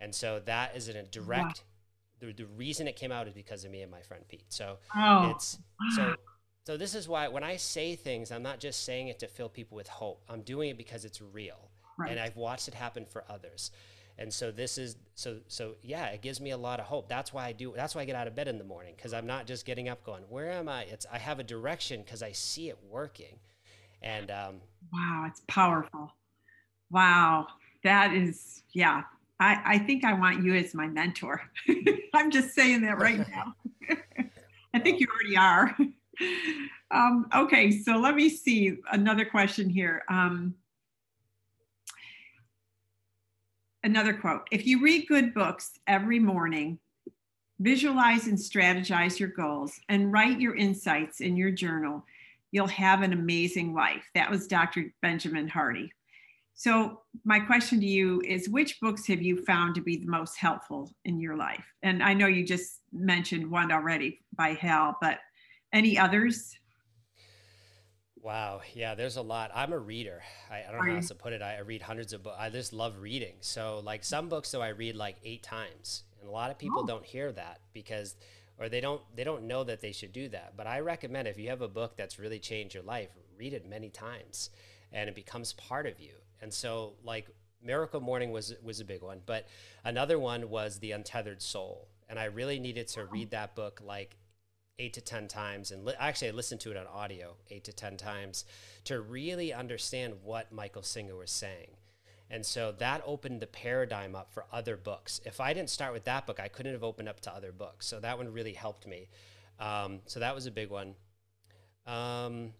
And 0.00 0.14
so 0.14 0.40
that 0.44 0.76
is 0.76 0.88
a 0.88 1.02
direct, 1.04 1.64
wow. 2.22 2.28
the, 2.28 2.32
the 2.32 2.46
reason 2.56 2.86
it 2.86 2.96
came 2.96 3.12
out 3.12 3.26
is 3.26 3.34
because 3.34 3.64
of 3.64 3.70
me 3.70 3.82
and 3.82 3.90
my 3.90 4.02
friend 4.02 4.24
Pete. 4.28 4.44
So 4.48 4.76
oh. 4.94 5.30
it's, 5.30 5.58
so, 5.96 6.14
so 6.66 6.76
this 6.76 6.94
is 6.94 7.08
why 7.08 7.28
when 7.28 7.42
I 7.42 7.56
say 7.56 7.96
things, 7.96 8.30
I'm 8.30 8.42
not 8.42 8.60
just 8.60 8.84
saying 8.84 9.08
it 9.08 9.18
to 9.20 9.26
fill 9.26 9.48
people 9.48 9.76
with 9.76 9.88
hope. 9.88 10.22
I'm 10.28 10.42
doing 10.42 10.68
it 10.68 10.76
because 10.76 11.04
it's 11.04 11.20
real. 11.20 11.70
Right. 11.98 12.10
And 12.10 12.20
I've 12.20 12.36
watched 12.36 12.68
it 12.68 12.74
happen 12.74 13.06
for 13.06 13.24
others 13.28 13.70
and 14.18 14.32
so 14.32 14.50
this 14.50 14.78
is 14.78 14.96
so 15.14 15.38
so 15.46 15.74
yeah 15.82 16.06
it 16.06 16.22
gives 16.22 16.40
me 16.40 16.50
a 16.50 16.56
lot 16.56 16.80
of 16.80 16.86
hope. 16.86 17.08
That's 17.08 17.32
why 17.32 17.46
i 17.46 17.52
do 17.52 17.72
that's 17.74 17.94
why 17.94 18.02
i 18.02 18.04
get 18.04 18.16
out 18.16 18.26
of 18.26 18.34
bed 18.34 18.48
in 18.48 18.58
the 18.58 18.64
morning 18.64 18.94
because 18.96 19.14
i'm 19.14 19.26
not 19.26 19.46
just 19.46 19.64
getting 19.64 19.88
up 19.88 20.04
going 20.04 20.22
where 20.28 20.50
am 20.50 20.68
i? 20.68 20.82
It's 20.82 21.06
i 21.12 21.18
have 21.18 21.38
a 21.38 21.44
direction 21.44 22.02
because 22.02 22.22
i 22.22 22.32
see 22.32 22.68
it 22.68 22.78
working. 22.90 23.38
And 24.02 24.30
um 24.30 24.60
wow 24.92 25.24
it's 25.28 25.42
powerful. 25.48 26.12
Wow 26.90 27.46
that 27.84 28.12
is 28.12 28.62
yeah. 28.72 29.02
I 29.40 29.62
i 29.64 29.78
think 29.78 30.04
i 30.04 30.12
want 30.12 30.42
you 30.42 30.54
as 30.54 30.74
my 30.74 30.88
mentor. 30.88 31.40
I'm 32.14 32.30
just 32.30 32.54
saying 32.54 32.82
that 32.82 32.98
right 32.98 33.18
now. 33.30 33.54
I 34.74 34.78
think 34.80 35.00
you 35.00 35.06
already 35.14 35.36
are. 35.36 35.76
Um 36.90 37.28
okay 37.34 37.70
so 37.70 37.96
let 37.98 38.16
me 38.16 38.28
see 38.28 38.78
another 38.90 39.24
question 39.24 39.70
here. 39.70 40.02
Um 40.08 40.54
another 43.84 44.14
quote 44.14 44.46
If 44.50 44.66
you 44.66 44.82
read 44.82 45.06
good 45.08 45.34
books 45.34 45.78
every 45.86 46.18
morning, 46.18 46.78
visualize 47.60 48.26
and 48.26 48.38
strategize 48.38 49.18
your 49.18 49.30
goals, 49.30 49.78
and 49.88 50.12
write 50.12 50.40
your 50.40 50.56
insights 50.56 51.20
in 51.20 51.36
your 51.36 51.50
journal, 51.50 52.04
you'll 52.50 52.66
have 52.68 53.02
an 53.02 53.12
amazing 53.12 53.74
life. 53.74 54.04
That 54.14 54.30
was 54.30 54.46
Dr. 54.46 54.92
Benjamin 55.02 55.48
Hardy. 55.48 55.92
So, 56.54 57.02
my 57.24 57.38
question 57.38 57.78
to 57.78 57.86
you 57.86 58.20
is 58.26 58.48
which 58.48 58.80
books 58.80 59.06
have 59.06 59.22
you 59.22 59.44
found 59.44 59.76
to 59.76 59.80
be 59.80 59.96
the 59.96 60.10
most 60.10 60.36
helpful 60.36 60.90
in 61.04 61.20
your 61.20 61.36
life? 61.36 61.64
And 61.82 62.02
I 62.02 62.14
know 62.14 62.26
you 62.26 62.44
just 62.44 62.80
mentioned 62.92 63.48
one 63.48 63.70
already 63.70 64.20
by 64.34 64.54
Hal, 64.54 64.96
but 65.00 65.20
any 65.72 65.96
others? 65.96 66.56
Wow. 68.28 68.60
Yeah, 68.74 68.94
there's 68.94 69.16
a 69.16 69.22
lot. 69.22 69.50
I'm 69.54 69.72
a 69.72 69.78
reader. 69.78 70.20
I, 70.50 70.58
I 70.58 70.70
don't 70.70 70.84
know 70.84 70.90
how 70.90 70.96
else 70.96 71.08
to 71.08 71.14
put 71.14 71.32
it. 71.32 71.40
I, 71.40 71.56
I 71.56 71.60
read 71.60 71.80
hundreds 71.80 72.12
of 72.12 72.22
books. 72.22 72.36
I 72.38 72.50
just 72.50 72.74
love 72.74 72.98
reading. 73.00 73.32
So, 73.40 73.80
like 73.82 74.04
some 74.04 74.28
books, 74.28 74.50
though, 74.50 74.60
I 74.60 74.68
read 74.68 74.96
like 74.96 75.16
eight 75.24 75.42
times, 75.42 76.02
and 76.20 76.28
a 76.28 76.30
lot 76.30 76.50
of 76.50 76.58
people 76.58 76.82
oh. 76.82 76.86
don't 76.86 77.06
hear 77.06 77.32
that 77.32 77.60
because, 77.72 78.16
or 78.58 78.68
they 78.68 78.82
don't 78.82 79.00
they 79.16 79.24
don't 79.24 79.44
know 79.44 79.64
that 79.64 79.80
they 79.80 79.92
should 79.92 80.12
do 80.12 80.28
that. 80.28 80.58
But 80.58 80.66
I 80.66 80.80
recommend 80.80 81.26
if 81.26 81.38
you 81.38 81.48
have 81.48 81.62
a 81.62 81.68
book 81.68 81.96
that's 81.96 82.18
really 82.18 82.38
changed 82.38 82.74
your 82.74 82.84
life, 82.84 83.08
read 83.38 83.54
it 83.54 83.66
many 83.66 83.88
times, 83.88 84.50
and 84.92 85.08
it 85.08 85.14
becomes 85.14 85.54
part 85.54 85.86
of 85.86 85.98
you. 85.98 86.12
And 86.42 86.52
so, 86.52 86.96
like 87.02 87.28
Miracle 87.62 88.02
Morning 88.02 88.30
was 88.30 88.54
was 88.62 88.78
a 88.80 88.84
big 88.84 89.00
one, 89.00 89.22
but 89.24 89.48
another 89.86 90.18
one 90.18 90.50
was 90.50 90.80
The 90.80 90.92
Untethered 90.92 91.40
Soul, 91.40 91.88
and 92.10 92.18
I 92.18 92.26
really 92.26 92.58
needed 92.58 92.88
to 92.88 93.06
read 93.06 93.30
that 93.30 93.54
book 93.54 93.80
like 93.82 94.18
eight 94.78 94.92
to 94.94 95.00
10 95.00 95.28
times. 95.28 95.70
And 95.70 95.84
li- 95.84 95.94
actually, 95.98 96.28
I 96.28 96.32
listened 96.32 96.60
to 96.62 96.70
it 96.70 96.76
on 96.76 96.86
audio 96.86 97.36
eight 97.50 97.64
to 97.64 97.72
10 97.72 97.96
times 97.96 98.44
to 98.84 99.00
really 99.00 99.52
understand 99.52 100.14
what 100.22 100.52
Michael 100.52 100.82
Singer 100.82 101.16
was 101.16 101.30
saying. 101.30 101.70
And 102.30 102.44
so 102.44 102.72
that 102.78 103.02
opened 103.06 103.40
the 103.40 103.46
paradigm 103.46 104.14
up 104.14 104.32
for 104.32 104.44
other 104.52 104.76
books. 104.76 105.20
If 105.24 105.40
I 105.40 105.54
didn't 105.54 105.70
start 105.70 105.92
with 105.92 106.04
that 106.04 106.26
book, 106.26 106.38
I 106.40 106.48
couldn't 106.48 106.72
have 106.72 106.84
opened 106.84 107.08
up 107.08 107.20
to 107.20 107.32
other 107.32 107.52
books. 107.52 107.86
So 107.86 108.00
that 108.00 108.18
one 108.18 108.32
really 108.32 108.52
helped 108.52 108.86
me. 108.86 109.08
Um, 109.58 110.00
so 110.06 110.20
that 110.20 110.34
was 110.34 110.46
a 110.46 110.50
big 110.50 110.70
one. 110.70 110.94
Um, 111.86 112.52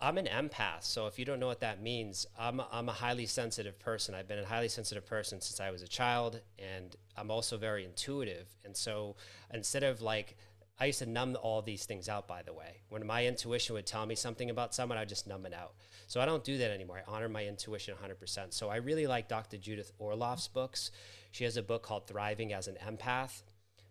I'm 0.00 0.18
an 0.18 0.26
empath. 0.26 0.82
So 0.82 1.06
if 1.06 1.18
you 1.18 1.24
don't 1.24 1.40
know 1.40 1.46
what 1.46 1.60
that 1.60 1.82
means, 1.82 2.26
I'm 2.38 2.60
I'm 2.70 2.88
a 2.88 2.92
highly 2.92 3.26
sensitive 3.26 3.78
person. 3.78 4.14
I've 4.14 4.28
been 4.28 4.38
a 4.38 4.44
highly 4.44 4.68
sensitive 4.68 5.06
person 5.06 5.40
since 5.40 5.60
I 5.60 5.70
was 5.70 5.82
a 5.82 5.88
child, 5.88 6.40
and 6.58 6.94
I'm 7.16 7.30
also 7.30 7.56
very 7.56 7.84
intuitive. 7.84 8.46
And 8.64 8.76
so 8.76 9.16
instead 9.52 9.82
of 9.82 10.02
like 10.02 10.36
I 10.78 10.86
used 10.86 10.98
to 10.98 11.06
numb 11.06 11.36
all 11.40 11.62
these 11.62 11.84
things 11.84 12.08
out, 12.08 12.26
by 12.26 12.42
the 12.42 12.52
way. 12.52 12.80
When 12.88 13.06
my 13.06 13.26
intuition 13.26 13.74
would 13.74 13.86
tell 13.86 14.04
me 14.06 14.16
something 14.16 14.50
about 14.50 14.74
someone, 14.74 14.98
I'd 14.98 15.08
just 15.08 15.26
numb 15.26 15.46
it 15.46 15.54
out. 15.54 15.74
So 16.08 16.20
I 16.20 16.26
don't 16.26 16.42
do 16.42 16.58
that 16.58 16.70
anymore. 16.70 17.00
I 17.06 17.10
honor 17.10 17.28
my 17.28 17.44
intuition 17.44 17.94
100%. 17.94 18.52
So 18.52 18.68
I 18.68 18.76
really 18.76 19.06
like 19.06 19.28
Dr. 19.28 19.56
Judith 19.56 19.92
Orloff's 20.00 20.48
books. 20.48 20.90
She 21.30 21.44
has 21.44 21.56
a 21.56 21.62
book 21.62 21.82
called 21.82 22.08
Thriving 22.08 22.52
as 22.52 22.66
an 22.66 22.76
Empath. 22.84 23.42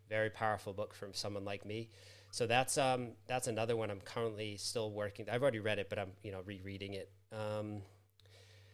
Very 0.10 0.30
powerful 0.30 0.74
book 0.74 0.94
from 0.94 1.14
someone 1.14 1.46
like 1.46 1.66
me. 1.66 1.90
So 2.32 2.48
that's 2.48 2.80
um, 2.80 3.10
that's 3.28 3.48
another 3.48 3.76
one 3.76 3.92
I'm 3.92 4.02
currently 4.02 4.58
still 4.58 4.92
working. 4.92 5.28
I've 5.32 5.44
already 5.44 5.60
read 5.60 5.78
it, 5.78 5.88
but 5.88 6.00
I'm 6.00 6.10
you 6.24 6.32
know 6.32 6.42
rereading 6.44 6.96
it. 6.96 7.12
Um, 7.32 7.84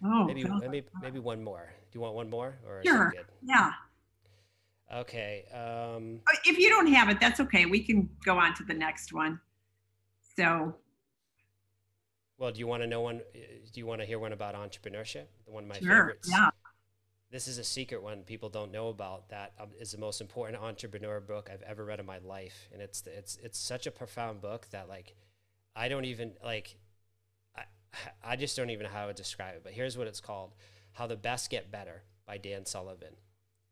oh, 0.02 0.24
maybe 0.24 0.46
maybe 0.46 0.84
maybe 1.02 1.20
one 1.20 1.44
more. 1.44 1.70
Do 1.92 1.98
you 1.98 2.02
want 2.02 2.16
one 2.16 2.30
more 2.30 2.58
or 2.66 2.82
sure? 2.86 3.14
Yeah. 3.44 3.74
Okay. 4.94 5.46
Um, 5.54 6.22
uh, 6.28 6.38
if 6.46 6.58
you 6.58 6.70
don't 6.70 6.88
have 6.88 7.10
it, 7.10 7.20
that's 7.20 7.40
okay. 7.40 7.66
We 7.66 7.82
can 7.82 8.10
go 8.26 8.38
on 8.38 8.56
to 8.56 8.64
the 8.64 8.74
next 8.74 9.14
one. 9.14 9.40
So. 10.36 10.76
Well, 12.38 12.52
do 12.52 12.60
you 12.60 12.68
want 12.68 12.84
to 12.84 12.88
know 12.88 13.02
one? 13.02 13.18
Uh, 13.36 13.40
do 13.72 13.80
you 13.80 13.86
want 13.86 14.02
to 14.02 14.08
hear 14.08 14.18
one 14.18 14.34
about 14.34 14.56
entrepreneurship? 14.56 15.26
The 15.46 15.52
one 15.52 15.64
of 15.64 15.70
my 15.70 15.80
sure, 15.80 15.90
favorites. 15.90 16.30
Yeah. 16.32 16.50
This 17.32 17.48
is 17.48 17.60
a 17.60 17.64
secret 17.64 18.02
one 18.02 18.24
people 18.24 18.50
don't 18.50 18.72
know 18.72 18.88
about. 18.88 19.30
That 19.30 19.54
um, 19.60 19.68
the 19.80 19.98
most 19.98 20.22
important 20.22 20.62
entrepreneur 20.62 21.20
book 21.20 21.50
I've 21.54 21.62
ever 21.62 21.86
read 21.86 22.00
in 22.00 22.06
my 22.06 22.18
life, 22.20 22.70
and 22.74 22.82
it's 22.82 23.04
it's 23.06 23.38
it's 23.44 23.60
such 23.60 23.86
a 23.86 23.92
profound 23.92 24.42
book 24.42 24.68
that 24.72 24.90
like 24.90 25.14
I 25.76 25.88
don't 25.90 26.06
even 26.06 26.34
like. 26.44 26.78
I 27.56 27.64
I 28.24 28.36
just 28.36 28.58
don't 28.58 28.72
even 28.72 28.86
know 28.86 28.92
how 28.92 29.06
to 29.06 29.14
describe 29.14 29.56
it. 29.56 29.62
But 29.64 29.74
here's 29.74 29.98
what 29.98 30.08
it's 30.08 30.22
called: 30.22 30.54
How 30.94 31.06
the 31.06 31.16
Best 31.18 31.52
Get 31.52 31.70
Better 31.70 32.02
by 32.26 32.38
Dan 32.40 32.66
Sullivan. 32.66 33.14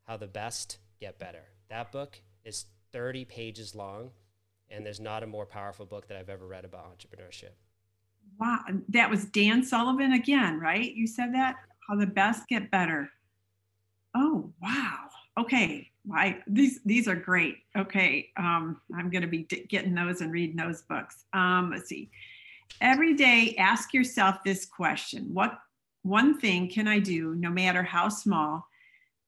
How 0.06 0.16
the 0.16 0.28
Best 0.28 0.78
get 1.00 1.18
better. 1.18 1.44
That 1.68 1.92
book 1.92 2.20
is 2.44 2.66
30 2.92 3.24
pages 3.24 3.74
long, 3.74 4.10
and 4.70 4.84
there's 4.84 5.00
not 5.00 5.22
a 5.22 5.26
more 5.26 5.46
powerful 5.46 5.86
book 5.86 6.08
that 6.08 6.16
I've 6.16 6.28
ever 6.28 6.46
read 6.46 6.64
about 6.64 6.86
entrepreneurship. 6.98 7.50
Wow, 8.38 8.60
that 8.90 9.10
was 9.10 9.24
Dan 9.26 9.62
Sullivan 9.62 10.12
again, 10.12 10.60
right? 10.60 10.92
You 10.94 11.06
said 11.06 11.34
that 11.34 11.56
how 11.88 11.96
the 11.96 12.06
best 12.06 12.46
get 12.48 12.70
better. 12.70 13.10
Oh 14.14 14.52
wow. 14.62 15.08
Okay, 15.38 15.90
I, 16.12 16.38
these 16.46 16.80
these 16.84 17.08
are 17.08 17.14
great. 17.14 17.58
Okay, 17.76 18.30
um, 18.36 18.80
I'm 18.96 19.10
going 19.10 19.22
to 19.22 19.28
be 19.28 19.44
d- 19.44 19.66
getting 19.68 19.94
those 19.94 20.20
and 20.20 20.32
reading 20.32 20.56
those 20.56 20.82
books. 20.82 21.24
Um, 21.32 21.70
let's 21.72 21.88
see. 21.88 22.10
Every 22.80 23.14
day, 23.14 23.54
ask 23.58 23.94
yourself 23.94 24.36
this 24.44 24.66
question: 24.66 25.32
What 25.32 25.58
one 26.02 26.38
thing 26.38 26.68
can 26.68 26.86
I 26.88 26.98
do, 26.98 27.34
no 27.34 27.50
matter 27.50 27.82
how 27.82 28.08
small, 28.08 28.67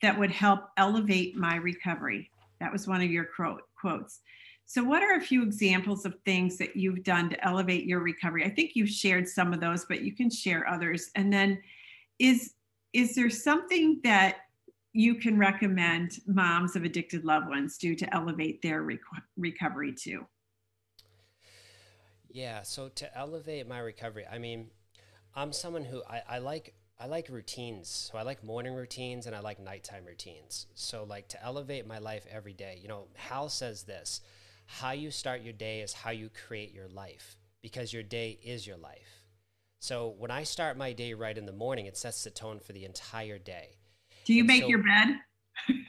that 0.02 0.18
would 0.18 0.30
help 0.30 0.60
elevate 0.76 1.36
my 1.36 1.56
recovery. 1.56 2.30
That 2.60 2.72
was 2.72 2.86
one 2.86 3.02
of 3.02 3.10
your 3.10 3.26
quotes. 3.26 4.20
So, 4.66 4.84
what 4.84 5.02
are 5.02 5.16
a 5.16 5.20
few 5.20 5.42
examples 5.42 6.04
of 6.04 6.14
things 6.24 6.56
that 6.58 6.76
you've 6.76 7.02
done 7.02 7.28
to 7.30 7.44
elevate 7.44 7.86
your 7.86 8.00
recovery? 8.00 8.44
I 8.44 8.50
think 8.50 8.72
you've 8.74 8.88
shared 8.88 9.28
some 9.28 9.52
of 9.52 9.60
those, 9.60 9.84
but 9.84 10.02
you 10.02 10.14
can 10.14 10.30
share 10.30 10.68
others. 10.68 11.10
And 11.16 11.32
then, 11.32 11.60
is 12.18 12.54
is 12.92 13.14
there 13.14 13.30
something 13.30 14.00
that 14.04 14.36
you 14.92 15.14
can 15.14 15.38
recommend 15.38 16.18
moms 16.26 16.76
of 16.76 16.84
addicted 16.84 17.24
loved 17.24 17.48
ones 17.48 17.78
do 17.78 17.94
to 17.94 18.14
elevate 18.14 18.60
their 18.62 18.82
rec- 18.82 18.98
recovery 19.36 19.92
too? 19.92 20.26
Yeah, 22.28 22.62
so 22.62 22.88
to 22.90 23.18
elevate 23.18 23.66
my 23.68 23.80
recovery, 23.80 24.24
I 24.30 24.38
mean, 24.38 24.70
I'm 25.34 25.52
someone 25.52 25.84
who 25.84 26.02
I, 26.08 26.22
I 26.28 26.38
like 26.38 26.74
I 27.00 27.06
like 27.06 27.28
routines. 27.30 28.10
So 28.12 28.18
I 28.18 28.22
like 28.22 28.44
morning 28.44 28.74
routines 28.74 29.26
and 29.26 29.34
I 29.34 29.40
like 29.40 29.58
nighttime 29.58 30.04
routines. 30.04 30.66
So 30.74 31.04
like 31.08 31.28
to 31.28 31.42
elevate 31.42 31.86
my 31.86 31.98
life 31.98 32.26
every 32.30 32.52
day. 32.52 32.78
You 32.82 32.88
know, 32.88 33.06
Hal 33.14 33.48
says 33.48 33.84
this, 33.84 34.20
how 34.66 34.90
you 34.92 35.10
start 35.10 35.40
your 35.40 35.54
day 35.54 35.80
is 35.80 35.94
how 35.94 36.10
you 36.10 36.28
create 36.46 36.74
your 36.74 36.88
life 36.88 37.36
because 37.62 37.92
your 37.92 38.02
day 38.02 38.38
is 38.42 38.66
your 38.66 38.76
life. 38.76 39.24
So 39.78 40.14
when 40.18 40.30
I 40.30 40.42
start 40.42 40.76
my 40.76 40.92
day 40.92 41.14
right 41.14 41.36
in 41.36 41.46
the 41.46 41.52
morning, 41.52 41.86
it 41.86 41.96
sets 41.96 42.22
the 42.22 42.30
tone 42.30 42.60
for 42.60 42.74
the 42.74 42.84
entire 42.84 43.38
day. 43.38 43.78
Do 44.26 44.34
you 44.34 44.40
and 44.40 44.48
make 44.48 44.62
so 44.64 44.68
your 44.68 44.82
bed? 44.82 45.16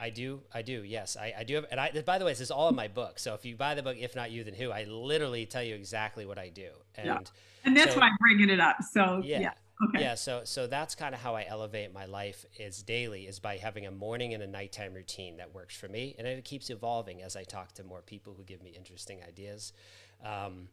I 0.00 0.08
do. 0.08 0.40
I 0.52 0.62
do. 0.62 0.82
Yes, 0.82 1.18
I, 1.18 1.34
I 1.38 1.44
do. 1.44 1.56
Have, 1.56 1.66
and 1.70 1.78
I, 1.78 1.90
by 2.04 2.18
the 2.18 2.24
way, 2.24 2.32
this 2.32 2.40
is 2.40 2.50
all 2.50 2.70
in 2.70 2.74
my 2.74 2.88
book. 2.88 3.18
So 3.18 3.34
if 3.34 3.44
you 3.44 3.54
buy 3.54 3.74
the 3.74 3.82
book, 3.82 3.96
if 3.98 4.16
not 4.16 4.30
you, 4.30 4.44
then 4.44 4.54
who? 4.54 4.70
I 4.70 4.84
literally 4.84 5.44
tell 5.44 5.62
you 5.62 5.74
exactly 5.74 6.24
what 6.24 6.38
I 6.38 6.48
do. 6.48 6.70
And, 6.94 7.06
yeah. 7.06 7.18
and 7.64 7.76
that's 7.76 7.92
so, 7.92 8.00
why 8.00 8.06
I'm 8.06 8.16
bringing 8.18 8.48
it 8.48 8.60
up. 8.60 8.76
So 8.90 9.20
yeah. 9.22 9.40
yeah. 9.40 9.52
Okay. 9.82 10.00
Yeah, 10.02 10.14
so 10.14 10.42
so 10.44 10.66
that's 10.66 10.94
kind 10.94 11.14
of 11.14 11.20
how 11.20 11.34
I 11.34 11.44
elevate 11.48 11.92
my 11.92 12.04
life 12.06 12.44
is 12.58 12.82
daily 12.82 13.26
is 13.26 13.38
by 13.40 13.56
having 13.56 13.86
a 13.86 13.90
morning 13.90 14.32
and 14.32 14.42
a 14.42 14.46
nighttime 14.46 14.94
routine 14.94 15.36
that 15.38 15.54
works 15.54 15.76
for 15.76 15.88
me, 15.88 16.14
and 16.18 16.26
it 16.26 16.44
keeps 16.44 16.70
evolving 16.70 17.22
as 17.22 17.36
I 17.36 17.42
talk 17.44 17.72
to 17.74 17.84
more 17.84 18.00
people 18.00 18.34
who 18.34 18.44
give 18.44 18.62
me 18.62 18.70
interesting 18.70 19.20
ideas. 19.26 19.72
Um, 20.24 20.68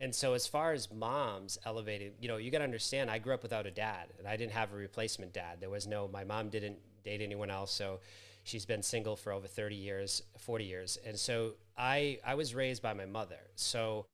and 0.00 0.14
so 0.14 0.34
as 0.34 0.46
far 0.46 0.72
as 0.72 0.92
moms 0.92 1.58
elevating, 1.64 2.12
you 2.20 2.28
know, 2.28 2.36
you 2.36 2.50
got 2.50 2.58
to 2.58 2.64
understand, 2.64 3.10
I 3.10 3.18
grew 3.18 3.34
up 3.34 3.42
without 3.42 3.66
a 3.66 3.70
dad, 3.70 4.12
and 4.18 4.26
I 4.26 4.36
didn't 4.36 4.52
have 4.52 4.72
a 4.72 4.76
replacement 4.76 5.32
dad. 5.32 5.60
There 5.60 5.70
was 5.70 5.86
no, 5.86 6.08
my 6.08 6.24
mom 6.24 6.48
didn't 6.50 6.78
date 7.04 7.20
anyone 7.22 7.50
else, 7.50 7.72
so 7.72 8.00
she's 8.42 8.66
been 8.66 8.82
single 8.82 9.16
for 9.16 9.32
over 9.32 9.46
30 9.46 9.76
years, 9.76 10.22
40 10.38 10.64
years, 10.64 10.98
and 11.06 11.18
so 11.18 11.54
I 11.78 12.18
I 12.26 12.34
was 12.34 12.54
raised 12.54 12.82
by 12.82 12.94
my 12.94 13.06
mother. 13.06 13.40
So, 13.56 14.06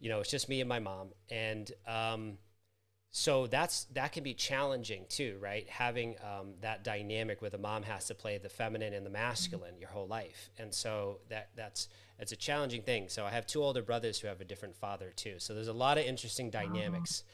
you 0.00 0.08
know, 0.08 0.20
it's 0.20 0.30
just 0.30 0.48
me 0.48 0.60
and 0.60 0.68
my 0.68 0.78
mom, 0.80 1.08
and 1.30 1.70
um, 1.86 2.38
so 3.12 3.46
that's 3.46 3.84
that 3.92 4.12
can 4.12 4.22
be 4.22 4.34
challenging 4.34 5.04
too 5.08 5.36
right? 5.40 5.68
Having 5.68 6.16
um, 6.22 6.54
that 6.60 6.84
dynamic 6.84 7.40
where 7.40 7.50
the 7.50 7.58
mom 7.58 7.82
has 7.82 8.06
to 8.06 8.14
play 8.14 8.38
the 8.38 8.48
feminine 8.48 8.94
and 8.94 9.04
the 9.04 9.10
masculine 9.10 9.78
your 9.78 9.88
whole 9.88 10.06
life. 10.06 10.50
And 10.58 10.72
so 10.72 11.18
that 11.28 11.50
that's 11.56 11.88
it's 12.18 12.32
a 12.32 12.36
challenging 12.36 12.82
thing. 12.82 13.08
So 13.08 13.24
i 13.24 13.30
have 13.30 13.46
two 13.46 13.62
older 13.62 13.82
brothers 13.82 14.20
who 14.20 14.28
have 14.28 14.40
a 14.40 14.44
different 14.44 14.76
father 14.76 15.12
too. 15.16 15.34
So 15.38 15.54
there's 15.54 15.68
a 15.68 15.72
lot 15.72 15.98
of 15.98 16.04
interesting 16.04 16.50
dynamics. 16.50 17.24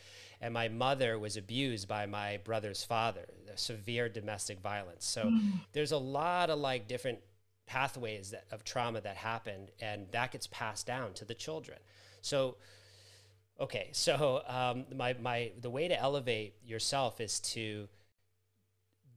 And 0.41 0.53
my 0.53 0.69
mother 0.69 1.19
was 1.19 1.37
abused 1.37 1.89
by 1.89 2.05
my 2.07 2.39
brother's 2.45 2.85
father 2.85 3.27
severe 3.55 4.09
domestic 4.09 4.61
violence. 4.61 5.05
So 5.07 5.25
mm. 5.25 5.53
there's 5.73 5.93
a 5.93 5.99
lot 5.99 6.51
of 6.51 6.59
like 6.59 6.87
different 6.87 7.19
pathways 7.67 8.31
that, 8.31 8.45
of 8.53 8.65
trauma 8.65 9.01
that 9.01 9.17
happened 9.17 9.71
and 9.81 10.07
that 10.13 10.33
gets 10.33 10.47
passed 10.47 10.87
down 10.87 11.15
to 11.15 11.25
the 11.25 11.35
children. 11.35 11.79
So 12.21 12.57
Okay, 13.59 13.89
so 13.93 14.43
um, 14.47 14.85
my 14.95 15.15
my 15.15 15.53
the 15.61 15.71
way 15.71 15.89
to 15.89 15.99
elevate 15.99 16.55
yourself 16.65 17.21
is 17.21 17.41
to 17.41 17.89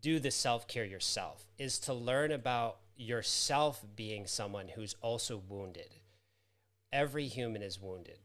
do 0.02 0.20
the 0.20 0.32
self 0.32 0.68
care 0.68 0.86
yourself. 0.86 1.46
Is 1.58 1.78
to 1.80 1.94
learn 1.94 2.32
about 2.32 2.78
yourself 2.96 3.84
being 3.96 4.28
someone 4.28 4.70
who's 4.70 4.96
also 5.02 5.42
wounded. 5.50 5.96
Every 6.92 7.28
human 7.28 7.62
is 7.62 7.82
wounded. 7.82 8.20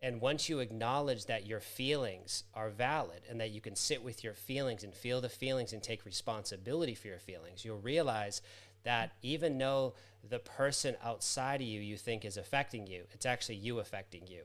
And 0.00 0.20
once 0.20 0.48
you 0.50 0.58
acknowledge 0.58 1.26
that 1.26 1.46
your 1.46 1.60
feelings 1.60 2.44
are 2.52 2.68
valid 2.68 3.22
and 3.30 3.40
that 3.40 3.52
you 3.52 3.62
can 3.62 3.74
sit 3.74 4.02
with 4.02 4.22
your 4.22 4.34
feelings 4.34 4.84
and 4.84 4.92
feel 4.92 5.22
the 5.22 5.30
feelings 5.30 5.72
and 5.72 5.82
take 5.82 6.04
responsibility 6.04 6.94
for 6.94 7.08
your 7.08 7.18
feelings, 7.18 7.64
you'll 7.64 7.78
realize 7.78 8.42
that 8.82 9.12
even 9.22 9.56
though 9.56 9.94
the 10.28 10.40
person 10.40 10.96
outside 11.02 11.62
of 11.62 11.66
you 11.66 11.80
you 11.80 11.96
think 11.96 12.24
is 12.24 12.36
affecting 12.36 12.86
you, 12.86 13.04
it's 13.12 13.24
actually 13.24 13.54
you 13.54 13.78
affecting 13.78 14.26
you 14.26 14.42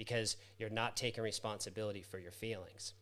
because 0.00 0.38
you're 0.58 0.70
not 0.70 0.96
taking 0.96 1.22
responsibility 1.22 2.00
for 2.00 2.18
your 2.18 2.32
feelings. 2.32 2.94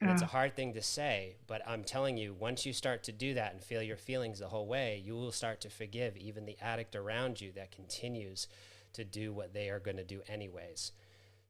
And 0.00 0.08
it's 0.08 0.22
a 0.22 0.26
hard 0.26 0.56
thing 0.56 0.72
to 0.72 0.80
say, 0.80 1.36
but 1.46 1.60
I'm 1.66 1.84
telling 1.84 2.16
you, 2.16 2.32
once 2.32 2.64
you 2.64 2.72
start 2.72 3.02
to 3.02 3.12
do 3.12 3.34
that 3.34 3.52
and 3.52 3.62
feel 3.62 3.82
your 3.82 3.98
feelings 3.98 4.38
the 4.38 4.48
whole 4.48 4.66
way, 4.66 5.02
you 5.04 5.12
will 5.12 5.30
start 5.30 5.60
to 5.60 5.68
forgive 5.68 6.16
even 6.16 6.46
the 6.46 6.56
addict 6.62 6.96
around 6.96 7.38
you 7.38 7.52
that 7.52 7.70
continues 7.70 8.48
to 8.94 9.04
do 9.04 9.30
what 9.30 9.52
they 9.52 9.68
are 9.68 9.78
going 9.78 9.98
to 9.98 10.04
do 10.04 10.22
anyways. 10.26 10.92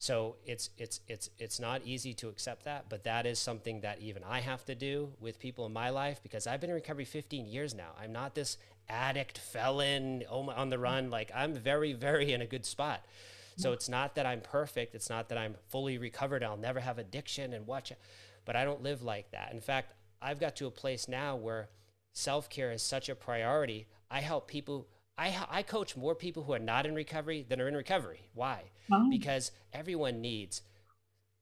So 0.00 0.34
it's 0.44 0.70
it's 0.78 1.00
it's 1.06 1.30
it's 1.38 1.60
not 1.60 1.82
easy 1.84 2.12
to 2.14 2.28
accept 2.28 2.64
that, 2.64 2.86
but 2.88 3.04
that 3.04 3.24
is 3.24 3.38
something 3.38 3.82
that 3.82 4.00
even 4.00 4.24
I 4.24 4.40
have 4.40 4.64
to 4.64 4.74
do 4.74 5.12
with 5.20 5.38
people 5.38 5.64
in 5.64 5.72
my 5.72 5.90
life 5.90 6.20
because 6.24 6.48
I've 6.48 6.60
been 6.60 6.70
in 6.70 6.74
recovery 6.74 7.04
15 7.04 7.46
years 7.46 7.72
now. 7.72 7.90
I'm 8.02 8.12
not 8.12 8.34
this 8.34 8.58
addict, 8.88 9.38
felon, 9.38 10.24
oh, 10.28 10.50
on 10.50 10.70
the 10.70 10.78
run. 10.78 11.08
Like 11.08 11.30
I'm 11.32 11.54
very, 11.54 11.92
very 11.92 12.32
in 12.32 12.42
a 12.42 12.46
good 12.46 12.66
spot. 12.66 13.04
So 13.58 13.72
it's 13.72 13.88
not 13.88 14.14
that 14.14 14.24
I'm 14.24 14.40
perfect. 14.40 14.94
It's 14.94 15.10
not 15.10 15.28
that 15.28 15.36
I'm 15.36 15.56
fully 15.68 15.98
recovered. 15.98 16.44
I'll 16.44 16.56
never 16.56 16.78
have 16.78 16.98
addiction 16.98 17.52
and 17.52 17.66
watch 17.66 17.90
it. 17.90 17.98
But 18.44 18.54
I 18.54 18.64
don't 18.64 18.84
live 18.84 19.02
like 19.02 19.32
that. 19.32 19.52
In 19.52 19.60
fact, 19.60 19.94
I've 20.22 20.38
got 20.38 20.54
to 20.56 20.66
a 20.66 20.70
place 20.70 21.08
now 21.08 21.34
where 21.34 21.68
self 22.12 22.48
care 22.48 22.70
is 22.70 22.82
such 22.82 23.08
a 23.08 23.16
priority. 23.16 23.88
I 24.10 24.20
help 24.20 24.46
people. 24.46 24.86
I, 25.18 25.36
I 25.50 25.62
coach 25.64 25.96
more 25.96 26.14
people 26.14 26.44
who 26.44 26.52
are 26.52 26.60
not 26.60 26.86
in 26.86 26.94
recovery 26.94 27.44
than 27.48 27.60
are 27.60 27.66
in 27.66 27.74
recovery. 27.74 28.20
Why? 28.32 28.62
Oh. 28.92 29.10
Because 29.10 29.50
everyone 29.72 30.20
needs 30.20 30.62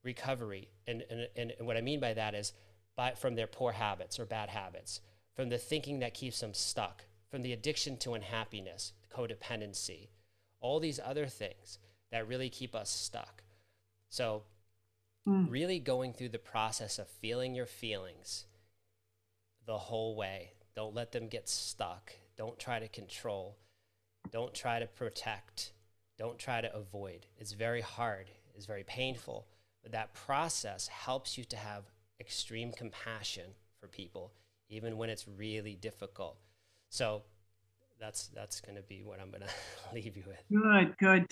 recovery. 0.03 0.69
And, 0.87 1.05
and, 1.11 1.53
and 1.59 1.67
what 1.67 1.77
I 1.77 1.83
mean 1.83 2.01
by 2.01 2.15
that 2.15 2.35
is 2.35 2.55
by, 2.97 3.13
from 3.13 3.35
their 3.35 3.47
poor 3.47 3.73
habits 3.73 4.19
or 4.19 4.25
bad 4.25 4.49
habits, 4.49 5.03
from 5.35 5.51
the 5.51 5.59
thinking 5.59 5.99
that 5.99 6.15
keeps 6.15 6.41
them 6.41 6.55
stuck, 6.55 7.05
from 7.31 7.43
the 7.43 7.53
addiction 7.53 7.99
to 7.99 8.15
unhappiness, 8.15 8.95
codependency, 9.15 10.09
all 10.61 10.81
these 10.81 10.99
other 11.05 11.27
things 11.27 11.79
that 12.13 12.29
really 12.29 12.49
keep 12.49 12.75
us 12.75 12.91
stuck. 12.91 13.43
So, 14.09 14.43
mm. 15.27 15.51
really 15.51 15.79
going 15.79 16.13
through 16.13 16.31
the 16.31 16.39
process 16.39 16.99
of 16.99 17.09
feeling 17.09 17.55
your 17.55 17.67
feelings 17.67 18.47
the 19.67 19.79
whole 19.79 20.17
way. 20.17 20.53
Don't 20.75 20.95
let 20.95 21.13
them 21.13 21.29
get 21.29 21.49
stuck. 21.49 22.13
Don't 22.37 22.59
try 22.59 22.79
to 22.79 22.89
control. 22.89 23.57
Don't 24.31 24.55
try 24.55 24.79
to 24.79 24.87
protect. 24.87 25.73
Don't 26.19 26.39
try 26.39 26.61
to 26.61 26.75
avoid. 26.75 27.27
It's 27.39 27.53
very 27.53 27.81
hard, 27.81 28.31
it's 28.55 28.67
very 28.67 28.85
painful. 28.85 29.47
But 29.83 29.93
that 29.93 30.15
process 30.15 30.89
helps 30.89 31.39
you 31.39 31.45
to 31.45 31.57
have 31.57 31.85
extreme 32.19 32.73
compassion 32.73 33.51
for 33.81 33.87
people, 33.87 34.33
even 34.69 34.97
when 34.97 35.11
it's 35.11 35.27
really 35.29 35.75
difficult. 35.75 36.39
So, 36.89 37.23
that's 37.99 38.29
that's 38.29 38.61
going 38.61 38.77
to 38.77 38.83
be 38.83 39.03
what 39.03 39.21
I'm 39.21 39.31
going 39.31 39.43
to 39.43 39.95
leave 39.95 40.17
you 40.17 40.25
with. 40.27 40.43
Good, 40.51 40.97
good 40.99 41.29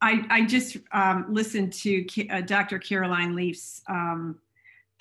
I, 0.00 0.24
I 0.28 0.46
just 0.46 0.76
um, 0.92 1.26
listened 1.28 1.72
to 1.74 2.28
uh, 2.28 2.42
Dr. 2.42 2.78
Caroline 2.78 3.34
Leaf's 3.34 3.82
um, 3.88 4.38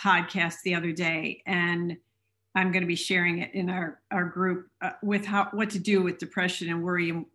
podcast 0.02 0.62
the 0.64 0.76
other 0.76 0.91
day, 0.91 1.41
and 1.46 1.98
I'm 2.56 2.72
going 2.72 2.84
to 2.84 2.88
be 2.88 2.96
sharing 2.96 3.39
it 3.39 3.54
in 3.54 3.70
our, 3.70 4.00
our 4.12 4.24
group 4.24 4.70
uh, 4.82 4.91
with 5.04 5.26
how 5.26 5.50
what 5.52 5.70
to 5.72 5.80
do 5.80 6.02
with 6.02 6.18
depression 6.18 6.70
and 6.70 6.82
worry. 6.82 7.10
And 7.10 7.26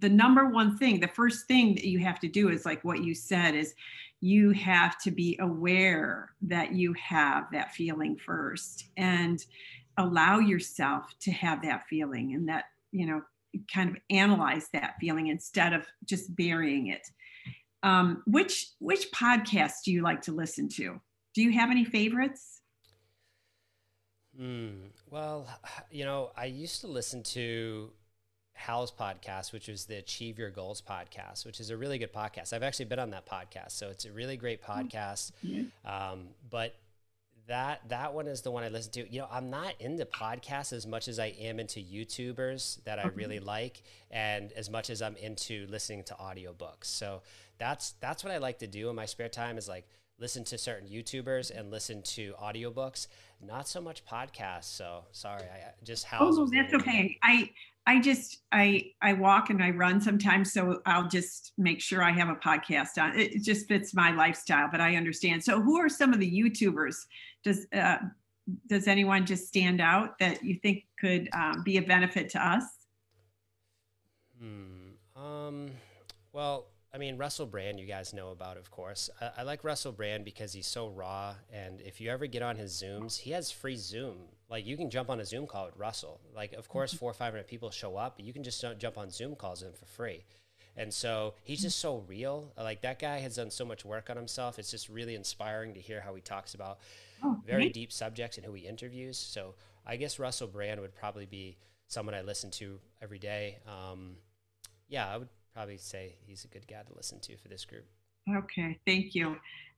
the 0.00 0.08
number 0.08 0.48
one 0.48 0.78
thing, 0.78 1.00
the 1.00 1.08
first 1.08 1.46
thing 1.46 1.74
that 1.74 1.84
you 1.84 1.98
have 1.98 2.18
to 2.20 2.28
do 2.28 2.48
is 2.48 2.64
like 2.64 2.82
what 2.82 3.04
you 3.04 3.14
said 3.14 3.54
is 3.54 3.74
you 4.20 4.52
have 4.52 4.98
to 5.02 5.10
be 5.10 5.36
aware 5.42 6.30
that 6.40 6.72
you 6.72 6.94
have 6.94 7.44
that 7.52 7.74
feeling 7.74 8.16
first 8.16 8.86
and 8.96 9.44
allow 9.98 10.38
yourself 10.38 11.12
to 11.20 11.30
have 11.30 11.60
that 11.62 11.86
feeling 11.88 12.32
and 12.32 12.48
that 12.48 12.64
you 12.90 13.06
know 13.06 13.22
kind 13.72 13.90
of 13.90 13.96
analyze 14.10 14.68
that 14.72 14.94
feeling 15.00 15.28
instead 15.28 15.72
of 15.72 15.86
just 16.04 16.34
burying 16.34 16.88
it. 16.88 17.06
Um, 17.82 18.22
which 18.26 18.68
which 18.78 19.10
podcast 19.12 19.82
do 19.84 19.92
you 19.92 20.02
like 20.02 20.22
to 20.22 20.32
listen 20.32 20.68
to? 20.76 21.00
Do 21.34 21.42
you 21.42 21.52
have 21.52 21.70
any 21.70 21.84
favorites? 21.84 22.60
Mm, 24.40 24.90
well, 25.10 25.46
you 25.90 26.04
know, 26.04 26.30
I 26.36 26.46
used 26.46 26.80
to 26.80 26.86
listen 26.86 27.22
to 27.24 27.90
Hal's 28.54 28.90
podcast, 28.90 29.52
which 29.52 29.68
was 29.68 29.84
the 29.84 29.96
Achieve 29.96 30.38
Your 30.38 30.50
Goals 30.50 30.82
podcast, 30.82 31.44
which 31.44 31.60
is 31.60 31.70
a 31.70 31.76
really 31.76 31.98
good 31.98 32.12
podcast. 32.12 32.52
I've 32.52 32.62
actually 32.62 32.86
been 32.86 32.98
on 32.98 33.10
that 33.10 33.26
podcast, 33.26 33.72
so 33.72 33.90
it's 33.90 34.04
a 34.04 34.12
really 34.12 34.36
great 34.36 34.60
oh, 34.68 34.72
podcast. 34.72 35.32
Mm-hmm. 35.44 35.88
Um, 35.88 36.28
but 36.50 36.74
that 37.46 37.88
that 37.88 38.14
one 38.14 38.26
is 38.26 38.42
the 38.42 38.50
one 38.50 38.64
I 38.64 38.68
listen 38.68 38.92
to. 38.92 39.12
You 39.12 39.20
know, 39.20 39.28
I'm 39.30 39.50
not 39.50 39.74
into 39.80 40.06
podcasts 40.06 40.72
as 40.72 40.86
much 40.86 41.08
as 41.08 41.18
I 41.18 41.26
am 41.38 41.60
into 41.60 41.80
YouTubers 41.80 42.82
that 42.84 42.98
I 42.98 43.08
really 43.14 43.40
like, 43.40 43.82
and 44.10 44.52
as 44.52 44.70
much 44.70 44.90
as 44.90 45.02
I'm 45.02 45.16
into 45.16 45.66
listening 45.68 46.04
to 46.04 46.14
audiobooks. 46.14 46.84
So 46.84 47.22
that's 47.58 47.92
that's 48.00 48.24
what 48.24 48.32
I 48.32 48.38
like 48.38 48.58
to 48.60 48.66
do 48.66 48.88
in 48.88 48.96
my 48.96 49.06
spare 49.06 49.28
time 49.28 49.58
is 49.58 49.68
like 49.68 49.86
listen 50.18 50.44
to 50.44 50.58
certain 50.58 50.88
YouTubers 50.88 51.50
and 51.56 51.70
listen 51.70 52.02
to 52.02 52.34
audiobooks. 52.42 53.08
Not 53.42 53.68
so 53.68 53.80
much 53.80 54.04
podcasts. 54.06 54.64
So 54.64 55.04
sorry, 55.12 55.42
I 55.42 55.72
just 55.84 56.04
how. 56.04 56.18
Oh, 56.20 56.48
that's 56.50 56.72
okay. 56.74 57.18
I 57.22 57.50
I 57.86 58.00
just 58.00 58.38
I 58.50 58.92
I 59.02 59.12
walk 59.12 59.50
and 59.50 59.62
I 59.62 59.70
run 59.70 60.00
sometimes, 60.00 60.52
so 60.52 60.80
I'll 60.86 61.08
just 61.08 61.52
make 61.58 61.80
sure 61.80 62.02
I 62.02 62.12
have 62.12 62.28
a 62.28 62.36
podcast 62.36 62.98
on. 62.98 63.18
It 63.18 63.42
just 63.42 63.68
fits 63.68 63.94
my 63.94 64.10
lifestyle, 64.10 64.68
but 64.70 64.80
I 64.80 64.96
understand. 64.96 65.44
So, 65.44 65.60
who 65.60 65.78
are 65.78 65.88
some 65.88 66.14
of 66.14 66.20
the 66.20 66.30
YouTubers? 66.30 66.96
Does 67.42 67.66
uh, 67.74 67.98
does 68.68 68.88
anyone 68.88 69.26
just 69.26 69.48
stand 69.48 69.80
out 69.80 70.18
that 70.18 70.42
you 70.42 70.58
think 70.62 70.84
could 70.98 71.28
um, 71.34 71.62
be 71.62 71.76
a 71.76 71.82
benefit 71.82 72.30
to 72.30 72.46
us? 72.46 72.64
Hmm. 74.40 75.22
Um. 75.22 75.70
Well, 76.32 76.66
I 76.94 76.98
mean, 76.98 77.16
Russell 77.16 77.46
Brand, 77.46 77.80
you 77.80 77.86
guys 77.86 78.14
know 78.14 78.30
about, 78.30 78.56
of 78.56 78.70
course. 78.70 79.10
I, 79.20 79.30
I, 79.38 79.42
like 79.42 79.64
Russell 79.64 79.90
Brand 79.90 80.24
because 80.24 80.52
he's 80.52 80.68
so 80.68 80.88
raw. 80.88 81.34
And 81.52 81.80
if 81.80 82.00
you 82.00 82.08
ever 82.08 82.26
get 82.26 82.40
on 82.40 82.54
his 82.54 82.72
Zooms, 82.72 83.18
he 83.18 83.32
has 83.32 83.50
free 83.50 83.74
Zoom. 83.74 84.18
Like, 84.54 84.66
you 84.66 84.76
can 84.76 84.88
jump 84.88 85.10
on 85.10 85.18
a 85.18 85.24
Zoom 85.24 85.48
call 85.48 85.66
with 85.66 85.76
Russell. 85.76 86.20
Like, 86.32 86.52
of 86.52 86.68
course, 86.68 86.92
mm-hmm. 86.92 86.98
four 86.98 87.10
or 87.10 87.14
500 87.14 87.44
people 87.48 87.72
show 87.72 87.96
up, 87.96 88.14
but 88.14 88.24
you 88.24 88.32
can 88.32 88.44
just 88.44 88.64
jump 88.78 88.96
on 88.96 89.10
Zoom 89.10 89.34
calls 89.34 89.62
with 89.62 89.70
him 89.70 89.76
for 89.76 89.86
free. 89.86 90.22
And 90.76 90.94
so 90.94 91.34
he's 91.42 91.60
just 91.60 91.80
so 91.80 92.04
real. 92.06 92.52
Like, 92.56 92.82
that 92.82 93.00
guy 93.00 93.18
has 93.18 93.34
done 93.34 93.50
so 93.50 93.64
much 93.64 93.84
work 93.84 94.10
on 94.10 94.16
himself. 94.16 94.60
It's 94.60 94.70
just 94.70 94.88
really 94.88 95.16
inspiring 95.16 95.74
to 95.74 95.80
hear 95.80 96.00
how 96.00 96.14
he 96.14 96.20
talks 96.20 96.54
about 96.54 96.78
oh, 97.24 97.36
very 97.44 97.68
deep 97.68 97.90
subjects 97.90 98.36
and 98.36 98.46
who 98.46 98.52
he 98.52 98.64
interviews. 98.64 99.18
So 99.18 99.56
I 99.84 99.96
guess 99.96 100.20
Russell 100.20 100.46
Brand 100.46 100.80
would 100.80 100.94
probably 100.94 101.26
be 101.26 101.56
someone 101.88 102.14
I 102.14 102.22
listen 102.22 102.52
to 102.52 102.78
every 103.02 103.18
day. 103.18 103.58
Um, 103.66 104.18
yeah, 104.86 105.12
I 105.12 105.16
would 105.16 105.30
probably 105.52 105.78
say 105.78 106.14
he's 106.28 106.44
a 106.44 106.48
good 106.48 106.68
guy 106.68 106.82
to 106.86 106.94
listen 106.94 107.18
to 107.22 107.36
for 107.38 107.48
this 107.48 107.64
group. 107.64 107.86
Okay, 108.32 108.78
thank 108.86 109.16
you. 109.16 109.34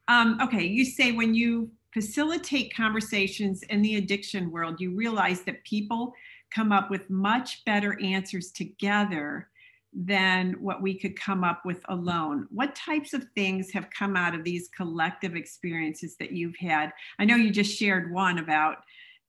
Um, 0.08 0.38
okay, 0.42 0.64
you 0.64 0.84
say 0.84 1.12
when 1.12 1.34
you 1.34 1.70
facilitate 1.92 2.74
conversations 2.74 3.62
in 3.64 3.82
the 3.82 3.96
addiction 3.96 4.50
world, 4.50 4.80
you 4.80 4.94
realize 4.94 5.42
that 5.42 5.64
people 5.64 6.12
come 6.54 6.72
up 6.72 6.90
with 6.90 7.08
much 7.10 7.64
better 7.64 7.98
answers 8.02 8.52
together 8.52 9.48
than 9.92 10.52
what 10.60 10.82
we 10.82 10.98
could 10.98 11.18
come 11.18 11.42
up 11.42 11.64
with 11.64 11.80
alone. 11.88 12.46
What 12.50 12.74
types 12.74 13.14
of 13.14 13.26
things 13.34 13.72
have 13.72 13.88
come 13.90 14.14
out 14.14 14.34
of 14.34 14.44
these 14.44 14.68
collective 14.76 15.34
experiences 15.34 16.16
that 16.20 16.32
you've 16.32 16.56
had? 16.56 16.92
I 17.18 17.24
know 17.24 17.36
you 17.36 17.50
just 17.50 17.76
shared 17.76 18.12
one 18.12 18.38
about, 18.38 18.76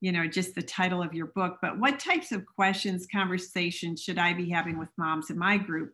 you 0.01 0.11
know, 0.11 0.27
just 0.27 0.55
the 0.55 0.61
title 0.61 1.01
of 1.01 1.13
your 1.13 1.27
book, 1.27 1.57
but 1.61 1.79
what 1.79 1.99
types 1.99 2.33
of 2.33 2.45
questions, 2.45 3.07
conversations 3.09 4.03
should 4.03 4.19
I 4.19 4.33
be 4.33 4.49
having 4.49 4.77
with 4.77 4.89
moms 4.97 5.29
in 5.29 5.37
my 5.37 5.57
group 5.57 5.93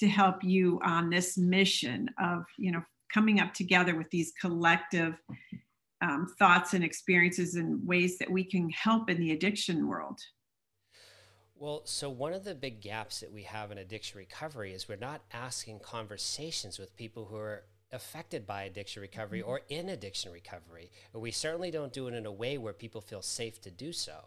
to 0.00 0.08
help 0.08 0.42
you 0.42 0.80
on 0.84 1.10
this 1.10 1.36
mission 1.36 2.08
of 2.22 2.44
you 2.56 2.72
know 2.72 2.82
coming 3.12 3.40
up 3.40 3.54
together 3.54 3.96
with 3.96 4.10
these 4.10 4.32
collective 4.40 5.14
um, 6.00 6.26
thoughts 6.38 6.74
and 6.74 6.84
experiences 6.84 7.56
and 7.56 7.86
ways 7.86 8.18
that 8.18 8.30
we 8.30 8.44
can 8.44 8.70
help 8.70 9.10
in 9.10 9.18
the 9.18 9.32
addiction 9.32 9.86
world 9.88 10.20
well, 11.60 11.82
so 11.84 12.08
one 12.08 12.34
of 12.34 12.44
the 12.44 12.54
big 12.54 12.80
gaps 12.80 13.20
that 13.20 13.32
we 13.32 13.42
have 13.42 13.72
in 13.72 13.78
addiction 13.78 14.18
recovery 14.18 14.72
is 14.72 14.88
we're 14.88 14.96
not 14.96 15.22
asking 15.32 15.80
conversations 15.80 16.78
with 16.78 16.96
people 16.96 17.24
who 17.24 17.36
are 17.36 17.64
affected 17.90 18.46
by 18.46 18.62
addiction 18.62 19.02
recovery 19.02 19.40
mm-hmm. 19.40 19.50
or 19.50 19.62
in 19.68 19.88
addiction 19.88 20.30
recovery. 20.30 20.90
We 21.12 21.32
certainly 21.32 21.70
don't 21.70 21.92
do 21.92 22.06
it 22.06 22.14
in 22.14 22.26
a 22.26 22.32
way 22.32 22.58
where 22.58 22.72
people 22.72 23.00
feel 23.00 23.22
safe 23.22 23.60
to 23.62 23.70
do 23.70 23.92
so. 23.92 24.26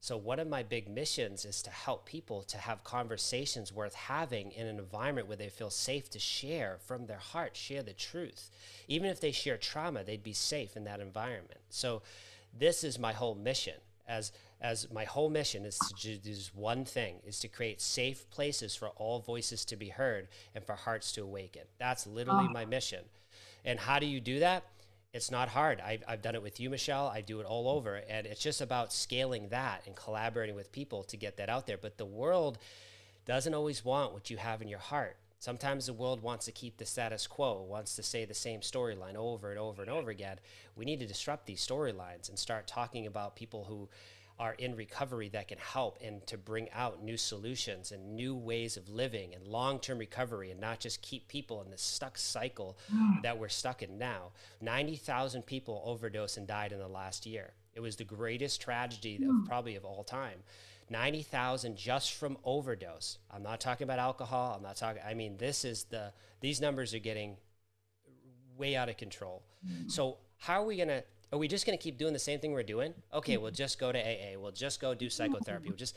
So, 0.00 0.16
one 0.16 0.38
of 0.38 0.48
my 0.48 0.62
big 0.62 0.88
missions 0.88 1.44
is 1.44 1.62
to 1.62 1.70
help 1.70 2.06
people 2.06 2.42
to 2.44 2.58
have 2.58 2.84
conversations 2.84 3.72
worth 3.72 3.94
having 3.94 4.52
in 4.52 4.66
an 4.66 4.78
environment 4.78 5.28
where 5.28 5.36
they 5.36 5.48
feel 5.48 5.70
safe 5.70 6.10
to 6.10 6.18
share 6.18 6.78
from 6.86 7.06
their 7.06 7.18
heart, 7.18 7.56
share 7.56 7.82
the 7.82 7.92
truth. 7.92 8.50
Even 8.88 9.08
if 9.08 9.20
they 9.20 9.32
share 9.32 9.56
trauma, 9.56 10.04
they'd 10.04 10.22
be 10.22 10.34
safe 10.34 10.76
in 10.76 10.84
that 10.84 11.00
environment. 11.00 11.60
So, 11.70 12.02
this 12.58 12.84
is 12.84 12.98
my 12.98 13.12
whole 13.12 13.34
mission. 13.34 13.74
As 14.06 14.32
as 14.60 14.90
my 14.92 15.04
whole 15.04 15.28
mission 15.28 15.64
is 15.64 15.78
to 15.78 16.16
do 16.16 16.34
one 16.54 16.84
thing 16.84 17.16
is 17.26 17.40
to 17.40 17.48
create 17.48 17.80
safe 17.80 18.30
places 18.30 18.76
for 18.76 18.88
all 18.90 19.18
voices 19.18 19.64
to 19.66 19.76
be 19.76 19.88
heard 19.88 20.28
and 20.54 20.64
for 20.64 20.74
hearts 20.74 21.12
to 21.12 21.22
awaken. 21.22 21.62
That's 21.78 22.06
literally 22.06 22.46
oh. 22.48 22.52
my 22.52 22.64
mission. 22.64 23.04
And 23.64 23.78
how 23.78 23.98
do 23.98 24.06
you 24.06 24.20
do 24.20 24.38
that? 24.40 24.64
It's 25.12 25.30
not 25.30 25.48
hard. 25.48 25.80
I've, 25.80 26.02
I've 26.08 26.22
done 26.22 26.34
it 26.34 26.42
with 26.42 26.58
you, 26.58 26.70
Michelle. 26.70 27.06
I 27.06 27.20
do 27.20 27.40
it 27.40 27.46
all 27.46 27.68
over. 27.68 27.96
And 28.08 28.26
it's 28.26 28.40
just 28.40 28.62
about 28.62 28.92
scaling 28.92 29.48
that 29.48 29.82
and 29.86 29.94
collaborating 29.94 30.56
with 30.56 30.72
people 30.72 31.02
to 31.04 31.16
get 31.16 31.36
that 31.36 31.50
out 31.50 31.66
there. 31.66 31.76
But 31.76 31.98
the 31.98 32.06
world 32.06 32.58
doesn't 33.26 33.52
always 33.52 33.84
want 33.84 34.14
what 34.14 34.30
you 34.30 34.38
have 34.38 34.62
in 34.62 34.68
your 34.68 34.78
heart. 34.78 35.16
Sometimes 35.38 35.86
the 35.86 35.92
world 35.92 36.22
wants 36.22 36.46
to 36.46 36.52
keep 36.52 36.78
the 36.78 36.86
status 36.86 37.26
quo, 37.26 37.62
wants 37.62 37.96
to 37.96 38.02
say 38.02 38.24
the 38.24 38.32
same 38.32 38.60
storyline 38.60 39.16
over 39.16 39.50
and 39.50 39.58
over 39.58 39.82
and 39.82 39.90
over 39.90 40.10
again. 40.10 40.38
We 40.76 40.84
need 40.84 41.00
to 41.00 41.06
disrupt 41.06 41.46
these 41.46 41.66
storylines 41.66 42.28
and 42.28 42.38
start 42.38 42.66
talking 42.66 43.06
about 43.06 43.36
people 43.36 43.64
who 43.64 43.88
are 44.38 44.54
in 44.54 44.74
recovery 44.74 45.28
that 45.28 45.48
can 45.48 45.58
help 45.58 45.98
and 46.02 46.26
to 46.26 46.36
bring 46.36 46.70
out 46.72 47.02
new 47.02 47.16
solutions 47.16 47.92
and 47.92 48.16
new 48.16 48.34
ways 48.34 48.76
of 48.76 48.88
living 48.88 49.34
and 49.34 49.46
long-term 49.46 49.98
recovery 49.98 50.50
and 50.50 50.60
not 50.60 50.80
just 50.80 51.02
keep 51.02 51.28
people 51.28 51.62
in 51.62 51.70
this 51.70 51.82
stuck 51.82 52.18
cycle 52.18 52.76
hmm. 52.90 53.20
that 53.22 53.38
we're 53.38 53.48
stuck 53.48 53.82
in 53.82 53.98
now. 53.98 54.32
90,000 54.60 55.42
people 55.42 55.82
overdosed 55.84 56.36
and 56.36 56.46
died 56.46 56.72
in 56.72 56.78
the 56.78 56.88
last 56.88 57.26
year. 57.26 57.52
It 57.74 57.80
was 57.80 57.96
the 57.96 58.04
greatest 58.04 58.60
tragedy 58.60 59.16
of 59.16 59.22
hmm. 59.22 59.44
probably 59.44 59.76
of 59.76 59.84
all 59.84 60.04
time. 60.04 60.38
90,000 60.90 61.76
just 61.76 62.14
from 62.14 62.36
overdose. 62.44 63.18
I'm 63.30 63.42
not 63.42 63.60
talking 63.60 63.84
about 63.84 63.98
alcohol. 63.98 64.54
I'm 64.56 64.62
not 64.62 64.76
talking 64.76 65.00
i 65.06 65.14
mean 65.14 65.38
this 65.38 65.64
is 65.64 65.84
the 65.84 66.12
these 66.40 66.60
numbers 66.60 66.92
are 66.92 66.98
getting 66.98 67.36
way 68.56 68.76
out 68.76 68.88
of 68.88 68.96
control. 68.96 69.42
Hmm. 69.66 69.88
So 69.88 70.18
how 70.38 70.62
are 70.62 70.66
we 70.66 70.76
going 70.76 70.88
to 70.88 71.04
are 71.32 71.38
we 71.38 71.48
just 71.48 71.66
going 71.66 71.76
to 71.76 71.82
keep 71.82 71.98
doing 71.98 72.12
the 72.12 72.18
same 72.18 72.38
thing 72.40 72.52
we're 72.52 72.62
doing? 72.62 72.92
Okay, 73.12 73.36
we'll 73.38 73.50
just 73.50 73.78
go 73.78 73.90
to 73.90 73.98
AA. 73.98 74.38
We'll 74.38 74.52
just 74.52 74.80
go 74.80 74.94
do 74.94 75.08
psychotherapy. 75.08 75.68
We'll 75.68 75.76
just 75.76 75.96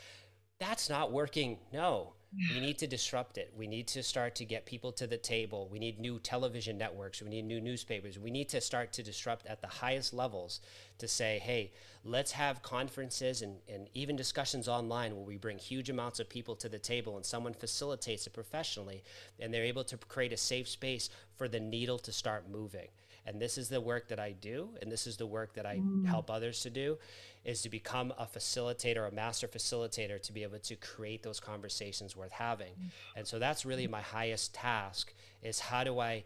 that's 0.59 0.89
not 0.89 1.11
working. 1.11 1.57
No. 1.73 2.13
We 2.53 2.59
need 2.59 2.77
to 2.79 2.87
disrupt 2.87 3.37
it. 3.37 3.53
We 3.55 3.65
need 3.65 3.87
to 3.89 4.03
start 4.03 4.35
to 4.35 4.45
get 4.45 4.65
people 4.65 4.91
to 4.93 5.07
the 5.07 5.17
table. 5.17 5.69
We 5.71 5.79
need 5.79 5.99
new 5.99 6.19
television 6.19 6.77
networks. 6.77 7.21
We 7.21 7.29
need 7.29 7.45
new 7.45 7.61
newspapers. 7.61 8.19
We 8.19 8.29
need 8.29 8.49
to 8.49 8.59
start 8.59 8.91
to 8.93 9.03
disrupt 9.03 9.45
at 9.45 9.61
the 9.61 9.67
highest 9.67 10.13
levels 10.13 10.59
to 10.97 11.07
say, 11.07 11.39
hey, 11.39 11.71
let's 12.03 12.33
have 12.33 12.61
conferences 12.61 13.41
and, 13.41 13.59
and 13.69 13.87
even 13.93 14.17
discussions 14.17 14.67
online 14.67 15.15
where 15.15 15.23
we 15.23 15.37
bring 15.37 15.57
huge 15.57 15.89
amounts 15.89 16.19
of 16.19 16.27
people 16.27 16.57
to 16.57 16.67
the 16.67 16.79
table 16.79 17.15
and 17.15 17.25
someone 17.25 17.53
facilitates 17.53 18.27
it 18.27 18.33
professionally 18.33 19.01
and 19.39 19.53
they're 19.53 19.63
able 19.63 19.85
to 19.85 19.95
create 19.95 20.33
a 20.33 20.37
safe 20.37 20.67
space 20.67 21.09
for 21.37 21.47
the 21.47 21.59
needle 21.59 21.99
to 21.99 22.11
start 22.11 22.49
moving 22.49 22.89
and 23.25 23.41
this 23.41 23.57
is 23.57 23.69
the 23.69 23.81
work 23.81 24.09
that 24.09 24.19
I 24.19 24.31
do, 24.33 24.69
and 24.81 24.91
this 24.91 25.07
is 25.07 25.17
the 25.17 25.25
work 25.25 25.53
that 25.53 25.65
I 25.65 25.77
mm. 25.77 26.05
help 26.05 26.29
others 26.29 26.61
to 26.61 26.69
do, 26.69 26.97
is 27.43 27.61
to 27.63 27.69
become 27.69 28.13
a 28.17 28.25
facilitator, 28.25 29.07
a 29.07 29.11
master 29.11 29.47
facilitator, 29.47 30.21
to 30.21 30.33
be 30.33 30.43
able 30.43 30.59
to 30.59 30.75
create 30.75 31.23
those 31.23 31.39
conversations 31.39 32.15
worth 32.15 32.31
having. 32.31 32.73
Mm. 32.73 32.91
And 33.15 33.27
so 33.27 33.39
that's 33.39 33.65
really 33.65 33.87
my 33.87 34.01
highest 34.01 34.53
task: 34.53 35.13
is 35.41 35.59
how 35.59 35.83
do 35.83 35.99
I, 35.99 36.23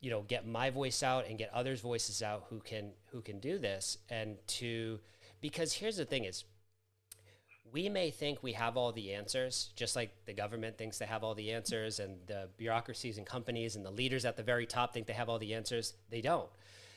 you 0.00 0.10
know, 0.10 0.22
get 0.22 0.46
my 0.46 0.70
voice 0.70 1.02
out 1.02 1.26
and 1.28 1.38
get 1.38 1.52
others' 1.52 1.80
voices 1.80 2.22
out 2.22 2.44
who 2.48 2.60
can 2.60 2.92
who 3.10 3.20
can 3.20 3.38
do 3.38 3.58
this, 3.58 3.98
and 4.08 4.36
to 4.46 5.00
because 5.40 5.72
here's 5.72 5.96
the 5.96 6.04
thing 6.04 6.24
is 6.24 6.44
we 7.72 7.88
may 7.88 8.10
think 8.10 8.42
we 8.42 8.52
have 8.52 8.76
all 8.76 8.92
the 8.92 9.14
answers, 9.14 9.70
just 9.74 9.96
like 9.96 10.10
the 10.26 10.34
government 10.34 10.76
thinks 10.76 10.98
they 10.98 11.06
have 11.06 11.24
all 11.24 11.34
the 11.34 11.52
answers, 11.52 11.98
and 11.98 12.18
the 12.26 12.48
bureaucracies 12.58 13.16
and 13.18 13.26
companies 13.26 13.76
and 13.76 13.84
the 13.84 13.90
leaders 13.90 14.24
at 14.24 14.36
the 14.36 14.42
very 14.42 14.66
top 14.66 14.92
think 14.92 15.06
they 15.06 15.12
have 15.14 15.28
all 15.28 15.38
the 15.38 15.54
answers. 15.54 15.94
They 16.10 16.20
don't. 16.20 16.50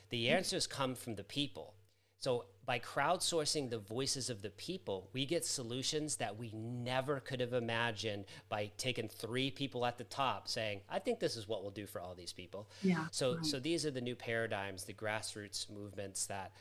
The 0.10 0.28
hmm. 0.28 0.36
answers 0.36 0.68
come 0.68 0.96
from 0.96 1.16
the 1.16 1.24
people. 1.24 1.74
So, 2.20 2.46
by 2.66 2.80
crowdsourcing 2.80 3.70
the 3.70 3.78
voices 3.78 4.32
of 4.32 4.42
the 4.42 4.50
people, 4.50 5.10
we 5.14 5.28
get 5.28 5.46
solutions 5.46 6.16
that 6.16 6.36
we 6.36 6.52
never 6.54 7.20
could 7.20 7.40
have 7.40 7.54
imagined 7.54 8.26
by 8.50 8.72
taking 8.78 9.08
three 9.08 9.52
people 9.52 9.86
at 9.86 10.00
the 10.00 10.04
top 10.06 10.48
saying, 10.48 10.82
I 10.90 10.98
think 10.98 11.20
this 11.20 11.38
is 11.38 11.48
what 11.48 11.62
we'll 11.62 11.72
do 11.72 11.86
for 11.86 12.02
all 12.02 12.16
these 12.16 12.34
people. 12.34 12.68
Yeah. 12.82 13.06
So, 13.12 13.36
right. 13.36 13.46
so 13.46 13.60
these 13.60 13.86
are 13.86 13.92
the 13.92 14.02
new 14.02 14.16
paradigms, 14.16 14.86
the 14.86 14.94
grassroots 14.94 15.70
movements 15.70 16.26
that 16.26 16.54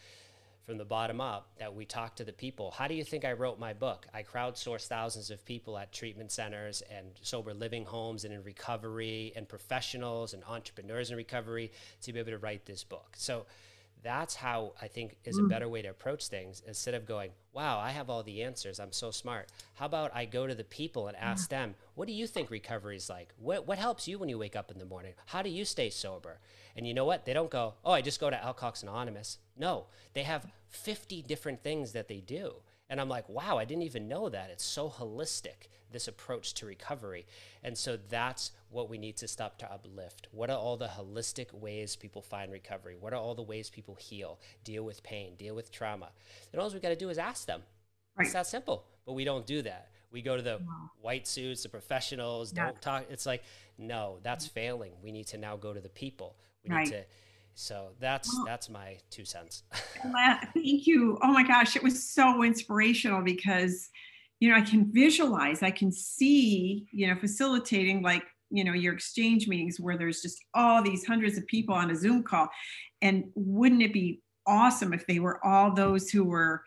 from 0.64 0.78
the 0.78 0.84
bottom 0.84 1.20
up 1.20 1.48
that 1.58 1.74
we 1.74 1.84
talk 1.84 2.16
to 2.16 2.24
the 2.24 2.32
people. 2.32 2.70
How 2.70 2.88
do 2.88 2.94
you 2.94 3.04
think 3.04 3.24
I 3.24 3.32
wrote 3.32 3.58
my 3.58 3.72
book? 3.72 4.06
I 4.14 4.22
crowdsourced 4.22 4.86
thousands 4.86 5.30
of 5.30 5.44
people 5.44 5.76
at 5.76 5.92
treatment 5.92 6.32
centers 6.32 6.82
and 6.90 7.06
sober 7.20 7.52
living 7.52 7.84
homes 7.84 8.24
and 8.24 8.32
in 8.32 8.42
recovery 8.42 9.32
and 9.36 9.48
professionals 9.48 10.32
and 10.32 10.42
entrepreneurs 10.44 11.10
in 11.10 11.16
recovery 11.16 11.70
to 12.02 12.12
be 12.12 12.18
able 12.18 12.30
to 12.30 12.38
write 12.38 12.64
this 12.64 12.82
book. 12.82 13.14
So 13.16 13.44
that's 14.04 14.34
how 14.34 14.74
I 14.80 14.86
think 14.86 15.16
is 15.24 15.38
a 15.38 15.42
mm. 15.42 15.48
better 15.48 15.68
way 15.68 15.80
to 15.82 15.88
approach 15.88 16.28
things 16.28 16.62
instead 16.68 16.92
of 16.92 17.06
going, 17.06 17.30
wow, 17.54 17.80
I 17.80 17.90
have 17.90 18.10
all 18.10 18.22
the 18.22 18.42
answers. 18.42 18.78
I'm 18.78 18.92
so 18.92 19.10
smart. 19.10 19.48
How 19.74 19.86
about 19.86 20.14
I 20.14 20.26
go 20.26 20.46
to 20.46 20.54
the 20.54 20.62
people 20.62 21.08
and 21.08 21.16
ask 21.16 21.50
yeah. 21.50 21.60
them, 21.60 21.74
what 21.94 22.06
do 22.06 22.12
you 22.12 22.26
think 22.26 22.50
recovery 22.50 22.96
is 22.96 23.08
like? 23.08 23.32
What, 23.38 23.66
what 23.66 23.78
helps 23.78 24.06
you 24.06 24.18
when 24.18 24.28
you 24.28 24.38
wake 24.38 24.56
up 24.56 24.70
in 24.70 24.78
the 24.78 24.84
morning? 24.84 25.14
How 25.26 25.40
do 25.40 25.48
you 25.48 25.64
stay 25.64 25.88
sober? 25.88 26.38
And 26.76 26.86
you 26.86 26.92
know 26.92 27.06
what? 27.06 27.24
They 27.24 27.32
don't 27.32 27.50
go, 27.50 27.74
oh, 27.82 27.92
I 27.92 28.02
just 28.02 28.20
go 28.20 28.28
to 28.28 28.44
Alcoholics 28.44 28.82
Anonymous. 28.82 29.38
No, 29.56 29.86
they 30.12 30.24
have 30.24 30.46
50 30.68 31.22
different 31.22 31.62
things 31.62 31.92
that 31.92 32.08
they 32.08 32.20
do. 32.20 32.56
And 32.90 33.00
I'm 33.00 33.08
like, 33.08 33.28
wow, 33.28 33.56
I 33.56 33.64
didn't 33.64 33.84
even 33.84 34.06
know 34.06 34.28
that. 34.28 34.50
It's 34.50 34.64
so 34.64 34.90
holistic, 34.90 35.68
this 35.94 36.08
approach 36.08 36.52
to 36.54 36.66
recovery. 36.66 37.24
And 37.62 37.78
so 37.78 37.96
that's 37.96 38.52
what 38.70 38.90
we 38.90 38.98
need 38.98 39.16
to 39.18 39.28
stop 39.28 39.58
to 39.60 39.72
uplift. 39.72 40.28
What 40.30 40.50
are 40.50 40.58
all 40.58 40.76
the 40.76 40.88
holistic 40.88 41.54
ways 41.54 41.96
people 41.96 42.20
find 42.20 42.52
recovery? 42.52 42.96
What 43.00 43.14
are 43.14 43.20
all 43.20 43.34
the 43.34 43.42
ways 43.42 43.70
people 43.70 43.94
heal, 43.94 44.38
deal 44.62 44.84
with 44.84 45.02
pain, 45.02 45.36
deal 45.38 45.54
with 45.54 45.72
trauma? 45.72 46.10
And 46.52 46.60
all 46.60 46.68
we 46.68 46.80
got 46.80 46.90
to 46.90 46.96
do 46.96 47.08
is 47.08 47.16
ask 47.16 47.46
them. 47.46 47.62
Right. 48.18 48.26
It's 48.26 48.34
that 48.34 48.46
simple. 48.46 48.84
But 49.06 49.14
we 49.14 49.24
don't 49.24 49.46
do 49.46 49.62
that. 49.62 49.88
We 50.12 50.20
go 50.20 50.36
to 50.36 50.42
the 50.42 50.58
wow. 50.60 50.90
white 51.00 51.26
suits, 51.26 51.62
the 51.62 51.70
professionals, 51.70 52.52
yeah. 52.54 52.66
don't 52.66 52.82
talk. 52.82 53.06
It's 53.10 53.26
like, 53.26 53.42
no, 53.78 54.18
that's 54.22 54.46
failing. 54.46 54.92
We 55.02 55.10
need 55.10 55.26
to 55.28 55.38
now 55.38 55.56
go 55.56 55.72
to 55.72 55.80
the 55.80 55.88
people. 55.88 56.36
We 56.62 56.70
right. 56.70 56.84
need 56.84 56.90
to 56.92 57.04
so 57.54 57.90
that's 58.00 58.32
well, 58.34 58.44
that's 58.44 58.68
my 58.68 58.98
two 59.10 59.24
cents. 59.24 59.62
thank 60.02 60.86
you. 60.86 61.18
Oh 61.22 61.32
my 61.32 61.46
gosh, 61.46 61.76
it 61.76 61.82
was 61.82 62.02
so 62.02 62.42
inspirational 62.42 63.22
because 63.22 63.90
you 64.40 64.50
know 64.50 64.56
I 64.56 64.62
can 64.62 64.92
visualize, 64.92 65.62
I 65.62 65.70
can 65.70 65.92
see, 65.92 66.86
you 66.92 67.06
know, 67.06 67.16
facilitating 67.16 68.02
like 68.02 68.24
you 68.50 68.64
know 68.64 68.72
your 68.72 68.94
exchange 68.94 69.48
meetings 69.48 69.80
where 69.80 69.96
there's 69.96 70.22
just 70.22 70.44
all 70.54 70.82
these 70.82 71.04
hundreds 71.06 71.38
of 71.38 71.46
people 71.46 71.74
on 71.74 71.90
a 71.90 71.96
Zoom 71.96 72.22
call, 72.22 72.48
and 73.02 73.24
wouldn't 73.34 73.82
it 73.82 73.92
be 73.92 74.20
awesome 74.46 74.92
if 74.92 75.06
they 75.06 75.18
were 75.18 75.44
all 75.44 75.74
those 75.74 76.10
who 76.10 76.24
were 76.24 76.62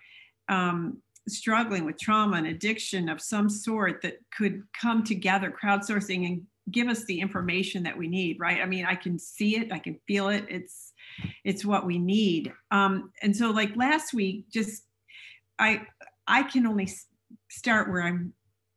um, 0.50 0.98
struggling 1.28 1.86
with 1.86 2.00
trauma 2.00 2.38
and 2.38 2.48
addiction 2.48 3.10
of 3.10 3.22
some 3.22 3.50
sort 3.50 4.02
that 4.02 4.18
could 4.36 4.64
come 4.80 5.04
together, 5.04 5.54
crowdsourcing 5.64 6.26
and 6.26 6.42
give 6.72 6.88
us 6.88 7.06
the 7.06 7.20
information 7.20 7.84
that 7.84 7.98
we 7.98 8.08
need 8.08 8.38
right? 8.40 8.62
I 8.62 8.66
mean 8.66 8.86
i 8.86 8.96
can 8.96 9.18
see 9.18 9.58
it 9.58 9.72
i 9.72 9.80
can 9.80 9.98
feel 10.08 10.30
it 10.30 10.46
it's 10.50 10.94
it's 11.44 11.66
what 11.66 11.86
we 11.86 11.98
need. 11.98 12.52
Um 12.72 13.12
and 13.22 13.36
so 13.36 13.52
like 13.52 13.76
last 13.76 14.14
week 14.14 14.46
just 14.52 14.84
i 15.60 15.82
i 16.28 16.44
can 16.44 16.68
only 16.68 16.90
start 17.50 17.90
where 17.90 18.04
i'm 18.04 18.34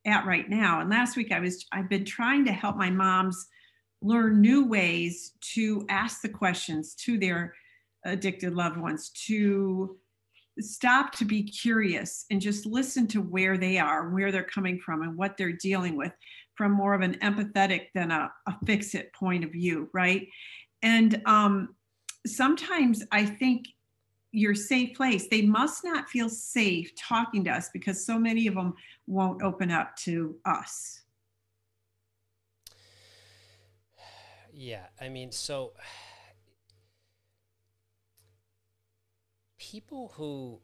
at 0.06 0.26
right 0.26 0.48
now 0.48 0.80
and 0.80 0.90
last 0.90 1.16
week 1.16 1.32
i 1.32 1.40
was 1.40 1.66
i've 1.72 1.88
been 1.88 2.04
trying 2.04 2.44
to 2.44 2.52
help 2.52 2.76
my 2.76 2.90
moms 2.90 3.46
learn 4.02 4.40
new 4.40 4.66
ways 4.66 5.32
to 5.40 5.84
ask 5.90 6.22
the 6.22 6.28
questions 6.28 6.94
to 6.94 7.18
their 7.18 7.54
addicted 8.06 8.54
loved 8.54 8.78
ones 8.78 9.10
to 9.10 9.96
stop 10.58 11.12
to 11.12 11.24
be 11.24 11.42
curious 11.42 12.24
and 12.30 12.40
just 12.40 12.64
listen 12.64 13.06
to 13.06 13.20
where 13.20 13.58
they 13.58 13.78
are 13.78 14.10
where 14.10 14.32
they're 14.32 14.42
coming 14.42 14.78
from 14.78 15.02
and 15.02 15.16
what 15.16 15.36
they're 15.36 15.52
dealing 15.52 15.96
with 15.96 16.12
from 16.60 16.72
more 16.72 16.92
of 16.92 17.00
an 17.00 17.14
empathetic 17.22 17.86
than 17.94 18.10
a, 18.10 18.30
a 18.46 18.54
fix 18.66 18.94
it 18.94 19.10
point 19.14 19.44
of 19.44 19.50
view, 19.50 19.88
right? 19.94 20.28
And 20.82 21.22
um, 21.24 21.74
sometimes 22.26 23.02
I 23.10 23.24
think 23.24 23.64
your 24.32 24.54
safe 24.54 24.96
place, 24.96 25.26
they 25.28 25.42
must 25.42 25.84
not 25.84 26.08
feel 26.08 26.28
safe 26.28 26.94
talking 26.94 27.44
to 27.44 27.50
us 27.50 27.68
because 27.72 28.04
so 28.04 28.18
many 28.18 28.46
of 28.46 28.54
them 28.54 28.74
won't 29.06 29.42
open 29.42 29.70
up 29.70 29.96
to 29.96 30.36
us. 30.44 31.02
Yeah, 34.52 34.86
I 35.00 35.08
mean, 35.08 35.32
so 35.32 35.72
people 39.58 40.12
who 40.16 40.60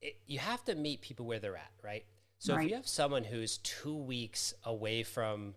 it, 0.00 0.18
you 0.26 0.38
have 0.38 0.62
to 0.64 0.74
meet 0.74 1.00
people 1.00 1.26
where 1.26 1.38
they're 1.38 1.56
at, 1.56 1.72
right? 1.82 2.04
So 2.38 2.54
right. 2.54 2.64
if 2.64 2.70
you 2.70 2.76
have 2.76 2.86
someone 2.86 3.24
who's 3.24 3.58
two 3.58 3.96
weeks 3.96 4.52
away 4.64 5.02
from 5.02 5.54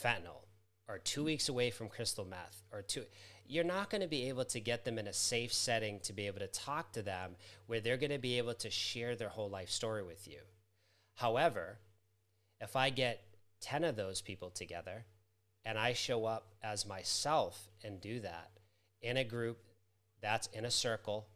fentanyl 0.00 0.46
or 0.88 0.98
two 0.98 1.24
weeks 1.24 1.48
away 1.48 1.70
from 1.70 1.88
crystal 1.88 2.24
meth 2.24 2.62
or 2.72 2.82
two, 2.82 3.04
you're 3.52 3.64
not 3.64 3.90
going 3.90 4.00
to 4.00 4.08
be 4.08 4.28
able 4.28 4.46
to 4.46 4.60
get 4.60 4.84
them 4.84 4.98
in 4.98 5.06
a 5.06 5.12
safe 5.12 5.52
setting 5.52 6.00
to 6.00 6.12
be 6.12 6.26
able 6.26 6.38
to 6.38 6.46
talk 6.46 6.92
to 6.92 7.02
them 7.02 7.36
where 7.66 7.80
they're 7.80 7.98
going 7.98 8.10
to 8.10 8.18
be 8.18 8.38
able 8.38 8.54
to 8.54 8.70
share 8.70 9.14
their 9.14 9.28
whole 9.28 9.50
life 9.50 9.68
story 9.68 10.02
with 10.02 10.26
you. 10.26 10.38
However, 11.16 11.78
if 12.60 12.76
I 12.76 12.88
get 12.88 13.20
10 13.60 13.84
of 13.84 13.96
those 13.96 14.22
people 14.22 14.48
together 14.48 15.04
and 15.66 15.78
I 15.78 15.92
show 15.92 16.24
up 16.24 16.54
as 16.62 16.86
myself 16.86 17.68
and 17.84 18.00
do 18.00 18.20
that 18.20 18.50
in 19.02 19.18
a 19.18 19.24
group 19.24 19.58
that's 20.22 20.46
in 20.48 20.64
a 20.64 20.70
circle, 20.70 21.26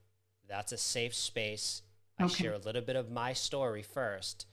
that's 0.49 0.73
a 0.73 0.79
safe 0.79 1.15
space. 1.15 1.83
Okay. 2.19 2.25
I 2.25 2.29
share 2.35 2.55
a 2.55 2.59
little 2.59 2.83
bit 2.83 2.97
of 2.97 3.11
my 3.11 3.35
story 3.35 3.83
first 3.83 4.47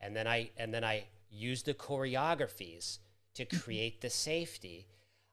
and 0.00 0.16
then 0.16 0.26
I 0.26 0.50
and 0.56 0.72
then 0.72 0.84
I 0.84 1.04
use 1.30 1.62
the 1.62 1.74
choreographies 1.74 2.98
to 3.34 3.44
mm-hmm. 3.44 3.58
create 3.58 4.00
the 4.00 4.10
safety, 4.10 4.86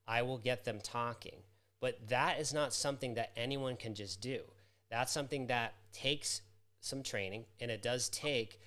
I 0.06 0.22
will 0.22 0.38
get 0.38 0.66
them 0.66 0.80
talking. 0.84 1.40
But 1.80 2.08
that 2.10 2.40
is 2.40 2.54
not 2.54 2.74
something 2.74 3.16
that 3.16 3.32
anyone 3.36 3.76
can 3.78 3.94
just 3.94 4.22
do. 4.22 4.42
That's 4.90 5.12
something 5.12 5.48
that 5.48 5.74
takes 5.94 6.42
some 6.80 7.04
training 7.04 7.46
and 7.60 7.70
it 7.70 7.82
does 7.82 8.10
take 8.10 8.60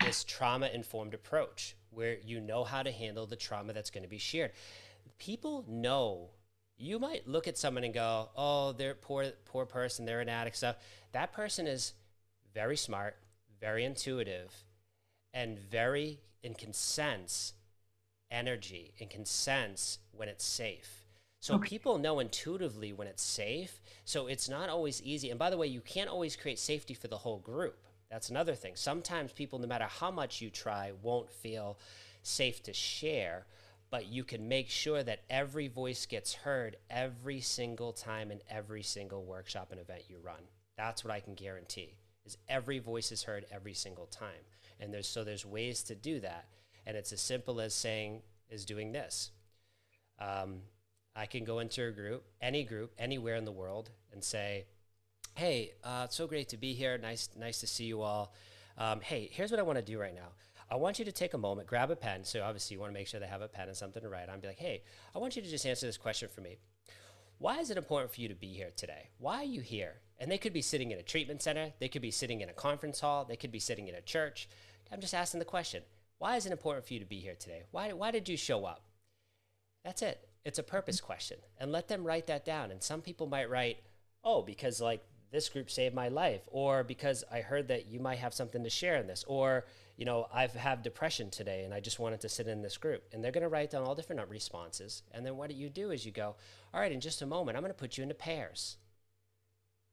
this 0.00 0.24
trauma 0.24 0.68
informed 0.68 1.14
approach 1.14 1.76
where 1.90 2.18
you 2.24 2.40
know 2.40 2.64
how 2.64 2.82
to 2.82 2.90
handle 2.90 3.26
the 3.26 3.36
trauma 3.36 3.72
that's 3.72 3.90
going 3.90 4.02
to 4.02 4.08
be 4.08 4.18
shared. 4.18 4.52
People 5.18 5.64
know 5.68 6.30
you 6.76 6.98
might 6.98 7.28
look 7.28 7.46
at 7.46 7.58
someone 7.58 7.84
and 7.84 7.94
go, 7.94 8.30
"Oh, 8.36 8.72
they're 8.72 8.94
poor 8.94 9.30
poor 9.44 9.66
person, 9.66 10.04
they're 10.04 10.20
an 10.20 10.28
addict 10.28 10.56
stuff." 10.56 10.76
That 11.12 11.32
person 11.32 11.66
is 11.66 11.92
very 12.54 12.76
smart, 12.76 13.16
very 13.60 13.84
intuitive, 13.84 14.64
and 15.32 15.58
very 15.58 16.20
and 16.42 16.56
can 16.58 16.72
sense 16.72 17.52
energy 18.30 18.94
and 18.98 19.10
can 19.10 19.24
sense 19.24 19.98
when 20.10 20.28
it's 20.28 20.44
safe. 20.44 21.01
So 21.42 21.56
okay. 21.56 21.70
people 21.70 21.98
know 21.98 22.20
intuitively 22.20 22.92
when 22.92 23.08
it's 23.08 23.22
safe. 23.22 23.80
So 24.04 24.28
it's 24.28 24.48
not 24.48 24.68
always 24.68 25.02
easy. 25.02 25.30
And 25.30 25.40
by 25.40 25.50
the 25.50 25.58
way, 25.58 25.66
you 25.66 25.80
can't 25.80 26.08
always 26.08 26.36
create 26.36 26.60
safety 26.60 26.94
for 26.94 27.08
the 27.08 27.18
whole 27.18 27.40
group. 27.40 27.84
That's 28.08 28.30
another 28.30 28.54
thing. 28.54 28.76
Sometimes 28.76 29.32
people, 29.32 29.58
no 29.58 29.66
matter 29.66 29.86
how 29.86 30.12
much 30.12 30.40
you 30.40 30.50
try, 30.50 30.92
won't 31.02 31.32
feel 31.32 31.80
safe 32.22 32.62
to 32.62 32.72
share, 32.72 33.46
but 33.90 34.06
you 34.06 34.22
can 34.22 34.46
make 34.46 34.70
sure 34.70 35.02
that 35.02 35.22
every 35.28 35.66
voice 35.66 36.06
gets 36.06 36.32
heard 36.32 36.76
every 36.88 37.40
single 37.40 37.92
time 37.92 38.30
in 38.30 38.40
every 38.48 38.84
single 38.84 39.24
workshop 39.24 39.72
and 39.72 39.80
event 39.80 40.04
you 40.08 40.18
run. 40.22 40.42
That's 40.76 41.02
what 41.02 41.12
I 41.12 41.18
can 41.18 41.34
guarantee. 41.34 41.96
Is 42.24 42.38
every 42.48 42.78
voice 42.78 43.10
is 43.10 43.24
heard 43.24 43.46
every 43.50 43.74
single 43.74 44.06
time. 44.06 44.46
And 44.78 44.94
there's 44.94 45.08
so 45.08 45.24
there's 45.24 45.44
ways 45.44 45.82
to 45.84 45.96
do 45.96 46.20
that. 46.20 46.44
And 46.86 46.96
it's 46.96 47.12
as 47.12 47.20
simple 47.20 47.60
as 47.60 47.74
saying, 47.74 48.22
is 48.48 48.64
doing 48.64 48.92
this. 48.92 49.32
Um, 50.20 50.60
I 51.14 51.26
can 51.26 51.44
go 51.44 51.58
into 51.58 51.86
a 51.86 51.90
group, 51.90 52.24
any 52.40 52.64
group, 52.64 52.92
anywhere 52.98 53.36
in 53.36 53.44
the 53.44 53.52
world, 53.52 53.90
and 54.12 54.22
say, 54.24 54.66
"Hey, 55.34 55.72
uh, 55.84 56.02
it's 56.06 56.16
so 56.16 56.26
great 56.26 56.48
to 56.50 56.56
be 56.56 56.74
here. 56.74 56.96
Nice, 56.98 57.28
nice 57.36 57.60
to 57.60 57.66
see 57.66 57.84
you 57.84 58.02
all. 58.02 58.34
Um, 58.78 59.00
hey, 59.00 59.28
here's 59.30 59.50
what 59.50 59.60
I 59.60 59.62
want 59.62 59.78
to 59.78 59.84
do 59.84 59.98
right 59.98 60.14
now. 60.14 60.28
I 60.70 60.76
want 60.76 60.98
you 60.98 61.04
to 61.04 61.12
take 61.12 61.34
a 61.34 61.38
moment, 61.38 61.68
grab 61.68 61.90
a 61.90 61.96
pen. 61.96 62.24
So 62.24 62.42
obviously, 62.42 62.74
you 62.74 62.80
want 62.80 62.90
to 62.92 62.98
make 62.98 63.06
sure 63.06 63.20
they 63.20 63.26
have 63.26 63.42
a 63.42 63.48
pen 63.48 63.68
and 63.68 63.76
something 63.76 64.02
to 64.02 64.08
write 64.08 64.30
on. 64.30 64.40
Be 64.40 64.48
like, 64.48 64.58
hey, 64.58 64.82
I 65.14 65.18
want 65.18 65.36
you 65.36 65.42
to 65.42 65.48
just 65.50 65.66
answer 65.66 65.84
this 65.84 65.98
question 65.98 66.30
for 66.34 66.40
me. 66.40 66.56
Why 67.38 67.58
is 67.58 67.70
it 67.70 67.76
important 67.76 68.14
for 68.14 68.20
you 68.20 68.28
to 68.28 68.34
be 68.34 68.48
here 68.48 68.70
today? 68.74 69.10
Why 69.18 69.38
are 69.38 69.44
you 69.44 69.60
here? 69.60 69.96
And 70.18 70.30
they 70.30 70.38
could 70.38 70.52
be 70.52 70.62
sitting 70.62 70.92
in 70.92 70.98
a 70.98 71.02
treatment 71.02 71.42
center. 71.42 71.72
They 71.78 71.88
could 71.88 72.00
be 72.00 72.10
sitting 72.10 72.40
in 72.40 72.48
a 72.48 72.54
conference 72.54 73.00
hall. 73.00 73.24
They 73.24 73.36
could 73.36 73.52
be 73.52 73.58
sitting 73.58 73.88
in 73.88 73.94
a 73.94 74.00
church. 74.00 74.48
I'm 74.90 75.00
just 75.00 75.14
asking 75.14 75.40
the 75.40 75.44
question 75.44 75.82
why 76.18 76.36
is 76.36 76.46
it 76.46 76.52
important 76.52 76.86
for 76.86 76.94
you 76.94 77.00
to 77.00 77.04
be 77.04 77.18
here 77.18 77.34
today? 77.34 77.64
Why, 77.72 77.92
why 77.92 78.12
did 78.12 78.28
you 78.28 78.36
show 78.36 78.64
up? 78.64 78.84
That's 79.84 80.02
it. 80.02 80.28
It's 80.44 80.58
a 80.58 80.62
purpose 80.62 81.00
question. 81.00 81.38
And 81.58 81.72
let 81.72 81.88
them 81.88 82.04
write 82.04 82.26
that 82.26 82.44
down. 82.44 82.70
And 82.70 82.82
some 82.82 83.00
people 83.00 83.26
might 83.26 83.50
write, 83.50 83.78
oh, 84.24 84.42
because 84.42 84.80
like 84.80 85.02
this 85.30 85.48
group 85.48 85.70
saved 85.70 85.94
my 85.94 86.08
life, 86.08 86.42
or 86.48 86.84
because 86.84 87.24
I 87.32 87.40
heard 87.40 87.68
that 87.68 87.86
you 87.86 88.00
might 88.00 88.18
have 88.18 88.34
something 88.34 88.62
to 88.64 88.70
share 88.70 88.96
in 88.96 89.06
this, 89.06 89.24
or, 89.26 89.64
you 89.96 90.04
know, 90.04 90.26
I've 90.32 90.52
had 90.52 90.82
depression 90.82 91.30
today 91.30 91.64
and 91.64 91.72
I 91.72 91.80
just 91.80 91.98
wanted 91.98 92.20
to 92.20 92.28
sit 92.28 92.48
in 92.48 92.62
this 92.62 92.76
group. 92.76 93.04
And 93.12 93.22
they're 93.22 93.32
going 93.32 93.42
to 93.42 93.48
write 93.48 93.70
down 93.70 93.84
all 93.84 93.94
different 93.94 94.28
responses. 94.28 95.02
And 95.12 95.24
then 95.24 95.36
what 95.36 95.54
you 95.54 95.70
do 95.70 95.90
is 95.90 96.04
you 96.04 96.12
go, 96.12 96.36
all 96.74 96.80
right, 96.80 96.92
in 96.92 97.00
just 97.00 97.22
a 97.22 97.26
moment, 97.26 97.56
I'm 97.56 97.62
going 97.62 97.72
to 97.72 97.78
put 97.78 97.96
you 97.96 98.02
into 98.02 98.14
pairs. 98.14 98.76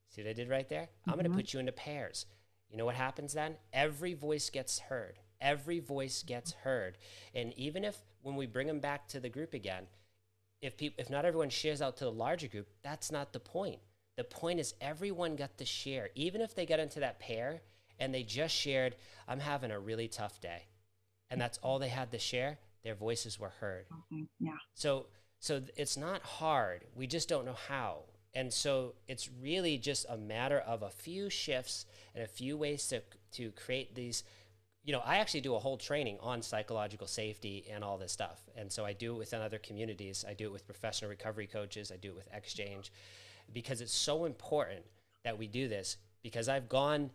See 0.09 0.21
what 0.21 0.29
I 0.29 0.33
did 0.33 0.49
right 0.49 0.67
there? 0.67 0.89
Mm-hmm. 0.89 1.09
I'm 1.09 1.15
going 1.17 1.31
to 1.31 1.37
put 1.37 1.53
you 1.53 1.59
into 1.59 1.71
pairs. 1.71 2.25
You 2.69 2.77
know 2.77 2.85
what 2.85 2.95
happens 2.95 3.33
then? 3.33 3.55
Every 3.71 4.13
voice 4.13 4.49
gets 4.49 4.79
heard 4.79 5.19
every 5.41 5.79
voice 5.79 6.23
gets 6.23 6.51
heard. 6.51 6.97
And 7.33 7.53
even 7.53 7.83
if 7.83 7.97
when 8.21 8.35
we 8.35 8.45
bring 8.45 8.67
them 8.67 8.79
back 8.79 9.07
to 9.09 9.19
the 9.19 9.29
group 9.29 9.53
again, 9.53 9.87
if 10.61 10.77
people 10.77 11.01
if 11.01 11.09
not 11.09 11.25
everyone 11.25 11.49
shares 11.49 11.81
out 11.81 11.97
to 11.97 12.05
the 12.05 12.11
larger 12.11 12.47
group, 12.47 12.67
that's 12.83 13.11
not 13.11 13.33
the 13.33 13.39
point. 13.39 13.79
The 14.17 14.23
point 14.23 14.59
is 14.59 14.73
everyone 14.81 15.35
got 15.35 15.57
to 15.57 15.65
share. 15.65 16.09
Even 16.15 16.41
if 16.41 16.53
they 16.53 16.65
got 16.65 16.79
into 16.79 16.99
that 16.99 17.19
pair 17.19 17.61
and 17.99 18.13
they 18.13 18.23
just 18.23 18.53
shared, 18.53 18.95
I'm 19.27 19.39
having 19.39 19.71
a 19.71 19.79
really 19.79 20.07
tough 20.07 20.41
day. 20.41 20.63
And 21.29 21.39
that's 21.39 21.57
all 21.59 21.79
they 21.79 21.89
had 21.89 22.11
to 22.11 22.19
share, 22.19 22.59
their 22.83 22.95
voices 22.95 23.39
were 23.39 23.53
heard. 23.59 23.85
Okay. 24.11 24.25
Yeah. 24.39 24.51
So 24.73 25.07
so 25.39 25.61
it's 25.77 25.95
not 25.95 26.21
hard. 26.21 26.85
We 26.95 27.07
just 27.07 27.29
don't 27.29 27.45
know 27.45 27.57
how. 27.67 28.03
And 28.33 28.51
so 28.53 28.95
it's 29.07 29.29
really 29.41 29.77
just 29.77 30.05
a 30.09 30.17
matter 30.17 30.59
of 30.59 30.83
a 30.83 30.89
few 30.89 31.29
shifts 31.29 31.85
and 32.13 32.23
a 32.23 32.27
few 32.27 32.57
ways 32.57 32.87
to 32.87 33.01
to 33.33 33.51
create 33.51 33.95
these 33.95 34.23
you 34.89 34.95
know, 34.95 35.03
I 35.05 35.17
actually 35.17 35.41
do 35.41 35.53
a 35.53 35.59
whole 35.59 35.77
training 35.77 36.17
on 36.19 36.41
psychological 36.41 37.05
safety 37.05 37.63
and 37.71 37.83
all 37.83 37.99
this 37.99 38.11
stuff. 38.11 38.41
And 38.57 38.71
so 38.71 38.85
I 38.85 38.93
do 38.93 39.13
it 39.13 39.19
within 39.19 39.39
other 39.39 39.59
communities. 39.59 40.25
I 40.27 40.33
do 40.33 40.45
it 40.45 40.51
with 40.51 40.65
professional 40.65 41.11
recovery 41.11 41.45
coaches. 41.45 41.91
I 41.91 41.97
do 41.97 42.09
it 42.09 42.15
with 42.15 42.27
Exchange 42.33 42.91
because 43.53 43.81
it's 43.81 43.93
so 43.93 44.25
important 44.25 44.83
that 45.23 45.37
we 45.37 45.45
do 45.45 45.67
this 45.67 45.97
because 46.23 46.49
I've 46.49 46.67
gone 46.67 47.11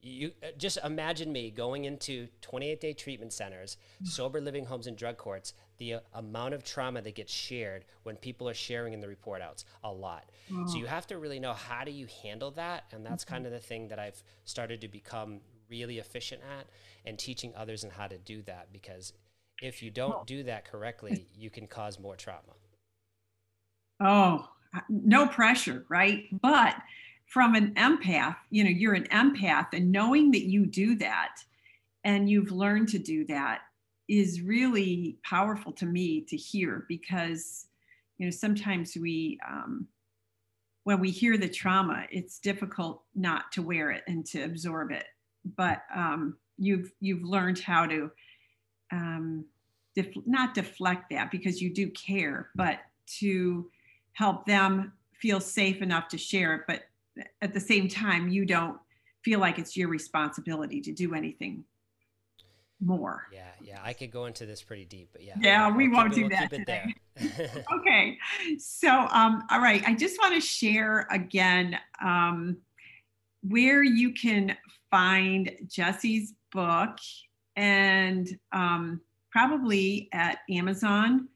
you 0.00 0.30
uh, 0.40 0.48
just 0.56 0.78
imagine 0.84 1.32
me 1.32 1.50
going 1.50 1.86
into 1.86 2.28
28 2.42 2.80
day 2.80 2.92
treatment 2.92 3.32
centers, 3.32 3.76
sober 4.04 4.40
living 4.40 4.64
homes 4.64 4.86
and 4.86 4.96
drug 4.96 5.16
courts, 5.16 5.52
the 5.78 5.94
uh, 5.94 6.00
amount 6.14 6.54
of 6.54 6.62
trauma 6.62 7.02
that 7.02 7.16
gets 7.16 7.32
shared 7.32 7.86
when 8.04 8.14
people 8.14 8.48
are 8.48 8.54
sharing 8.54 8.92
in 8.92 9.00
the 9.00 9.08
report 9.08 9.42
outs 9.42 9.64
a 9.82 9.90
lot. 9.90 10.30
So 10.68 10.76
you 10.76 10.86
have 10.86 11.08
to 11.08 11.18
really 11.18 11.40
know 11.40 11.54
how 11.54 11.82
do 11.82 11.90
you 11.90 12.06
handle 12.22 12.52
that 12.52 12.84
and 12.92 13.04
that's 13.04 13.24
mm-hmm. 13.24 13.34
kind 13.34 13.46
of 13.46 13.52
the 13.52 13.58
thing 13.58 13.88
that 13.88 13.98
I've 13.98 14.22
started 14.44 14.80
to 14.82 14.88
become 14.88 15.40
really 15.68 15.98
efficient 15.98 16.42
at 16.58 16.66
and 17.04 17.18
teaching 17.18 17.52
others 17.56 17.84
on 17.84 17.90
how 17.90 18.06
to 18.06 18.18
do 18.18 18.42
that 18.42 18.72
because 18.72 19.12
if 19.62 19.82
you 19.82 19.90
don't 19.90 20.26
do 20.26 20.42
that 20.44 20.64
correctly, 20.64 21.26
you 21.38 21.50
can 21.50 21.66
cause 21.66 21.98
more 21.98 22.16
trauma. 22.16 22.54
Oh, 24.00 24.48
no 24.88 25.26
pressure, 25.26 25.84
right? 25.88 26.24
But 26.42 26.76
from 27.26 27.54
an 27.54 27.74
empath, 27.74 28.36
you 28.50 28.64
know, 28.64 28.70
you're 28.70 28.94
an 28.94 29.08
empath, 29.08 29.68
and 29.72 29.90
knowing 29.90 30.30
that 30.32 30.44
you 30.44 30.66
do 30.66 30.96
that 30.96 31.38
and 32.04 32.30
you've 32.30 32.52
learned 32.52 32.88
to 32.90 32.98
do 32.98 33.24
that 33.26 33.62
is 34.08 34.40
really 34.40 35.18
powerful 35.24 35.72
to 35.72 35.86
me 35.86 36.20
to 36.20 36.36
hear 36.36 36.84
because, 36.88 37.66
you 38.18 38.26
know, 38.26 38.30
sometimes 38.30 38.96
we, 38.96 39.40
um, 39.48 39.88
when 40.84 41.00
we 41.00 41.10
hear 41.10 41.36
the 41.36 41.48
trauma, 41.48 42.06
it's 42.12 42.38
difficult 42.38 43.02
not 43.16 43.50
to 43.52 43.62
wear 43.62 43.90
it 43.90 44.04
and 44.06 44.24
to 44.26 44.42
absorb 44.42 44.92
it. 44.92 45.06
But 45.56 45.82
um, 45.94 46.36
you've 46.58 46.92
you've 47.00 47.22
learned 47.22 47.58
how 47.58 47.86
to 47.86 48.10
um, 48.92 49.44
def- 49.94 50.26
not 50.26 50.54
deflect 50.54 51.10
that 51.10 51.30
because 51.30 51.60
you 51.60 51.72
do 51.72 51.90
care, 51.90 52.50
but 52.54 52.80
to 53.18 53.70
help 54.12 54.46
them 54.46 54.92
feel 55.20 55.40
safe 55.40 55.82
enough 55.82 56.08
to 56.08 56.18
share 56.18 56.54
it. 56.54 56.62
But 56.66 56.82
at 57.42 57.54
the 57.54 57.60
same 57.60 57.88
time, 57.88 58.28
you 58.28 58.44
don't 58.44 58.78
feel 59.22 59.40
like 59.40 59.58
it's 59.58 59.76
your 59.76 59.88
responsibility 59.88 60.80
to 60.80 60.92
do 60.92 61.14
anything 61.14 61.64
more. 62.80 63.26
Yeah, 63.32 63.48
yeah, 63.60 63.80
I 63.82 63.92
could 63.92 64.10
go 64.10 64.26
into 64.26 64.46
this 64.46 64.62
pretty 64.62 64.84
deep, 64.84 65.10
but 65.12 65.22
yeah. 65.22 65.34
Yeah, 65.40 65.74
we 65.74 65.88
won't 65.88 66.14
do 66.14 66.28
that 66.28 66.50
today. 66.50 66.94
okay, 67.74 68.18
so 68.58 68.90
um, 68.90 69.42
all 69.50 69.60
right, 69.60 69.82
I 69.86 69.94
just 69.94 70.18
want 70.18 70.34
to 70.34 70.40
share 70.40 71.08
again 71.10 71.78
um, 72.04 72.58
where 73.42 73.82
you 73.82 74.12
can 74.12 74.56
find 74.90 75.50
Jesse's 75.66 76.34
book 76.52 76.98
and 77.56 78.28
um, 78.52 79.00
probably 79.30 80.08
at 80.12 80.38
Amazon 80.50 81.28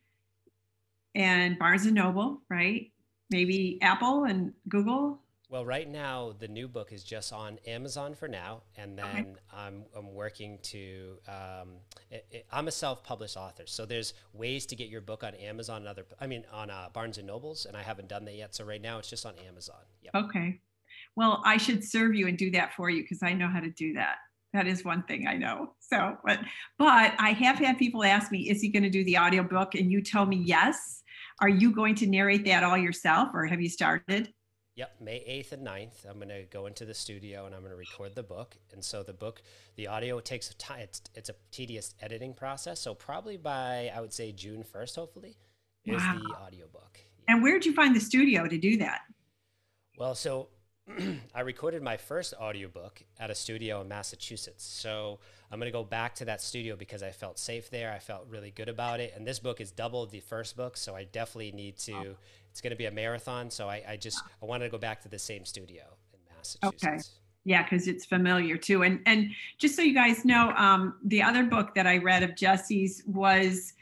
and 1.14 1.58
Barnes 1.58 1.86
and 1.86 1.94
Noble, 1.94 2.42
right? 2.48 2.90
Maybe 3.30 3.78
Apple 3.82 4.24
and 4.24 4.52
Google. 4.68 5.20
Well, 5.48 5.64
right 5.64 5.88
now 5.90 6.32
the 6.38 6.46
new 6.46 6.68
book 6.68 6.92
is 6.92 7.02
just 7.02 7.32
on 7.32 7.58
Amazon 7.66 8.14
for 8.14 8.28
now, 8.28 8.62
and 8.76 8.96
then 8.96 9.04
okay. 9.06 9.34
I'm 9.52 9.82
I'm 9.96 10.14
working 10.14 10.60
to. 10.62 11.18
Um, 11.26 11.68
it, 12.08 12.24
it, 12.30 12.46
I'm 12.52 12.68
a 12.68 12.70
self-published 12.70 13.36
author, 13.36 13.64
so 13.66 13.84
there's 13.84 14.14
ways 14.32 14.64
to 14.66 14.76
get 14.76 14.88
your 14.88 15.00
book 15.00 15.24
on 15.24 15.34
Amazon 15.34 15.78
and 15.78 15.88
other. 15.88 16.06
I 16.20 16.28
mean, 16.28 16.44
on 16.52 16.70
uh, 16.70 16.90
Barnes 16.92 17.18
and 17.18 17.26
Nobles, 17.26 17.66
and 17.66 17.76
I 17.76 17.82
haven't 17.82 18.08
done 18.08 18.26
that 18.26 18.36
yet. 18.36 18.54
So 18.54 18.64
right 18.64 18.80
now 18.80 18.98
it's 18.98 19.10
just 19.10 19.26
on 19.26 19.34
Amazon. 19.48 19.80
Yep. 20.02 20.14
Okay. 20.14 20.60
Well, 21.20 21.42
I 21.44 21.58
should 21.58 21.84
serve 21.84 22.14
you 22.14 22.28
and 22.28 22.38
do 22.38 22.50
that 22.52 22.72
for 22.72 22.88
you 22.88 23.02
because 23.02 23.22
I 23.22 23.34
know 23.34 23.46
how 23.46 23.60
to 23.60 23.68
do 23.68 23.92
that. 23.92 24.14
That 24.54 24.66
is 24.66 24.86
one 24.86 25.02
thing 25.02 25.26
I 25.28 25.36
know. 25.36 25.74
So, 25.80 26.16
but 26.24 26.38
but 26.78 27.12
I 27.18 27.32
have 27.32 27.58
had 27.58 27.76
people 27.76 28.02
ask 28.02 28.32
me, 28.32 28.48
is 28.48 28.62
he 28.62 28.70
going 28.70 28.84
to 28.84 28.88
do 28.88 29.04
the 29.04 29.18
audiobook? 29.18 29.74
And 29.74 29.92
you 29.92 30.00
tell 30.00 30.24
me 30.24 30.36
yes. 30.36 31.02
Are 31.42 31.48
you 31.50 31.74
going 31.74 31.94
to 31.96 32.06
narrate 32.06 32.46
that 32.46 32.64
all 32.64 32.78
yourself 32.78 33.28
or 33.34 33.44
have 33.44 33.60
you 33.60 33.68
started? 33.68 34.32
Yep, 34.76 34.94
May 35.02 35.18
8th 35.44 35.52
and 35.52 35.66
9th, 35.66 36.08
I'm 36.08 36.16
going 36.16 36.30
to 36.30 36.44
go 36.44 36.64
into 36.64 36.86
the 36.86 36.94
studio 36.94 37.44
and 37.44 37.54
I'm 37.54 37.60
going 37.60 37.72
to 37.72 37.76
record 37.76 38.14
the 38.14 38.22
book. 38.22 38.56
And 38.72 38.82
so 38.82 39.02
the 39.02 39.12
book, 39.12 39.42
the 39.76 39.88
audio 39.88 40.20
takes 40.20 40.54
time. 40.54 40.80
It's, 40.80 41.02
it's 41.14 41.28
a 41.28 41.34
tedious 41.50 41.94
editing 42.00 42.32
process. 42.32 42.80
So 42.80 42.94
probably 42.94 43.36
by, 43.36 43.92
I 43.94 44.00
would 44.00 44.14
say 44.14 44.32
June 44.32 44.64
1st, 44.64 44.96
hopefully, 44.96 45.36
is 45.84 46.00
wow. 46.00 46.18
the 46.18 46.34
audiobook. 46.34 46.98
And 47.28 47.42
where 47.42 47.52
did 47.52 47.66
you 47.66 47.74
find 47.74 47.94
the 47.94 48.00
studio 48.00 48.48
to 48.48 48.56
do 48.56 48.78
that? 48.78 49.00
Well, 49.98 50.14
so 50.14 50.48
I 51.34 51.40
recorded 51.40 51.82
my 51.82 51.96
first 51.96 52.34
audiobook 52.40 53.02
at 53.18 53.30
a 53.30 53.34
studio 53.34 53.80
in 53.80 53.88
Massachusetts. 53.88 54.64
So 54.64 55.18
I'm 55.50 55.58
going 55.58 55.70
to 55.70 55.76
go 55.76 55.84
back 55.84 56.14
to 56.16 56.24
that 56.26 56.40
studio 56.40 56.76
because 56.76 57.02
I 57.02 57.10
felt 57.10 57.38
safe 57.38 57.70
there. 57.70 57.92
I 57.92 57.98
felt 57.98 58.26
really 58.28 58.50
good 58.50 58.68
about 58.68 59.00
it. 59.00 59.12
And 59.16 59.26
this 59.26 59.38
book 59.38 59.60
is 59.60 59.70
double 59.70 60.06
the 60.06 60.20
first 60.20 60.56
book. 60.56 60.76
So 60.76 60.94
I 60.94 61.04
definitely 61.04 61.52
need 61.52 61.76
to, 61.78 62.16
it's 62.50 62.60
going 62.60 62.70
to 62.70 62.76
be 62.76 62.86
a 62.86 62.90
marathon. 62.90 63.50
So 63.50 63.68
I, 63.68 63.82
I 63.88 63.96
just, 63.96 64.22
I 64.42 64.46
wanted 64.46 64.64
to 64.64 64.70
go 64.70 64.78
back 64.78 65.02
to 65.02 65.08
the 65.08 65.18
same 65.18 65.44
studio 65.44 65.82
in 66.12 66.20
Massachusetts. 66.36 66.84
Okay. 66.84 66.98
Yeah, 67.44 67.62
because 67.62 67.88
it's 67.88 68.04
familiar 68.04 68.58
too. 68.58 68.82
And 68.82 69.00
and 69.06 69.30
just 69.56 69.74
so 69.74 69.80
you 69.80 69.94
guys 69.94 70.26
know, 70.26 70.50
um, 70.58 70.96
the 71.04 71.22
other 71.22 71.42
book 71.42 71.74
that 71.74 71.86
I 71.86 71.96
read 71.96 72.22
of 72.22 72.36
Jesse's 72.36 73.02
was, 73.06 73.72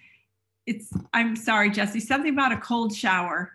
it's 0.66 0.92
I'm 1.12 1.34
sorry, 1.34 1.68
Jesse, 1.70 1.98
something 1.98 2.32
about 2.32 2.52
a 2.52 2.58
cold 2.58 2.94
shower. 2.94 3.52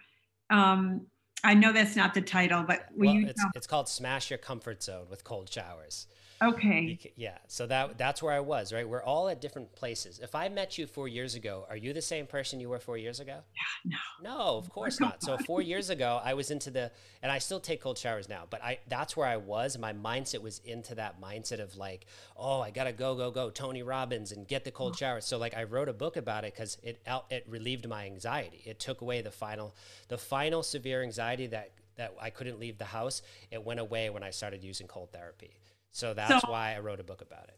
Um, 0.50 1.08
I 1.44 1.54
know 1.54 1.74
that's 1.74 1.96
not 1.96 2.14
the 2.14 2.22
title, 2.22 2.64
but 2.64 2.88
well, 2.96 3.16
it's, 3.16 3.44
it's 3.56 3.68
called 3.68 3.90
Smash 3.90 4.30
Your 4.30 4.38
Comfort 4.38 4.82
Zone 4.82 5.08
with 5.10 5.24
Cold 5.24 5.50
Showers. 5.50 6.08
Okay. 6.42 7.00
Yeah. 7.16 7.38
So 7.48 7.68
that 7.68 7.98
that's 7.98 8.22
where 8.22 8.34
I 8.34 8.40
was, 8.40 8.74
right? 8.74 8.88
We're 8.88 9.04
all 9.04 9.30
at 9.30 9.40
different 9.40 9.74
places. 9.76 10.20
If 10.20 10.36
I 10.36 10.50
met 10.50 10.78
you 10.78 10.88
four 10.88 11.08
years 11.08 11.36
ago, 11.36 11.66
are 11.70 11.78
you 11.78 11.94
the 11.94 12.02
same 12.02 12.26
person 12.26 12.60
you 12.60 12.70
were 12.70 12.80
four 12.80 12.98
years 12.98 13.20
ago? 13.20 13.40
Yeah, 13.56 13.98
No. 14.22 14.30
No, 14.30 14.58
of 14.58 14.70
course 14.70 15.00
not. 15.00 15.22
So 15.24 15.38
four 15.38 15.62
years 15.62 15.90
ago, 15.90 16.20
I 16.24 16.34
was 16.34 16.52
into 16.52 16.72
the, 16.72 16.92
and 17.22 17.32
I 17.32 17.40
still 17.40 17.60
take 17.60 17.82
cold 17.82 17.98
showers 17.98 18.28
now, 18.28 18.44
but 18.50 18.64
I 18.64 18.80
that's 18.88 19.16
where 19.16 19.28
I 19.28 19.38
was. 19.38 19.78
My 19.78 19.94
mindset 19.94 20.42
was 20.42 20.60
into 20.66 20.96
that 20.96 21.22
mindset 21.22 21.60
of 21.60 21.76
like, 21.78 22.06
oh, 22.36 22.62
I 22.62 22.72
gotta 22.72 22.94
go, 22.94 23.16
go, 23.16 23.32
go, 23.32 23.50
Tony 23.50 23.84
Robbins, 23.84 24.32
and 24.32 24.48
get 24.48 24.64
the 24.64 24.72
cold 24.72 24.94
oh. 24.96 24.98
shower. 24.98 25.22
So 25.22 25.38
like, 25.38 25.56
I 25.56 25.64
wrote 25.64 25.90
a 25.90 25.94
book 25.94 26.18
about 26.18 26.44
it 26.44 26.54
because 26.54 26.78
it 26.84 27.02
it 27.30 27.46
relieved 27.48 27.88
my 27.88 28.06
anxiety. 28.06 28.62
It 28.66 28.80
took 28.80 29.02
away 29.02 29.22
the 29.22 29.32
final, 29.32 29.76
the 30.08 30.18
final 30.18 30.64
severe 30.64 31.04
anxiety 31.04 31.48
that 31.48 31.72
that 31.96 32.16
I 32.20 32.30
couldn't 32.30 32.60
leave 32.60 32.78
the 32.78 32.86
house. 32.86 33.22
It 33.52 33.64
went 33.64 33.80
away 33.80 34.10
when 34.10 34.24
I 34.24 34.32
started 34.32 34.64
using 34.64 34.88
cold 34.88 35.12
therapy. 35.12 35.52
So 35.94 36.14
that's 36.14 36.42
so, 36.42 36.52
why 36.52 36.76
I 36.76 36.80
wrote 36.80 37.00
a 37.00 37.04
book 37.04 37.22
about 37.22 37.46
it. 37.46 37.58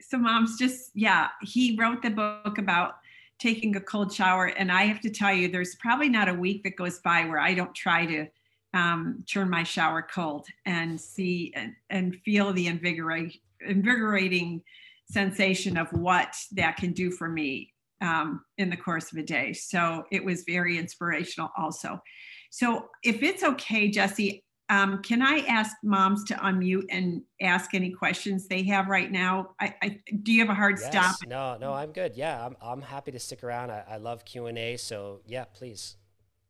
So, 0.00 0.18
mom's 0.18 0.58
just, 0.58 0.90
yeah, 0.94 1.28
he 1.42 1.76
wrote 1.78 2.02
the 2.02 2.10
book 2.10 2.58
about 2.58 2.96
taking 3.38 3.76
a 3.76 3.80
cold 3.80 4.12
shower. 4.12 4.46
And 4.46 4.72
I 4.72 4.84
have 4.84 5.00
to 5.02 5.10
tell 5.10 5.32
you, 5.32 5.48
there's 5.48 5.76
probably 5.76 6.08
not 6.08 6.28
a 6.28 6.34
week 6.34 6.64
that 6.64 6.76
goes 6.76 6.98
by 6.98 7.24
where 7.24 7.38
I 7.38 7.54
don't 7.54 7.74
try 7.74 8.06
to 8.06 8.26
um, 8.74 9.24
turn 9.30 9.48
my 9.48 9.62
shower 9.62 10.02
cold 10.02 10.46
and 10.66 11.00
see 11.00 11.52
and, 11.54 11.74
and 11.90 12.16
feel 12.24 12.52
the 12.52 12.66
invigorate, 12.66 13.40
invigorating 13.60 14.62
sensation 15.10 15.76
of 15.76 15.88
what 15.92 16.34
that 16.52 16.76
can 16.76 16.92
do 16.92 17.10
for 17.10 17.28
me 17.28 17.72
um, 18.00 18.44
in 18.56 18.70
the 18.70 18.76
course 18.76 19.12
of 19.12 19.18
a 19.18 19.22
day. 19.22 19.52
So 19.52 20.04
it 20.10 20.24
was 20.24 20.44
very 20.44 20.78
inspirational 20.78 21.50
also. 21.56 22.02
So 22.50 22.88
if 23.02 23.22
it's 23.22 23.42
okay, 23.42 23.88
Jesse, 23.88 24.44
um, 24.70 25.02
can 25.02 25.22
I 25.22 25.38
ask 25.48 25.76
moms 25.82 26.24
to 26.24 26.34
unmute 26.34 26.86
and 26.90 27.22
ask 27.40 27.74
any 27.74 27.90
questions 27.90 28.46
they 28.46 28.62
have 28.64 28.88
right 28.88 29.10
now? 29.10 29.54
I, 29.60 29.74
I 29.82 30.00
do 30.22 30.32
you 30.32 30.40
have 30.40 30.50
a 30.50 30.54
hard 30.54 30.78
yes. 30.80 30.90
stop? 30.90 31.16
No, 31.26 31.56
no, 31.58 31.72
I'm 31.72 31.92
good. 31.92 32.16
Yeah, 32.16 32.44
I'm, 32.44 32.56
I'm 32.60 32.82
happy 32.82 33.12
to 33.12 33.18
stick 33.18 33.42
around. 33.42 33.70
I, 33.70 33.84
I 33.88 33.96
love 33.96 34.24
Q 34.24 34.46
and 34.46 34.58
A. 34.58 34.76
So 34.76 35.20
yeah, 35.26 35.44
please. 35.44 35.96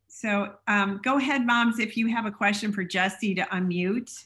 So 0.07 0.53
um, 0.67 0.99
go 1.03 1.17
ahead, 1.17 1.45
moms, 1.45 1.79
if 1.79 1.95
you 1.95 2.07
have 2.07 2.25
a 2.25 2.31
question 2.31 2.71
for 2.73 2.83
Jesse 2.83 3.35
to 3.35 3.43
unmute. 3.43 4.25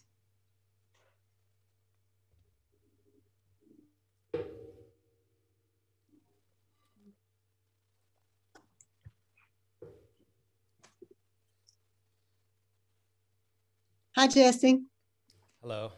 Hi, 14.15 14.27
Jesse. 14.27 14.79
Hello. 15.59 15.91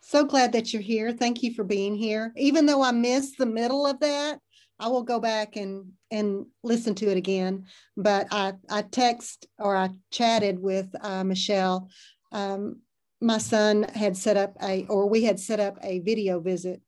So 0.00 0.24
glad 0.24 0.52
that 0.52 0.72
you're 0.72 0.80
here. 0.80 1.12
Thank 1.12 1.42
you 1.42 1.52
for 1.52 1.64
being 1.64 1.94
here. 1.94 2.32
Even 2.38 2.64
though 2.64 2.82
I 2.82 2.92
missed 2.92 3.36
the 3.36 3.44
middle 3.44 3.86
of 3.86 4.00
that, 4.00 4.38
I 4.80 4.88
will 4.88 5.02
go 5.02 5.20
back 5.20 5.56
and 5.56 5.92
and 6.10 6.46
listen 6.64 6.94
to 6.94 7.10
it 7.10 7.18
again. 7.18 7.66
But 7.94 8.28
I 8.30 8.54
I 8.70 8.82
text 8.82 9.48
or 9.58 9.76
I 9.76 9.90
chatted 10.10 10.60
with 10.60 10.88
uh, 11.02 11.24
Michelle. 11.24 11.90
Um, 12.32 12.80
my 13.20 13.36
son 13.36 13.82
had 13.82 14.16
set 14.16 14.38
up 14.38 14.56
a 14.62 14.86
or 14.86 15.06
we 15.06 15.22
had 15.22 15.38
set 15.38 15.60
up 15.60 15.76
a 15.82 15.98
video 15.98 16.40
visit 16.40 16.80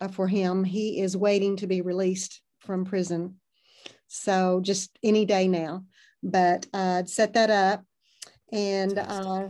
uh, 0.00 0.08
for 0.08 0.26
him. 0.26 0.64
He 0.64 0.98
is 1.02 1.14
waiting 1.14 1.56
to 1.58 1.66
be 1.66 1.82
released 1.82 2.40
from 2.60 2.86
prison, 2.86 3.34
so 4.08 4.62
just 4.62 4.98
any 5.02 5.26
day 5.26 5.46
now. 5.46 5.84
But 6.22 6.66
uh, 6.72 7.04
set 7.04 7.34
that 7.34 7.50
up, 7.50 7.84
and 8.50 8.98
uh, 8.98 9.48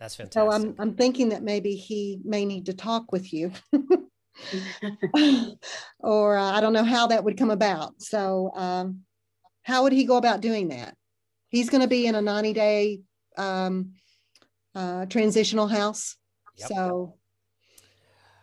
that's 0.00 0.16
fantastic. 0.16 0.40
So 0.40 0.50
I'm, 0.50 0.74
I'm 0.78 0.94
thinking 0.94 1.28
that 1.28 1.42
maybe 1.42 1.74
he 1.76 2.20
may 2.24 2.46
need 2.46 2.66
to 2.66 2.74
talk 2.74 3.12
with 3.12 3.32
you. 3.32 3.52
or 6.00 6.38
uh, 6.38 6.52
I 6.52 6.60
don't 6.62 6.72
know 6.72 6.84
how 6.84 7.06
that 7.08 7.22
would 7.22 7.36
come 7.36 7.50
about. 7.50 8.00
So, 8.00 8.50
um, 8.54 9.00
how 9.62 9.82
would 9.82 9.92
he 9.92 10.04
go 10.04 10.16
about 10.16 10.40
doing 10.40 10.68
that? 10.68 10.96
He's 11.50 11.68
going 11.68 11.82
to 11.82 11.88
be 11.88 12.06
in 12.06 12.14
a 12.14 12.22
90 12.22 12.54
day 12.54 13.00
um, 13.36 13.92
uh, 14.74 15.04
transitional 15.06 15.68
house. 15.68 16.16
Yep. 16.56 16.68
So, 16.68 17.14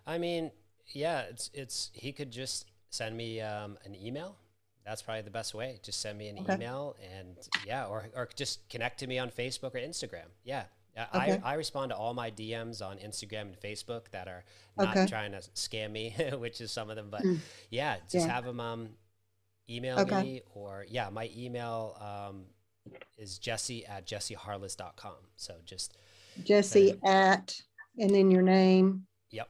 I 0.05 0.20
mean, 0.20 0.51
yeah, 0.93 1.22
it's 1.22 1.49
it's 1.53 1.89
he 1.93 2.12
could 2.12 2.32
just 2.32 2.66
send 2.91 3.18
me 3.18 3.41
um, 3.41 3.78
an 3.84 3.95
email. 3.95 4.38
That's 4.86 5.01
probably 5.01 5.24
the 5.24 5.32
best 5.32 5.53
way. 5.53 5.80
Just 5.84 6.01
send 6.01 6.18
me 6.18 6.30
an 6.30 6.38
okay. 6.39 6.53
email 6.53 6.95
and 7.18 7.36
yeah, 7.66 7.86
or 7.86 8.05
or 8.16 8.30
just 8.36 8.70
connect 8.70 8.99
to 8.99 9.08
me 9.08 9.18
on 9.18 9.30
Facebook 9.30 9.74
or 9.76 9.80
Instagram. 9.80 10.28
Yeah, 10.43 10.64
Okay. 10.97 11.39
I, 11.43 11.51
I 11.51 11.53
respond 11.53 11.91
to 11.91 11.95
all 11.95 12.13
my 12.13 12.31
DMs 12.31 12.81
on 12.81 12.97
Instagram 12.97 13.41
and 13.41 13.59
Facebook 13.59 14.09
that 14.11 14.27
are 14.27 14.43
not 14.77 14.97
okay. 14.97 15.05
trying 15.05 15.31
to 15.33 15.39
scam 15.55 15.91
me, 15.91 16.15
which 16.37 16.59
is 16.59 16.71
some 16.71 16.89
of 16.89 16.95
them. 16.95 17.09
But 17.11 17.23
mm. 17.23 17.37
yeah, 17.69 17.97
just 18.09 18.25
yeah. 18.25 18.33
have 18.33 18.45
them 18.45 18.59
um, 18.59 18.89
email 19.69 19.99
okay. 19.99 20.21
me 20.21 20.41
or 20.55 20.85
yeah, 20.89 21.09
my 21.09 21.29
email 21.37 21.95
um, 22.01 22.45
is 23.17 23.37
jesse 23.37 23.85
at 23.85 24.07
jesseharless.com. 24.07 25.15
So 25.35 25.55
just 25.65 25.97
Jesse 26.43 26.99
at 27.03 27.59
and 27.97 28.09
then 28.09 28.31
your 28.31 28.41
name. 28.41 29.05
Yep. 29.31 29.49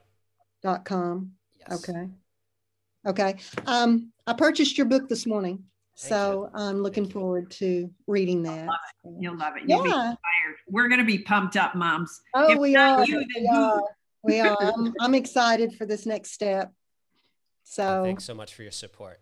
Dot 0.63 0.85
com. 0.85 1.33
Yes. 1.59 1.89
Okay. 1.89 2.09
Okay. 3.05 3.35
Um, 3.65 4.11
I 4.25 4.33
purchased 4.33 4.77
your 4.77 4.87
book 4.87 5.07
this 5.07 5.25
morning. 5.25 5.63
So 5.99 6.51
I'm 6.53 6.83
looking 6.83 7.09
forward 7.09 7.49
to 7.51 7.89
reading 8.05 8.43
that. 8.43 8.69
You'll 9.19 9.35
love 9.35 9.53
it. 9.57 9.63
You'll 9.67 9.87
yeah. 9.87 10.13
We're 10.67 10.89
going 10.89 10.99
to 10.99 11.05
be 11.05 11.17
pumped 11.17 11.57
up, 11.57 11.73
moms. 11.73 12.21
Oh, 12.35 12.51
if 12.51 12.59
we 12.59 12.75
are. 12.75 13.03
You, 13.03 13.25
we 13.35 13.47
are. 13.47 13.81
We 14.21 14.39
are. 14.39 14.57
I'm, 14.77 14.93
I'm, 15.01 15.15
excited 15.15 15.73
for 15.73 15.87
this 15.87 16.05
next 16.05 16.33
step. 16.33 16.71
So 17.63 18.03
thanks 18.03 18.25
so 18.25 18.35
much 18.35 18.53
for 18.53 18.61
your 18.61 18.71
support. 18.71 19.19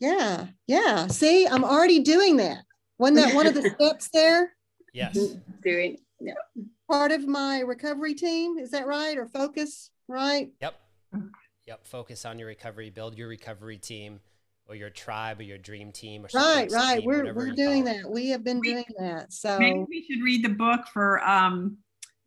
Yeah. 0.00 0.46
Yeah. 0.66 1.08
See, 1.08 1.46
I'm 1.46 1.64
already 1.64 2.00
doing 2.00 2.38
that. 2.38 2.64
Wasn't 2.96 3.18
that 3.18 3.34
one 3.34 3.46
of 3.46 3.52
the 3.52 3.68
steps 3.78 4.08
there? 4.10 4.54
Yes. 4.94 5.18
Doing 5.62 5.98
yeah. 6.18 6.32
part 6.90 7.12
of 7.12 7.28
my 7.28 7.60
recovery 7.60 8.14
team. 8.14 8.56
Is 8.56 8.70
that 8.70 8.86
right? 8.86 9.18
Or 9.18 9.26
focus, 9.26 9.90
right? 10.08 10.48
Yep. 10.62 10.80
Yep. 11.66 11.86
Focus 11.86 12.24
on 12.24 12.38
your 12.38 12.48
recovery, 12.48 12.88
build 12.88 13.18
your 13.18 13.28
recovery 13.28 13.76
team 13.76 14.20
or 14.68 14.74
your 14.74 14.90
tribe 14.90 15.40
or 15.40 15.42
your 15.42 15.58
dream 15.58 15.92
team 15.92 16.24
or 16.24 16.28
right 16.34 16.70
right. 16.72 16.98
team, 17.00 17.06
we're, 17.06 17.32
we're 17.34 17.52
doing 17.52 17.84
that. 17.84 18.10
We 18.10 18.28
have 18.30 18.44
been 18.44 18.60
we, 18.60 18.72
doing 18.72 18.84
that 18.98 19.32
so 19.32 19.58
maybe 19.58 19.84
we 19.88 20.06
should 20.08 20.22
read 20.22 20.44
the 20.44 20.50
book 20.50 20.86
for 20.92 21.26
um 21.26 21.78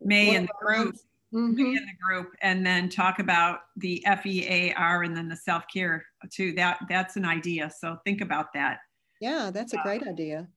may 0.01 0.35
in 0.35 0.43
the 0.43 0.53
group. 0.59 0.95
Mm-hmm. 1.31 1.59
in 1.59 1.73
the 1.73 2.03
group 2.03 2.31
and 2.41 2.65
then 2.65 2.89
talk 2.89 3.19
about 3.19 3.59
the 3.77 4.03
fear 4.23 5.03
and 5.03 5.15
then 5.15 5.29
the 5.29 5.35
self-care 5.35 6.03
too. 6.31 6.53
That 6.53 6.79
that's 6.89 7.17
an 7.17 7.25
idea 7.25 7.69
so 7.69 7.97
think 8.03 8.21
about 8.21 8.51
that. 8.53 8.79
Yeah 9.21 9.51
that's 9.51 9.73
a 9.73 9.77
great 9.83 10.01
idea. 10.07 10.47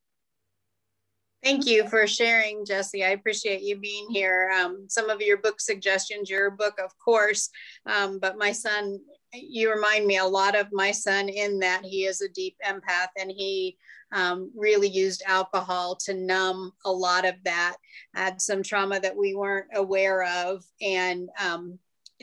Thank 1.43 1.67
you 1.67 1.89
for 1.89 2.07
sharing, 2.07 2.65
Jesse. 2.65 3.05
I 3.05 3.11
appreciate 3.11 3.63
you 3.63 3.77
being 3.77 4.07
here. 4.11 4.53
Um, 4.57 4.87
some 4.89 5.11
of 5.11 5.21
your 5.21 5.39
book 5.39 5.61
suggestions, 5.61 6.31
your 6.31 6.53
book, 6.53 6.79
of 6.79 6.93
course, 7.05 7.51
um, 7.85 8.21
but 8.21 8.39
my 8.39 8.53
son 8.53 9.01
you 9.33 9.73
remind 9.73 10.07
me 10.07 10.19
a 10.19 10.25
lot 10.25 10.55
of 10.55 10.73
my 10.73 10.91
son 10.91 11.29
in 11.29 11.59
that 11.61 11.85
he 11.85 12.05
is 12.05 12.21
a 12.21 12.29
deep 12.29 12.57
empath 12.67 13.09
and 13.19 13.31
he 13.31 13.77
um, 14.13 14.51
really 14.55 14.89
used 14.89 15.23
alcohol 15.27 15.97
to 15.97 16.15
numb 16.15 16.73
a 16.85 16.93
lot 16.93 17.25
of 17.25 17.35
that 17.45 17.77
had 18.15 18.41
some 18.41 18.63
trauma 18.63 19.01
that 19.01 19.17
we 19.17 19.35
weren't 19.35 19.69
aware 19.75 20.25
of 20.25 20.65
and 20.83 21.31
um, 21.43 21.79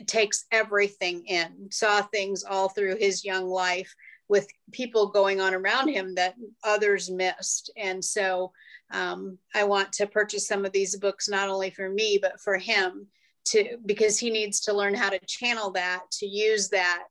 takes 0.06 0.44
everything 0.52 1.24
in 1.26 1.68
saw 1.70 2.00
things 2.02 2.44
all 2.44 2.68
through 2.68 2.96
his 2.96 3.24
young 3.24 3.46
life 3.48 3.92
with 4.28 4.46
people 4.70 5.08
going 5.08 5.40
on 5.40 5.54
around 5.54 5.88
him 5.88 6.14
that 6.14 6.36
others 6.62 7.10
missed. 7.10 7.72
And 7.76 8.02
so 8.04 8.52
um, 8.92 9.38
i 9.54 9.64
want 9.64 9.92
to 9.92 10.06
purchase 10.06 10.46
some 10.46 10.64
of 10.64 10.72
these 10.72 10.96
books 10.96 11.28
not 11.28 11.48
only 11.48 11.70
for 11.70 11.88
me 11.88 12.18
but 12.20 12.40
for 12.40 12.56
him 12.56 13.06
to 13.50 13.76
because 13.86 14.18
he 14.18 14.30
needs 14.30 14.60
to 14.60 14.72
learn 14.72 14.94
how 14.94 15.10
to 15.10 15.18
channel 15.26 15.70
that 15.70 16.02
to 16.10 16.26
use 16.26 16.68
that 16.68 17.04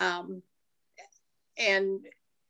um, 0.00 0.42
and 1.58 2.00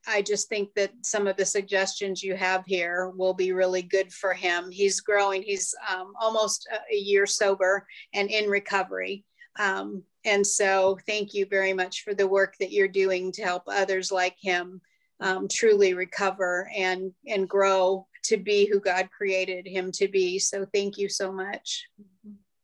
I 0.07 0.21
just 0.21 0.49
think 0.49 0.73
that 0.75 0.91
some 1.01 1.27
of 1.27 1.37
the 1.37 1.45
suggestions 1.45 2.23
you 2.23 2.35
have 2.35 2.65
here 2.65 3.11
will 3.15 3.33
be 3.33 3.53
really 3.53 3.81
good 3.81 4.11
for 4.11 4.33
him. 4.33 4.69
He's 4.69 4.99
growing, 4.99 5.43
he's 5.43 5.73
um, 5.89 6.13
almost 6.19 6.67
a 6.91 6.95
year 6.95 7.25
sober 7.25 7.87
and 8.13 8.29
in 8.29 8.49
recovery. 8.49 9.23
Um, 9.57 10.03
and 10.25 10.45
so, 10.45 10.97
thank 11.05 11.33
you 11.33 11.45
very 11.45 11.73
much 11.73 12.03
for 12.03 12.13
the 12.13 12.27
work 12.27 12.55
that 12.59 12.71
you're 12.71 12.87
doing 12.87 13.31
to 13.33 13.43
help 13.43 13.63
others 13.67 14.11
like 14.11 14.35
him 14.41 14.81
um, 15.19 15.47
truly 15.47 15.93
recover 15.93 16.69
and, 16.75 17.11
and 17.27 17.47
grow 17.47 18.07
to 18.23 18.37
be 18.37 18.65
who 18.65 18.79
God 18.79 19.09
created 19.15 19.67
him 19.67 19.91
to 19.93 20.07
be. 20.07 20.39
So, 20.39 20.65
thank 20.73 20.97
you 20.97 21.07
so 21.07 21.31
much. 21.31 21.87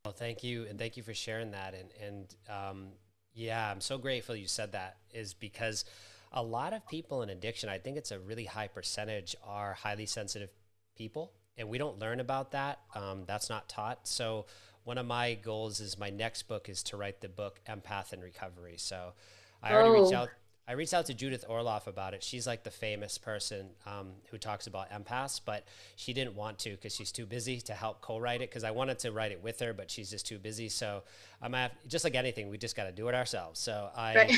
Well, 0.10 0.16
thank 0.18 0.44
you, 0.44 0.66
and 0.68 0.80
thank 0.80 0.98
you 0.98 1.04
for 1.04 1.14
sharing 1.14 1.52
that. 1.52 1.76
And 1.76 1.90
and 2.04 2.36
um, 2.50 2.88
yeah, 3.36 3.70
I'm 3.70 3.80
so 3.80 4.00
grateful 4.00 4.36
you 4.36 4.48
said 4.48 4.72
that. 4.72 4.98
Is 5.14 5.36
because 5.36 5.86
a 6.32 6.42
lot 6.42 6.74
of 6.74 6.88
people 6.88 7.22
in 7.22 7.30
addiction, 7.30 7.70
I 7.70 7.78
think 7.78 7.96
it's 7.96 8.10
a 8.10 8.18
really 8.18 8.46
high 8.46 8.70
percentage, 8.70 9.36
are 9.46 9.76
highly 9.76 10.08
sensitive 10.08 10.50
people, 10.98 11.34
and 11.60 11.70
we 11.70 11.78
don't 11.78 12.00
learn 12.00 12.20
about 12.22 12.54
that. 12.54 12.80
Um, 12.96 13.26
that's 13.28 13.52
not 13.52 13.70
taught. 13.70 14.08
So 14.08 14.48
one 14.84 14.98
of 14.98 15.06
my 15.06 15.36
goals 15.36 15.80
is 15.80 16.00
my 16.00 16.10
next 16.10 16.48
book 16.48 16.70
is 16.70 16.82
to 16.86 16.98
write 16.98 17.22
the 17.22 17.30
book 17.30 17.60
Empath 17.70 18.12
in 18.12 18.20
Recovery. 18.20 18.78
So 18.78 19.14
I 19.62 19.70
Oh. 19.70 19.76
already 19.76 19.92
reached 19.92 20.14
out. 20.14 20.30
I 20.70 20.74
reached 20.74 20.94
out 20.94 21.08
to 21.08 21.16
Judith 21.16 21.46
Orloff 21.50 21.88
about 21.88 22.14
it. 22.14 22.24
She's 22.24 22.46
like 22.46 22.64
the 22.64 22.70
famous 22.70 23.18
person 23.18 23.70
um, 23.88 24.12
who 24.30 24.38
talks 24.38 24.68
about 24.68 24.92
empaths, 24.92 25.42
but 25.44 25.66
she 25.96 26.14
didn't 26.14 26.36
want 26.36 26.60
to 26.60 26.70
because 26.70 26.94
she's 26.94 27.12
too 27.12 27.26
busy 27.26 27.60
to 27.62 27.74
help 27.74 28.02
co-write 28.02 28.44
it. 28.44 28.52
Because 28.52 28.64
I 28.64 28.70
wanted 28.70 29.00
to 29.00 29.12
write 29.12 29.32
it 29.32 29.42
with 29.42 29.60
her, 29.62 29.74
but 29.74 29.90
she's 29.90 30.12
just 30.12 30.28
too 30.28 30.38
busy. 30.38 30.70
So 30.70 31.02
I'm 31.42 31.54
have, 31.54 31.72
just 31.88 32.04
like 32.04 32.14
anything, 32.14 32.50
we 32.50 32.60
just 32.60 32.76
got 32.76 32.84
to 32.84 32.92
do 32.92 33.08
it 33.08 33.16
ourselves. 33.16 33.60
So 33.60 33.90
I, 33.96 34.16
Right. 34.16 34.34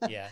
yeah, 0.08 0.28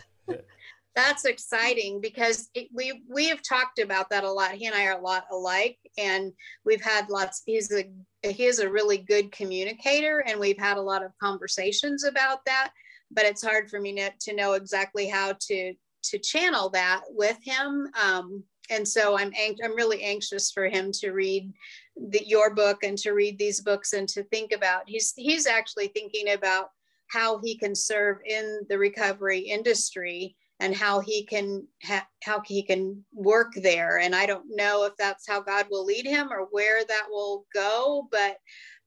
That's 0.95 1.25
exciting 1.25 2.01
because 2.01 2.49
it, 2.55 2.69
we 2.73 3.03
we 3.07 3.27
have 3.27 3.43
talked 3.43 3.77
about 3.77 4.09
that 4.09 4.23
a 4.23 4.31
lot. 4.31 4.53
He 4.53 4.65
and 4.65 4.75
I 4.75 4.87
are 4.87 4.97
a 4.97 5.01
lot 5.01 5.25
alike, 5.31 5.77
and 5.99 6.33
we've 6.65 6.81
had 6.81 7.09
lots. 7.09 7.43
He's 7.45 7.71
a 7.71 7.85
he 8.27 8.45
is 8.45 8.57
a 8.57 8.69
really 8.69 8.97
good 8.97 9.31
communicator, 9.31 10.23
and 10.27 10.39
we've 10.39 10.57
had 10.57 10.77
a 10.77 10.81
lot 10.81 11.03
of 11.03 11.11
conversations 11.21 12.05
about 12.05 12.43
that. 12.45 12.71
But 13.13 13.25
it's 13.25 13.43
hard 13.43 13.69
for 13.69 13.79
me 13.79 13.95
to, 13.95 14.33
know 14.33 14.53
exactly 14.53 15.07
how 15.07 15.35
to 15.47 15.73
to 16.03 16.17
channel 16.17 16.69
that 16.69 17.01
with 17.09 17.37
him. 17.43 17.87
Um, 18.01 18.43
and 18.71 18.87
so 18.87 19.17
I'm 19.17 19.31
ang- 19.37 19.57
I'm 19.63 19.75
really 19.75 20.01
anxious 20.01 20.51
for 20.51 20.67
him 20.67 20.91
to 20.93 21.11
read 21.11 21.51
the, 21.95 22.25
your 22.25 22.55
book 22.55 22.83
and 22.83 22.97
to 22.99 23.11
read 23.11 23.37
these 23.37 23.61
books 23.61 23.93
and 23.93 24.07
to 24.09 24.23
think 24.23 24.51
about. 24.51 24.83
He's 24.87 25.13
he's 25.15 25.45
actually 25.45 25.87
thinking 25.89 26.33
about 26.33 26.69
how 27.11 27.39
he 27.39 27.57
can 27.57 27.75
serve 27.75 28.17
in 28.25 28.61
the 28.69 28.77
recovery 28.77 29.39
industry 29.39 30.35
and 30.61 30.75
how 30.75 30.99
he 30.99 31.25
can 31.25 31.67
ha- 31.83 32.07
how 32.23 32.39
he 32.45 32.63
can 32.63 33.03
work 33.11 33.51
there 33.55 33.97
and 33.99 34.15
i 34.15 34.25
don't 34.25 34.45
know 34.47 34.85
if 34.85 34.95
that's 34.97 35.27
how 35.27 35.41
god 35.41 35.65
will 35.69 35.83
lead 35.83 36.05
him 36.05 36.31
or 36.31 36.47
where 36.51 36.85
that 36.85 37.07
will 37.09 37.45
go 37.53 38.07
but 38.11 38.37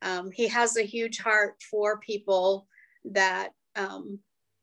um, 0.03 0.31
he 0.31 0.47
has 0.47 0.77
a 0.77 0.83
huge 0.83 1.18
heart 1.18 1.57
for 1.70 1.99
people 1.99 2.66
that 3.05 3.51
um, 3.77 4.18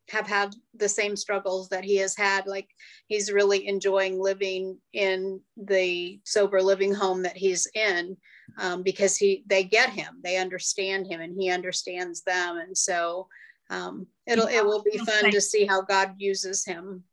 have 0.09 0.27
had 0.27 0.53
the 0.75 0.89
same 0.89 1.15
struggles 1.15 1.69
that 1.69 1.85
he 1.85 1.95
has 1.97 2.15
had 2.17 2.45
like 2.45 2.67
he's 3.07 3.31
really 3.31 3.67
enjoying 3.67 4.19
living 4.19 4.77
in 4.93 5.39
the 5.55 6.19
sober 6.25 6.61
living 6.61 6.93
home 6.93 7.23
that 7.23 7.37
he's 7.37 7.67
in 7.75 8.17
um, 8.59 8.83
because 8.83 9.15
he 9.15 9.43
they 9.47 9.63
get 9.63 9.89
him 9.89 10.19
they 10.23 10.37
understand 10.37 11.07
him 11.07 11.21
and 11.21 11.35
he 11.39 11.49
understands 11.49 12.23
them 12.23 12.57
and 12.57 12.77
so 12.77 13.27
um, 13.71 14.05
it'll 14.27 14.47
it 14.47 14.63
will 14.65 14.83
be 14.83 14.97
fun 14.97 15.31
to 15.31 15.39
see 15.39 15.65
how 15.65 15.81
God 15.81 16.15
uses 16.17 16.65
him. 16.65 17.05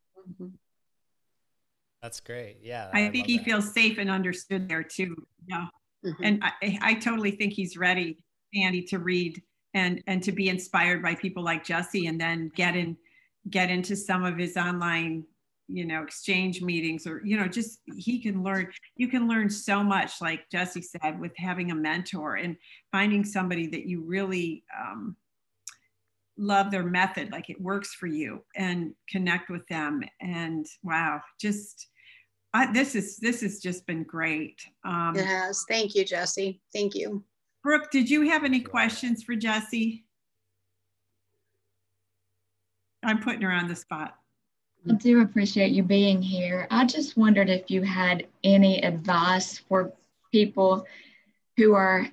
that's 2.01 2.19
great. 2.19 2.57
Yeah, 2.61 2.89
I 2.93 3.09
think 3.09 3.27
he 3.27 3.37
that. 3.37 3.45
feels 3.45 3.73
safe 3.73 3.97
and 3.97 4.11
understood 4.11 4.67
there 4.67 4.83
too. 4.83 5.15
Yeah. 5.47 5.67
Mhm. 6.05 6.15
And 6.21 6.43
I, 6.43 6.77
I 6.81 6.93
totally 6.95 7.31
think 7.31 7.53
he's 7.53 7.77
ready, 7.77 8.17
Andy, 8.53 8.83
to 8.83 8.99
read 8.99 9.41
and 9.73 10.01
and 10.07 10.23
to 10.23 10.31
be 10.31 10.49
inspired 10.49 11.01
by 11.01 11.15
people 11.15 11.43
like 11.43 11.63
Jesse 11.63 12.07
and 12.07 12.19
then 12.19 12.51
get 12.55 12.75
in 12.75 12.97
get 13.49 13.69
into 13.69 13.95
some 13.95 14.23
of 14.23 14.37
his 14.37 14.57
online 14.57 15.23
you 15.69 15.85
know 15.85 16.01
exchange 16.01 16.61
meetings 16.61 17.05
or 17.05 17.21
you 17.23 17.37
know 17.37 17.47
just 17.47 17.79
he 17.95 18.19
can 18.19 18.43
learn 18.43 18.67
you 18.95 19.07
can 19.07 19.27
learn 19.27 19.49
so 19.49 19.83
much 19.83 20.19
like 20.19 20.49
jesse 20.49 20.81
said 20.81 21.19
with 21.19 21.31
having 21.37 21.71
a 21.71 21.75
mentor 21.75 22.35
and 22.35 22.57
finding 22.91 23.23
somebody 23.23 23.67
that 23.67 23.85
you 23.85 24.01
really 24.01 24.63
um, 24.77 25.15
love 26.37 26.71
their 26.71 26.83
method 26.83 27.31
like 27.31 27.49
it 27.49 27.61
works 27.61 27.93
for 27.93 28.07
you 28.07 28.43
and 28.55 28.93
connect 29.09 29.49
with 29.49 29.65
them 29.67 30.01
and 30.21 30.65
wow 30.83 31.21
just 31.39 31.87
I, 32.51 32.71
this 32.71 32.95
is 32.95 33.17
this 33.17 33.41
has 33.41 33.59
just 33.59 33.85
been 33.85 34.03
great 34.03 34.59
um, 34.83 35.13
has. 35.15 35.65
Thank 35.69 35.93
you, 35.93 36.03
Jesse. 36.03 36.59
Thank 36.73 36.95
you. 36.95 37.23
Brooke 37.63 37.91
did 37.91 38.09
you 38.09 38.29
have 38.29 38.43
any 38.43 38.61
questions 38.61 39.23
for 39.23 39.35
jesse 39.35 40.05
i'm 43.03 43.19
putting 43.19 43.41
her 43.41 43.51
on 43.51 43.67
the 43.67 43.75
spot 43.75 44.19
I 44.87 44.93
do 44.93 45.21
appreciate 45.21 45.71
you 45.71 45.83
being 45.83 46.21
here. 46.21 46.67
I 46.71 46.85
just 46.85 47.17
wondered 47.17 47.49
if 47.49 47.69
you 47.69 47.81
had 47.81 48.27
any 48.43 48.81
advice 48.83 49.57
for 49.57 49.91
people 50.31 50.85
who 51.57 51.73
are 51.73 52.07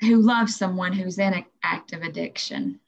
who 0.00 0.16
love 0.16 0.50
someone 0.50 0.92
who's 0.92 1.18
in 1.18 1.32
an 1.32 1.44
active 1.62 2.02
addiction. 2.02 2.80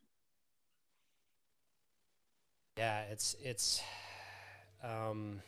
Yeah, 2.76 3.02
it's 3.10 3.34
it's 3.42 3.80
um, 4.84 5.40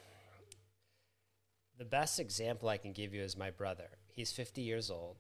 the 1.79 1.85
best 1.85 2.19
example 2.19 2.69
I 2.69 2.79
can 2.79 2.93
give 2.93 3.13
you 3.13 3.23
is 3.23 3.37
my 3.37 3.51
brother. 3.51 3.89
He's 4.09 4.33
50 4.33 4.63
years 4.63 4.91
old. 4.91 5.17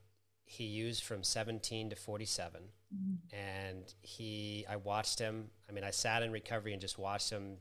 He 0.52 0.64
used 0.64 1.04
from 1.04 1.22
17 1.22 1.90
to 1.90 1.96
47, 1.96 2.60
and 3.32 3.94
he 4.02 4.66
I 4.68 4.74
watched 4.76 5.20
him. 5.20 5.50
I 5.68 5.72
mean, 5.72 5.84
I 5.84 5.92
sat 5.92 6.24
in 6.24 6.32
recovery 6.32 6.72
and 6.72 6.80
just 6.80 6.98
watched 6.98 7.30
him 7.30 7.58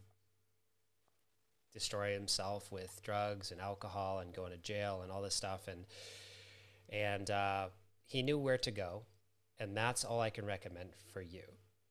destroy 1.71 2.13
himself 2.13 2.71
with 2.71 2.99
drugs 3.03 3.51
and 3.51 3.61
alcohol 3.61 4.19
and 4.19 4.33
going 4.33 4.51
to 4.51 4.57
jail 4.57 5.01
and 5.03 5.11
all 5.11 5.21
this 5.21 5.35
stuff. 5.35 5.67
And 5.67 5.85
and 6.89 7.29
uh, 7.29 7.67
he 8.07 8.23
knew 8.23 8.39
where 8.39 8.57
to 8.57 8.71
go. 8.71 9.03
And 9.59 9.77
that's 9.77 10.03
all 10.03 10.19
i 10.19 10.31
can 10.31 10.45
recommend 10.45 10.89
for 11.13 11.21
you 11.21 11.43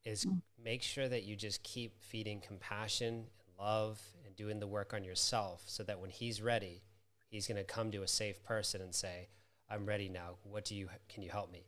is 0.05 0.27
make 0.61 0.83
sure 0.83 1.09
that 1.09 1.23
you 1.23 1.37
just 1.37 1.63
keep 1.63 2.01
feeding 2.01 2.41
compassion 2.41 3.15
and 3.15 3.59
love 3.59 4.01
and 4.27 4.35
doing 4.35 4.59
the 4.59 4.67
work 4.67 4.95
on 4.95 5.05
yourself 5.05 5.63
so 5.67 5.85
that 5.85 6.01
when 6.01 6.11
he's 6.11 6.41
ready 6.41 6.83
he's 7.29 7.47
going 7.47 7.59
to 7.59 7.65
come 7.65 7.91
to 7.91 8.03
a 8.03 8.09
safe 8.09 8.43
person 8.43 8.81
and 8.81 8.95
say 8.95 9.29
i'm 9.71 9.87
ready 9.87 10.09
now. 10.09 10.37
What 10.45 10.65
do 10.65 10.75
you 10.75 10.89
can 11.09 11.23
you 11.23 11.31
help 11.31 11.53
me? 11.53 11.67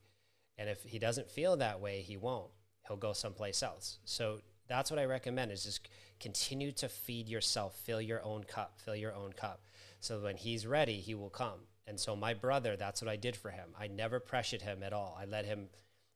And 0.59 0.69
if 0.69 0.83
he 0.83 0.99
doesn't 0.99 1.31
feel 1.31 1.57
that 1.57 1.81
way 1.81 2.03
he 2.03 2.17
won't. 2.17 2.51
He'll 2.87 2.97
go 2.97 3.13
someplace 3.13 3.63
else. 3.63 3.99
So 4.05 4.41
that's 4.69 4.91
what 4.91 5.01
i 5.01 5.05
recommend 5.05 5.51
is 5.51 5.65
just 5.65 5.89
continue 6.19 6.73
to 6.73 6.89
feed 6.89 7.29
yourself. 7.29 7.77
Fill 7.85 8.01
your 8.01 8.23
own 8.23 8.45
cup. 8.45 8.79
Fill 8.85 8.97
your 8.97 9.15
own 9.15 9.33
cup. 9.33 9.63
So 10.01 10.21
when 10.21 10.37
he's 10.37 10.67
ready 10.67 10.97
he 10.97 11.15
will 11.15 11.31
come. 11.31 11.61
And 11.87 11.99
so 11.99 12.15
my 12.17 12.35
brother 12.35 12.77
that's 12.77 13.03
what 13.03 13.11
i 13.11 13.17
did 13.17 13.37
for 13.37 13.51
him. 13.51 13.71
I 13.79 13.87
never 13.89 14.21
pressured 14.21 14.63
him 14.63 14.83
at 14.83 14.93
all. 14.93 15.17
I 15.21 15.25
let 15.25 15.45
him 15.45 15.69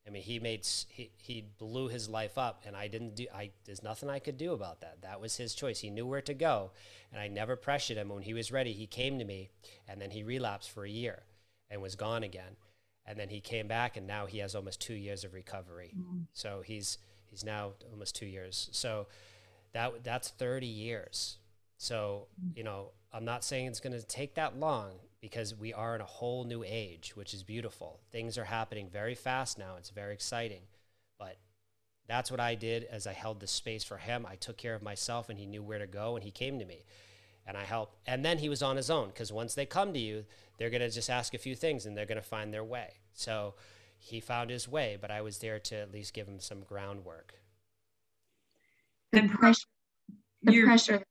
i 0.06 0.10
mean 0.10 0.22
he 0.22 0.38
made 0.38 0.66
he, 0.88 1.10
he 1.16 1.44
blew 1.58 1.88
his 1.88 2.08
life 2.08 2.36
up 2.36 2.62
and 2.66 2.76
i 2.76 2.88
didn't 2.88 3.16
do 3.16 3.26
i 3.34 3.50
there's 3.64 3.82
nothing 3.82 4.10
i 4.10 4.18
could 4.18 4.38
do 4.38 4.52
about 4.52 4.80
that. 4.80 5.02
That 5.02 5.20
was 5.20 5.36
his 5.36 5.54
choice. 5.54 5.80
He 5.80 5.90
knew 5.90 6.06
where 6.06 6.22
to 6.22 6.34
go 6.34 6.72
and 7.12 7.20
i 7.20 7.28
never 7.28 7.56
pressured 7.56 7.96
him. 7.96 8.08
When 8.08 8.22
he 8.22 8.34
was 8.34 8.52
ready 8.52 8.72
he 8.72 8.86
came 8.86 9.18
to 9.18 9.24
me 9.24 9.50
and 9.88 10.00
then 10.00 10.10
he 10.10 10.22
relapsed 10.22 10.70
for 10.70 10.84
a 10.84 10.90
year 10.90 11.22
and 11.70 11.80
was 11.80 11.94
gone 11.94 12.22
again. 12.22 12.56
And 13.06 13.18
then 13.18 13.28
he 13.28 13.40
came 13.40 13.68
back 13.68 13.96
and 13.96 14.06
now 14.06 14.26
he 14.26 14.38
has 14.38 14.54
almost 14.54 14.80
two 14.80 14.94
years 14.94 15.24
of 15.24 15.34
recovery. 15.34 15.92
Mm. 15.96 16.26
So 16.32 16.62
he's 16.64 16.98
he's 17.26 17.44
now 17.44 17.72
almost 17.90 18.16
two 18.16 18.26
years. 18.26 18.68
So 18.72 19.08
that 19.72 20.02
that's 20.02 20.30
30 20.30 20.66
years. 20.66 21.38
So 21.76 22.28
mm. 22.42 22.56
you 22.56 22.64
know 22.64 22.90
i'm 23.12 23.24
not 23.24 23.44
saying 23.44 23.66
it's 23.66 23.80
going 23.80 23.92
to 23.92 24.04
take 24.06 24.34
that 24.34 24.58
long 24.58 24.92
because 25.20 25.54
we 25.54 25.72
are 25.72 25.94
in 25.94 26.00
a 26.00 26.06
whole 26.06 26.44
new 26.44 26.64
age 26.66 27.12
which 27.14 27.34
is 27.34 27.42
beautiful. 27.42 28.00
Things 28.10 28.38
are 28.38 28.44
happening 28.44 28.88
very 28.90 29.14
fast 29.14 29.58
now. 29.58 29.74
It's 29.78 29.90
very 29.90 30.14
exciting. 30.14 30.62
But 31.18 31.36
that's 32.06 32.30
what 32.30 32.40
i 32.40 32.54
did 32.54 32.84
as 32.84 33.06
i 33.06 33.12
held 33.12 33.40
the 33.40 33.46
space 33.46 33.84
for 33.84 33.98
him. 33.98 34.24
I 34.26 34.36
took 34.36 34.56
care 34.56 34.74
of 34.74 34.82
myself 34.82 35.28
and 35.28 35.38
he 35.38 35.46
knew 35.46 35.62
where 35.62 35.78
to 35.78 35.86
go 35.86 36.16
and 36.16 36.24
he 36.24 36.30
came 36.30 36.58
to 36.58 36.64
me 36.64 36.84
and 37.46 37.56
i 37.56 37.64
helped 37.64 37.96
and 38.06 38.24
then 38.24 38.38
he 38.38 38.48
was 38.48 38.62
on 38.62 38.76
his 38.76 38.90
own 38.90 39.08
because 39.08 39.32
once 39.32 39.54
they 39.54 39.66
come 39.66 39.92
to 39.92 39.98
you 39.98 40.24
they're 40.58 40.70
going 40.70 40.80
to 40.80 40.90
just 40.90 41.10
ask 41.10 41.34
a 41.34 41.38
few 41.38 41.54
things 41.54 41.86
and 41.86 41.96
they're 41.96 42.06
going 42.06 42.16
to 42.20 42.22
find 42.22 42.52
their 42.52 42.64
way 42.64 42.94
so 43.12 43.54
he 43.98 44.20
found 44.20 44.50
his 44.50 44.68
way 44.68 44.96
but 45.00 45.10
i 45.10 45.20
was 45.20 45.38
there 45.38 45.58
to 45.58 45.76
at 45.76 45.92
least 45.92 46.14
give 46.14 46.26
him 46.26 46.40
some 46.40 46.62
groundwork 46.62 47.34
The 49.12 49.28
pressure 49.28 49.66
the 50.42 50.52
You're- 50.52 50.66
pressure 50.66 51.02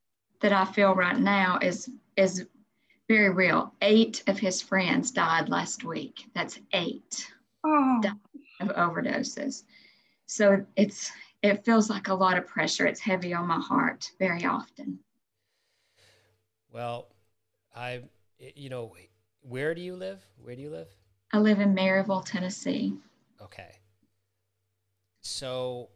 that 0.41 0.51
I 0.53 0.65
feel 0.65 0.93
right 0.93 1.17
now 1.17 1.57
is 1.61 1.89
is 2.17 2.45
very 3.07 3.29
real. 3.29 3.73
Eight 3.81 4.21
of 4.27 4.38
his 4.38 4.61
friends 4.61 5.09
died 5.11 5.49
last 5.49 5.84
week. 5.84 6.25
That's 6.36 6.59
eight 6.73 7.31
oh 7.63 8.01
of 8.59 8.67
overdoses. 8.69 9.63
So 10.27 10.65
it's 10.75 11.11
it 11.41 11.63
feels 11.65 11.89
like 11.89 12.09
a 12.09 12.13
lot 12.13 12.38
of 12.38 12.45
pressure. 12.45 12.86
It's 12.86 12.99
heavy 12.99 13.34
on 13.34 13.47
my 13.47 13.59
heart 13.59 14.11
very 14.19 14.45
often. 14.45 14.99
Well, 16.74 17.07
I, 17.76 18.01
you 18.55 18.69
know, 18.69 18.95
where 19.41 19.76
do 19.76 19.82
you 19.82 19.95
live? 19.95 20.26
Where 20.41 20.55
do 20.55 20.61
you 20.61 20.71
live? 20.71 20.88
I 21.32 21.38
live 21.38 21.59
in 21.59 21.76
Maryville, 21.76 22.26
Tennessee. 22.26 22.95
Okay. 23.41 23.78
So, 25.21 25.89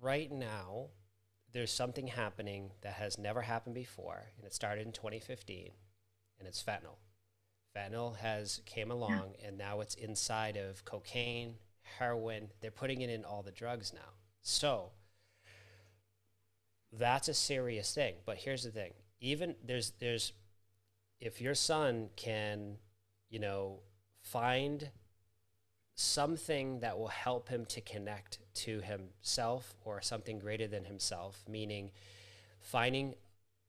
right 0.00 0.30
now, 0.30 0.86
there's 1.52 1.72
something 1.72 2.06
happening 2.06 2.70
that 2.82 2.94
has 2.94 3.18
never 3.18 3.42
happened 3.42 3.74
before, 3.74 4.22
and 4.38 4.46
it 4.46 4.54
started 4.54 4.86
in 4.86 4.92
2015, 4.92 5.70
and 6.38 6.48
it's 6.48 6.62
fentanyl. 6.62 6.98
Fentanyl 7.76 8.16
has 8.18 8.60
came 8.64 8.90
along, 8.92 9.34
and 9.44 9.58
now 9.58 9.80
it's 9.80 9.94
inside 9.96 10.56
of 10.56 10.84
cocaine, 10.84 11.56
heroin. 11.98 12.48
They're 12.60 12.70
putting 12.70 13.00
it 13.02 13.10
in 13.10 13.24
all 13.24 13.42
the 13.42 13.50
drugs 13.50 13.92
now. 13.92 14.14
So, 14.40 14.90
that's 16.92 17.28
a 17.28 17.34
serious 17.34 17.92
thing. 17.92 18.14
But 18.24 18.36
here's 18.38 18.62
the 18.62 18.70
thing: 18.70 18.92
even 19.22 19.54
there's 19.64 19.92
there's, 20.00 20.32
if 21.20 21.40
your 21.40 21.54
son 21.54 22.10
can, 22.16 22.76
you 23.30 23.38
know, 23.38 23.78
find 24.20 24.90
something 25.94 26.80
that 26.80 26.98
will 26.98 27.08
help 27.08 27.48
him 27.48 27.64
to 27.66 27.80
connect 27.80 28.40
to 28.54 28.80
himself 28.80 29.74
or 29.84 30.02
something 30.02 30.38
greater 30.38 30.66
than 30.66 30.84
himself, 30.84 31.44
meaning 31.48 31.90
finding 32.60 33.14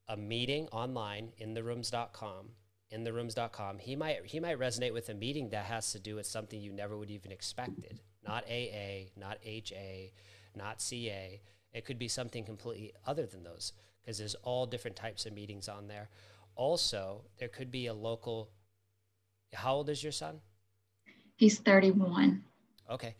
a 0.07 0.17
meeting 0.17 0.67
online 0.67 1.31
in 1.37 1.53
therooms.com 1.53 2.49
in 2.89 3.03
therooms.com 3.03 3.79
he 3.79 3.95
might 3.95 4.25
he 4.25 4.39
might 4.39 4.59
resonate 4.59 4.93
with 4.93 5.09
a 5.09 5.13
meeting 5.13 5.49
that 5.49 5.65
has 5.65 5.91
to 5.93 5.99
do 5.99 6.15
with 6.15 6.25
something 6.25 6.59
you 6.59 6.73
never 6.73 6.97
would 6.97 7.09
even 7.09 7.31
expected. 7.31 8.01
Not 8.27 8.43
aa 8.49 9.09
not 9.15 9.37
ha 9.45 10.11
not 10.55 10.81
ca 10.81 11.41
it 11.73 11.85
could 11.85 11.97
be 11.97 12.07
something 12.07 12.43
completely 12.43 12.93
other 13.05 13.25
than 13.25 13.43
those 13.43 13.73
because 14.03 14.17
there's 14.17 14.35
all 14.43 14.65
different 14.65 14.95
types 14.95 15.25
of 15.25 15.33
meetings 15.33 15.69
on 15.69 15.87
there 15.87 16.09
also 16.55 17.21
there 17.39 17.47
could 17.47 17.71
be 17.71 17.87
a 17.87 17.93
local 17.93 18.49
how 19.53 19.75
old 19.75 19.89
is 19.89 20.03
your 20.03 20.11
son 20.11 20.39
He's 21.35 21.59
31. 21.59 22.43
Okay. 22.89 23.15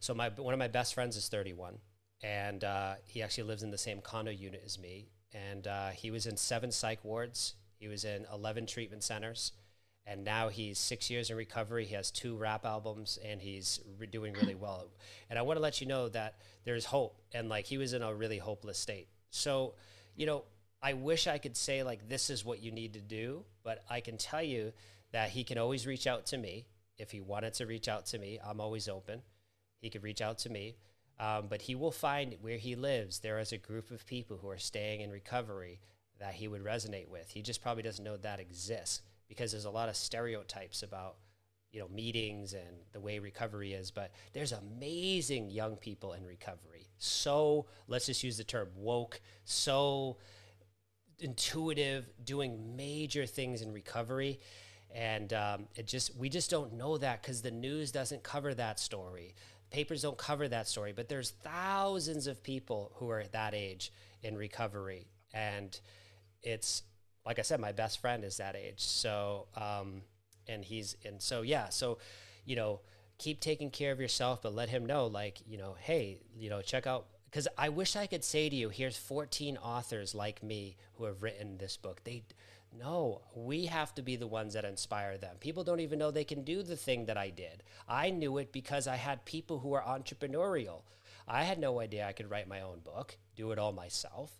So 0.00 0.14
my 0.14 0.28
one 0.28 0.54
of 0.54 0.58
my 0.58 0.68
best 0.68 0.94
friends 0.94 1.16
is 1.16 1.28
31, 1.28 1.78
and 2.22 2.62
uh, 2.62 2.94
he 3.06 3.22
actually 3.22 3.44
lives 3.44 3.62
in 3.62 3.70
the 3.70 3.78
same 3.78 4.00
condo 4.00 4.30
unit 4.30 4.62
as 4.64 4.78
me. 4.78 5.08
And 5.32 5.66
uh, 5.66 5.88
he 5.88 6.10
was 6.10 6.26
in 6.26 6.36
seven 6.36 6.70
psych 6.70 7.04
wards. 7.04 7.54
He 7.78 7.88
was 7.88 8.04
in 8.04 8.26
11 8.32 8.66
treatment 8.66 9.02
centers, 9.02 9.52
and 10.06 10.24
now 10.24 10.48
he's 10.48 10.78
six 10.78 11.10
years 11.10 11.30
in 11.30 11.36
recovery. 11.36 11.84
He 11.84 11.94
has 11.94 12.10
two 12.10 12.36
rap 12.36 12.64
albums, 12.64 13.18
and 13.24 13.40
he's 13.40 13.80
re- 13.98 14.06
doing 14.06 14.34
really 14.34 14.54
well. 14.66 14.88
And 15.28 15.38
I 15.38 15.42
want 15.42 15.56
to 15.58 15.62
let 15.62 15.80
you 15.80 15.86
know 15.86 16.08
that 16.10 16.36
there's 16.64 16.84
hope. 16.84 17.20
And 17.32 17.48
like 17.48 17.66
he 17.66 17.78
was 17.78 17.92
in 17.92 18.02
a 18.02 18.14
really 18.14 18.38
hopeless 18.38 18.78
state. 18.78 19.08
So, 19.30 19.74
you 20.18 20.26
know, 20.26 20.44
I 20.82 20.92
wish 20.92 21.26
I 21.26 21.38
could 21.38 21.56
say 21.56 21.82
like 21.82 22.08
this 22.08 22.28
is 22.28 22.44
what 22.44 22.60
you 22.60 22.72
need 22.72 22.94
to 22.94 23.00
do, 23.00 23.44
but 23.62 23.84
I 23.88 24.00
can 24.00 24.18
tell 24.18 24.42
you 24.42 24.72
that 25.12 25.30
he 25.30 25.44
can 25.44 25.56
always 25.56 25.86
reach 25.86 26.06
out 26.06 26.26
to 26.26 26.36
me 26.36 26.66
if 26.98 27.12
he 27.12 27.20
wanted 27.20 27.54
to 27.54 27.66
reach 27.66 27.88
out 27.88 28.06
to 28.06 28.18
me, 28.18 28.38
I'm 28.44 28.60
always 28.60 28.88
open. 28.88 29.22
He 29.80 29.88
could 29.88 30.02
reach 30.02 30.20
out 30.20 30.38
to 30.38 30.50
me. 30.50 30.74
Um, 31.20 31.46
but 31.48 31.62
he 31.62 31.74
will 31.74 31.92
find 31.92 32.36
where 32.40 32.58
he 32.58 32.76
lives, 32.76 33.20
there 33.20 33.38
is 33.38 33.52
a 33.52 33.58
group 33.58 33.90
of 33.90 34.06
people 34.06 34.36
who 34.36 34.48
are 34.48 34.58
staying 34.58 35.00
in 35.00 35.10
recovery 35.10 35.80
that 36.20 36.34
he 36.34 36.46
would 36.46 36.64
resonate 36.64 37.08
with. 37.08 37.30
He 37.30 37.42
just 37.42 37.62
probably 37.62 37.82
doesn't 37.82 38.04
know 38.04 38.16
that 38.18 38.40
exists 38.40 39.02
because 39.28 39.50
there's 39.50 39.64
a 39.64 39.70
lot 39.70 39.88
of 39.88 39.96
stereotypes 39.96 40.82
about 40.82 41.16
you 41.72 41.80
know 41.80 41.88
meetings 41.88 42.54
and 42.54 42.76
the 42.92 43.00
way 43.00 43.18
recovery 43.18 43.72
is 43.72 43.90
but 43.90 44.10
there's 44.32 44.52
amazing 44.52 45.50
young 45.50 45.76
people 45.76 46.14
in 46.14 46.24
recovery. 46.24 46.88
So 46.98 47.66
let's 47.86 48.06
just 48.06 48.24
use 48.24 48.36
the 48.36 48.44
term 48.44 48.68
woke 48.76 49.20
so 49.44 50.16
intuitive 51.20 52.08
doing 52.24 52.76
major 52.76 53.26
things 53.26 53.62
in 53.62 53.72
recovery. 53.72 54.40
And 54.94 55.32
um, 55.32 55.66
it 55.74 55.86
just 55.86 56.16
we 56.16 56.28
just 56.28 56.50
don't 56.50 56.74
know 56.74 56.96
that 56.98 57.22
because 57.22 57.42
the 57.42 57.50
news 57.50 57.92
doesn't 57.92 58.22
cover 58.22 58.54
that 58.54 58.80
story. 58.80 59.34
Papers 59.70 60.00
don't 60.02 60.16
cover 60.16 60.48
that 60.48 60.66
story 60.66 60.92
but 60.92 61.08
there's 61.08 61.30
thousands 61.30 62.26
of 62.26 62.42
people 62.42 62.92
who 62.94 63.10
are 63.10 63.20
at 63.20 63.32
that 63.32 63.54
age 63.54 63.92
in 64.22 64.36
recovery. 64.36 65.06
And 65.34 65.78
it's 66.42 66.82
like 67.26 67.38
i 67.38 67.42
said 67.42 67.60
my 67.60 67.72
best 67.72 68.00
friend 68.00 68.24
is 68.24 68.38
that 68.38 68.56
age. 68.56 68.80
So 68.80 69.48
um, 69.54 70.02
and 70.48 70.64
he's 70.64 70.96
and 71.04 71.20
so 71.20 71.42
yeah 71.42 71.68
so 71.68 71.98
you 72.44 72.56
know 72.56 72.80
keep 73.18 73.40
taking 73.40 73.70
care 73.70 73.92
of 73.92 74.00
yourself 74.00 74.42
but 74.42 74.54
let 74.54 74.68
him 74.68 74.86
know 74.86 75.06
like 75.06 75.38
you 75.46 75.58
know 75.58 75.76
hey 75.80 76.20
you 76.36 76.48
know 76.48 76.62
check 76.62 76.86
out 76.86 77.06
because 77.30 77.48
i 77.56 77.68
wish 77.68 77.96
i 77.96 78.06
could 78.06 78.24
say 78.24 78.48
to 78.48 78.56
you 78.56 78.68
here's 78.68 78.96
14 78.96 79.56
authors 79.58 80.14
like 80.14 80.42
me 80.42 80.76
who 80.94 81.04
have 81.04 81.22
written 81.22 81.58
this 81.58 81.76
book 81.76 82.02
they 82.04 82.22
no, 82.76 83.22
we 83.34 83.66
have 83.66 83.94
to 83.94 84.02
be 84.02 84.16
the 84.16 84.26
ones 84.26 84.54
that 84.54 84.64
inspire 84.64 85.16
them. 85.16 85.36
People 85.40 85.64
don't 85.64 85.80
even 85.80 85.98
know 85.98 86.10
they 86.10 86.24
can 86.24 86.42
do 86.42 86.62
the 86.62 86.76
thing 86.76 87.06
that 87.06 87.16
I 87.16 87.30
did. 87.30 87.62
I 87.88 88.10
knew 88.10 88.38
it 88.38 88.52
because 88.52 88.86
I 88.86 88.96
had 88.96 89.24
people 89.24 89.60
who 89.60 89.72
are 89.72 89.82
entrepreneurial. 89.82 90.82
I 91.26 91.44
had 91.44 91.58
no 91.58 91.80
idea 91.80 92.06
I 92.06 92.12
could 92.12 92.30
write 92.30 92.48
my 92.48 92.60
own 92.60 92.80
book, 92.80 93.16
do 93.36 93.52
it 93.52 93.58
all 93.58 93.72
myself. 93.72 94.32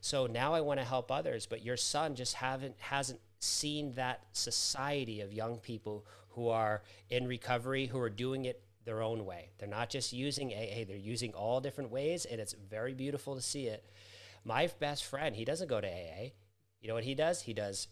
So 0.00 0.26
now 0.26 0.54
I 0.54 0.60
want 0.60 0.80
to 0.80 0.86
help 0.86 1.10
others, 1.10 1.46
but 1.46 1.64
your 1.64 1.76
son 1.76 2.14
just 2.14 2.34
haven't 2.34 2.74
hasn't 2.80 3.20
seen 3.42 3.94
that 3.94 4.20
society 4.32 5.20
of 5.20 5.32
young 5.32 5.58
people 5.58 6.06
who 6.30 6.48
are 6.48 6.82
in 7.10 7.26
recovery 7.26 7.86
who 7.86 7.98
are 7.98 8.10
doing 8.10 8.44
it 8.44 8.62
their 8.84 9.02
own 9.02 9.24
way. 9.24 9.50
They're 9.58 9.68
not 9.68 9.90
just 9.90 10.12
using 10.12 10.52
AA, 10.52 10.84
they're 10.86 10.96
using 10.96 11.34
all 11.34 11.60
different 11.60 11.90
ways 11.90 12.24
and 12.24 12.40
it's 12.40 12.54
very 12.70 12.94
beautiful 12.94 13.34
to 13.34 13.42
see 13.42 13.66
it. 13.66 13.84
My 14.44 14.68
best 14.80 15.04
friend, 15.04 15.36
he 15.36 15.44
doesn't 15.44 15.68
go 15.68 15.80
to 15.80 15.86
AA. 15.86 16.30
You 16.80 16.88
know 16.88 16.94
what 16.94 17.04
he 17.04 17.14
does? 17.14 17.42
He 17.42 17.52
does 17.52 17.88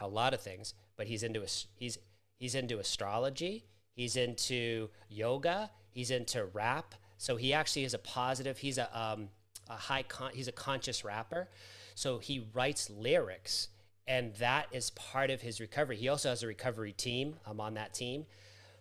a 0.00 0.08
lot 0.08 0.34
of 0.34 0.40
things, 0.40 0.74
but 0.96 1.06
he's 1.06 1.22
into 1.22 1.46
he's 1.76 1.98
he's 2.36 2.54
into 2.54 2.78
astrology. 2.78 3.64
He's 3.94 4.16
into 4.16 4.88
yoga. 5.08 5.70
He's 5.90 6.10
into 6.10 6.44
rap. 6.46 6.94
So 7.16 7.36
he 7.36 7.52
actually 7.52 7.84
is 7.84 7.94
a 7.94 7.98
positive. 7.98 8.58
He's 8.58 8.76
a 8.78 8.88
um, 8.98 9.28
a 9.68 9.74
high 9.74 10.02
con- 10.02 10.32
he's 10.34 10.48
a 10.48 10.52
conscious 10.52 11.04
rapper. 11.04 11.48
So 11.94 12.18
he 12.18 12.46
writes 12.52 12.90
lyrics, 12.90 13.68
and 14.06 14.34
that 14.36 14.66
is 14.72 14.90
part 14.90 15.30
of 15.30 15.40
his 15.42 15.60
recovery. 15.60 15.96
He 15.96 16.08
also 16.08 16.30
has 16.30 16.42
a 16.42 16.46
recovery 16.46 16.92
team. 16.92 17.36
I'm 17.46 17.60
on 17.60 17.74
that 17.74 17.94
team, 17.94 18.26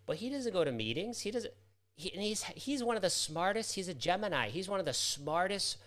but 0.06 0.18
he 0.18 0.30
doesn't 0.30 0.54
go 0.54 0.64
to 0.64 0.72
meetings. 0.72 1.22
He 1.22 1.32
doesn't. 1.32 1.54
He, 1.96 2.10
he's 2.10 2.44
he's 2.44 2.84
one 2.84 2.96
of 2.96 3.02
the 3.02 3.10
smartest. 3.10 3.76
He's 3.76 3.88
a 3.88 3.94
Gemini. 3.94 4.50
He's 4.50 4.70
one 4.70 4.80
of 4.80 4.86
the 4.86 4.94
smartest 4.94 5.78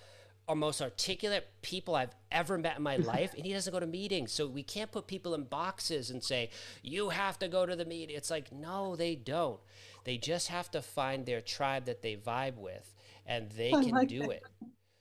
or 0.47 0.55
most 0.55 0.83
articulate 0.83 1.47
people 1.63 1.95
I've 1.95 2.15
ever 2.31 2.59
met 2.59 2.77
in 2.77 2.83
my 2.83 2.97
life, 2.99 3.35
and 3.35 3.45
he 3.45 3.53
doesn't 3.53 3.73
go 3.73 3.81
to 3.81 3.87
meetings. 3.87 4.33
So 4.33 4.47
we 4.47 4.63
can't 4.63 4.93
put 4.93 5.07
people 5.07 5.35
in 5.35 5.45
boxes 5.45 6.11
and 6.11 6.23
say, 6.23 6.51
you 6.83 7.11
have 7.11 7.39
to 7.39 7.49
go 7.49 7.65
to 7.67 7.75
the 7.75 7.85
meeting. 7.85 8.17
It's 8.17 8.31
like, 8.31 8.53
no, 8.53 8.97
they 8.97 9.15
don't. 9.15 9.61
They 10.05 10.19
just 10.19 10.49
have 10.49 10.71
to 10.73 10.83
find 10.83 11.25
their 11.25 11.41
tribe 11.41 11.87
that 11.87 12.03
they 12.03 12.17
vibe 12.17 12.57
with, 12.59 12.95
and 13.27 13.51
they 13.53 13.73
I 13.73 13.83
can 13.83 13.95
like 13.95 14.09
do 14.09 14.21
that. 14.21 14.31
it. 14.31 14.43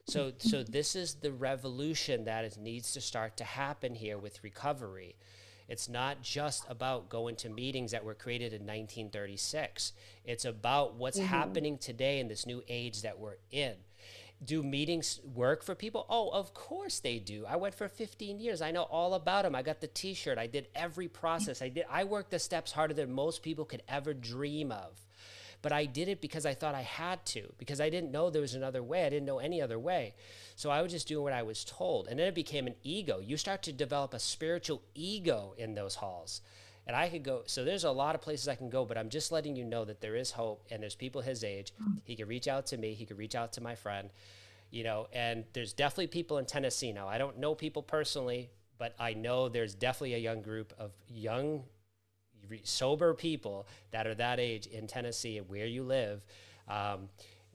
So, 0.08 0.34
so 0.38 0.64
this 0.64 0.95
is 0.95 1.16
the 1.16 1.32
revolution 1.32 2.26
that 2.26 2.45
is, 2.45 2.58
needs 2.58 2.91
to 2.93 3.01
start 3.01 3.38
to 3.38 3.43
happen 3.43 3.95
here 3.95 4.18
with 4.18 4.43
recovery. 4.43 5.16
It's 5.70 5.88
not 5.88 6.22
just 6.22 6.66
about 6.70 7.10
going 7.10 7.38
to 7.38 7.49
meetings 7.49 7.91
that 7.91 8.04
were 8.04 8.14
created 8.14 8.51
in 8.51 8.62
1936. 8.62 9.93
It's 10.26 10.43
about 10.45 10.95
what's 10.95 11.18
mm-hmm. 11.18 11.28
happening 11.28 11.78
today 11.78 12.20
in 12.20 12.28
this 12.28 12.45
new 12.45 12.62
age 12.68 13.01
that 13.04 13.18
we're 13.18 13.38
in 13.49 13.76
do 14.43 14.64
meetings 14.64 15.20
work 15.34 15.64
for 15.64 15.76
people? 15.76 16.06
Oh, 16.10 16.30
of 16.30 16.54
course 16.54 16.99
they 16.99 17.20
do. 17.20 17.45
I 17.47 17.56
went 17.56 17.76
for 17.76 17.88
15 17.88 18.39
years. 18.39 18.62
I 18.62 18.72
know 18.72 18.84
all 18.84 19.14
about 19.14 19.43
them. 19.43 19.56
I 19.56 19.62
got 19.62 19.80
the 19.80 19.88
t-shirt. 19.88 20.38
I 20.38 20.47
did 20.47 20.68
every 20.76 21.08
process. 21.08 21.62
I 21.62 21.70
did 21.70 21.86
I 21.89 22.04
worked 22.04 22.32
the 22.32 22.39
steps 22.39 22.72
harder 22.72 22.93
than 22.93 23.12
most 23.12 23.43
people 23.43 23.66
could 23.66 23.84
ever 23.88 24.14
dream 24.14 24.72
of. 24.72 24.99
But 25.64 25.72
I 25.72 25.86
did 25.86 26.09
it 26.09 26.22
because 26.22 26.45
I 26.45 26.53
thought 26.53 26.76
I 26.76 26.82
had 26.82 27.26
to, 27.28 27.51
because 27.57 27.82
I 27.82 27.89
didn't 27.89 28.11
know 28.11 28.30
there 28.30 28.41
was 28.41 28.53
another 28.53 28.84
way. 28.84 29.05
I 29.05 29.09
didn't 29.09 29.26
know 29.26 29.39
any 29.39 29.61
other 29.61 29.80
way. 29.80 30.14
So 30.55 30.70
I 30.70 30.84
was 30.84 30.91
just 30.91 31.07
doing 31.07 31.24
what 31.24 31.34
I 31.34 31.41
was 31.41 31.64
told. 31.64 32.07
And 32.07 32.20
then 32.20 32.28
it 32.28 32.36
became 32.36 32.68
an 32.68 32.76
ego. 32.84 33.20
You 33.20 33.38
start 33.38 33.64
to 33.64 33.72
develop 33.72 34.14
a 34.14 34.20
spiritual 34.20 34.84
ego 34.93 35.55
in 35.57 35.74
those 35.74 35.95
halls. 35.95 36.41
And 36.86 36.95
I 36.97 37.07
could 37.07 37.24
go, 37.24 37.43
so 37.45 37.64
there's 37.64 37.86
a 37.86 37.91
lot 37.91 38.14
of 38.14 38.22
places 38.22 38.47
I 38.49 38.55
can 38.55 38.70
go, 38.70 38.84
but 38.84 38.97
I'm 38.97 39.09
just 39.09 39.32
letting 39.32 39.55
you 39.55 39.64
know 39.64 39.86
that 39.86 40.01
there 40.01 40.18
is 40.18 40.32
hope 40.32 40.66
and 40.70 40.84
there's 40.84 40.95
people 40.95 41.22
his 41.22 41.43
age. 41.43 41.74
He 42.03 42.16
could 42.16 42.28
reach 42.28 42.47
out 42.47 42.66
to 42.68 42.78
me, 42.78 42.93
he 42.93 43.05
could 43.05 43.18
reach 43.18 43.36
out 43.36 43.53
to 43.53 43.61
my 43.61 43.76
friend, 43.76 44.09
you 44.70 44.84
know, 44.84 45.07
and 45.14 45.45
there's 45.53 45.72
definitely 45.72 46.07
people 46.07 46.39
in 46.39 46.45
Tennessee 46.45 46.91
now. 46.91 47.07
I 47.07 47.18
don't 47.18 47.39
know 47.39 47.55
people 47.55 47.84
personally, 47.84 48.49
but 48.78 48.95
I 48.99 49.14
know 49.14 49.47
there's 49.47 49.74
definitely 49.74 50.16
a 50.16 50.18
young 50.18 50.41
group 50.41 50.74
of 50.78 50.91
young, 51.07 51.64
sober 52.64 53.14
people 53.14 53.68
that 53.91 54.08
are 54.08 54.16
that 54.16 54.39
age 54.39 54.68
in 54.68 54.88
Tennessee 54.88 55.38
and 55.38 55.50
where 55.50 55.66
you 55.66 55.84
live. 55.84 56.24
Um, 56.68 57.10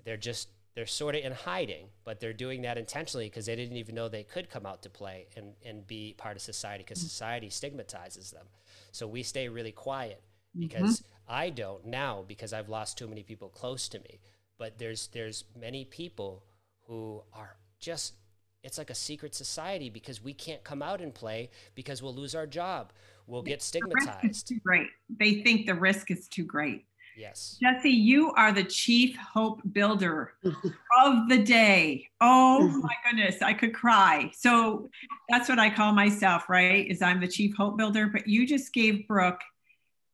they're 0.04 0.16
just 0.16 0.48
they're 0.74 0.86
sort 0.86 1.16
of 1.16 1.24
in 1.24 1.32
hiding, 1.32 1.86
but 2.04 2.20
they're 2.20 2.32
doing 2.32 2.62
that 2.62 2.78
intentionally 2.78 3.26
because 3.26 3.46
they 3.46 3.56
didn't 3.56 3.78
even 3.78 3.94
know 3.94 4.08
they 4.08 4.22
could 4.22 4.48
come 4.48 4.64
out 4.64 4.82
to 4.82 4.88
play 4.90 5.26
and, 5.36 5.54
and 5.66 5.84
be 5.86 6.14
part 6.16 6.36
of 6.36 6.42
society 6.42 6.84
because 6.84 7.00
society 7.00 7.50
stigmatizes 7.50 8.30
them. 8.30 8.46
So 8.92 9.08
we 9.08 9.24
stay 9.24 9.48
really 9.48 9.72
quiet 9.72 10.22
because 10.56 11.00
mm-hmm. 11.00 11.34
I 11.34 11.50
don't 11.50 11.84
now 11.86 12.24
because 12.26 12.52
I've 12.52 12.68
lost 12.68 12.96
too 12.96 13.08
many 13.08 13.22
people 13.22 13.48
close 13.48 13.88
to 13.88 13.98
me. 13.98 14.20
But 14.56 14.78
there's 14.78 15.08
there's 15.08 15.44
many 15.58 15.84
people 15.84 16.44
who 16.86 17.22
are 17.32 17.56
just 17.80 18.14
it's 18.62 18.78
like 18.78 18.90
a 18.90 18.94
secret 18.94 19.34
society 19.34 19.88
because 19.90 20.22
we 20.22 20.32
can't 20.32 20.62
come 20.64 20.82
out 20.82 21.00
and 21.00 21.14
play 21.14 21.50
because 21.74 22.02
we'll 22.02 22.14
lose 22.14 22.34
our 22.34 22.46
job. 22.46 22.92
We'll 23.28 23.42
get 23.42 23.62
stigmatized. 23.62 24.48
too 24.48 24.58
great. 24.64 24.88
They 25.20 25.42
think 25.42 25.66
the 25.66 25.74
risk 25.74 26.10
is 26.10 26.28
too 26.28 26.44
great. 26.44 26.86
Yes. 27.14 27.58
Jesse, 27.60 27.90
you 27.90 28.32
are 28.32 28.52
the 28.52 28.64
chief 28.64 29.16
hope 29.16 29.60
builder 29.72 30.32
of 30.44 31.28
the 31.28 31.38
day. 31.38 32.08
Oh 32.20 32.68
my 32.82 32.94
goodness, 33.04 33.42
I 33.42 33.52
could 33.52 33.74
cry. 33.74 34.30
So 34.34 34.88
that's 35.28 35.48
what 35.48 35.58
I 35.58 35.68
call 35.68 35.92
myself, 35.92 36.48
right? 36.48 36.86
Is 36.88 37.02
I'm 37.02 37.20
the 37.20 37.28
chief 37.28 37.54
hope 37.54 37.76
builder. 37.76 38.06
But 38.06 38.26
you 38.26 38.46
just 38.46 38.72
gave 38.72 39.06
Brooke 39.06 39.40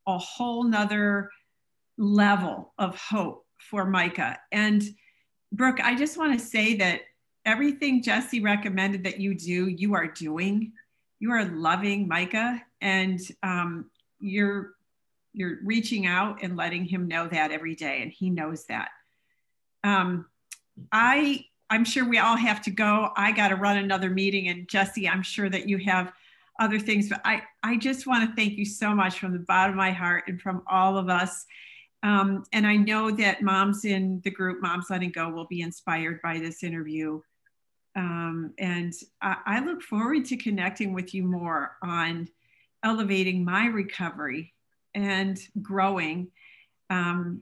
a 0.08 0.18
whole 0.18 0.64
nother 0.64 1.30
level 1.96 2.72
of 2.78 2.96
hope 2.96 3.46
for 3.58 3.84
Micah. 3.84 4.38
And 4.50 4.82
Brooke, 5.52 5.80
I 5.80 5.94
just 5.94 6.18
want 6.18 6.38
to 6.38 6.44
say 6.44 6.74
that 6.76 7.02
everything 7.44 8.02
Jesse 8.02 8.40
recommended 8.40 9.04
that 9.04 9.20
you 9.20 9.34
do, 9.34 9.68
you 9.68 9.94
are 9.94 10.08
doing. 10.08 10.72
You 11.20 11.30
are 11.30 11.44
loving 11.44 12.08
Micah 12.08 12.62
and 12.84 13.18
um, 13.42 13.90
you're 14.20 14.74
you're 15.32 15.58
reaching 15.64 16.06
out 16.06 16.38
and 16.42 16.56
letting 16.56 16.84
him 16.84 17.08
know 17.08 17.26
that 17.26 17.50
every 17.50 17.74
day, 17.74 18.02
and 18.02 18.12
he 18.12 18.30
knows 18.30 18.66
that. 18.66 18.90
Um, 19.82 20.26
I 20.92 21.46
I'm 21.68 21.84
sure 21.84 22.08
we 22.08 22.18
all 22.18 22.36
have 22.36 22.62
to 22.62 22.70
go. 22.70 23.10
I 23.16 23.32
got 23.32 23.48
to 23.48 23.56
run 23.56 23.78
another 23.78 24.10
meeting, 24.10 24.48
and 24.48 24.68
Jesse, 24.68 25.08
I'm 25.08 25.22
sure 25.22 25.48
that 25.48 25.68
you 25.68 25.78
have 25.78 26.12
other 26.60 26.78
things, 26.78 27.08
but 27.08 27.20
I 27.24 27.42
I 27.64 27.76
just 27.76 28.06
want 28.06 28.28
to 28.28 28.36
thank 28.36 28.56
you 28.56 28.64
so 28.64 28.94
much 28.94 29.18
from 29.18 29.32
the 29.32 29.40
bottom 29.40 29.72
of 29.72 29.76
my 29.76 29.90
heart 29.90 30.24
and 30.28 30.40
from 30.40 30.62
all 30.68 30.96
of 30.96 31.08
us. 31.08 31.46
Um, 32.04 32.44
and 32.52 32.66
I 32.66 32.76
know 32.76 33.10
that 33.10 33.40
moms 33.40 33.86
in 33.86 34.20
the 34.24 34.30
group 34.30 34.60
Moms 34.60 34.90
Letting 34.90 35.10
Go 35.10 35.30
will 35.30 35.46
be 35.46 35.62
inspired 35.62 36.20
by 36.22 36.38
this 36.38 36.62
interview. 36.62 37.22
Um, 37.96 38.52
and 38.58 38.92
I, 39.22 39.36
I 39.46 39.60
look 39.64 39.80
forward 39.80 40.26
to 40.26 40.36
connecting 40.36 40.92
with 40.92 41.14
you 41.14 41.22
more 41.22 41.76
on 41.82 42.28
elevating 42.84 43.44
my 43.44 43.66
recovery 43.66 44.52
and 44.94 45.40
growing. 45.62 46.28
Um, 46.90 47.40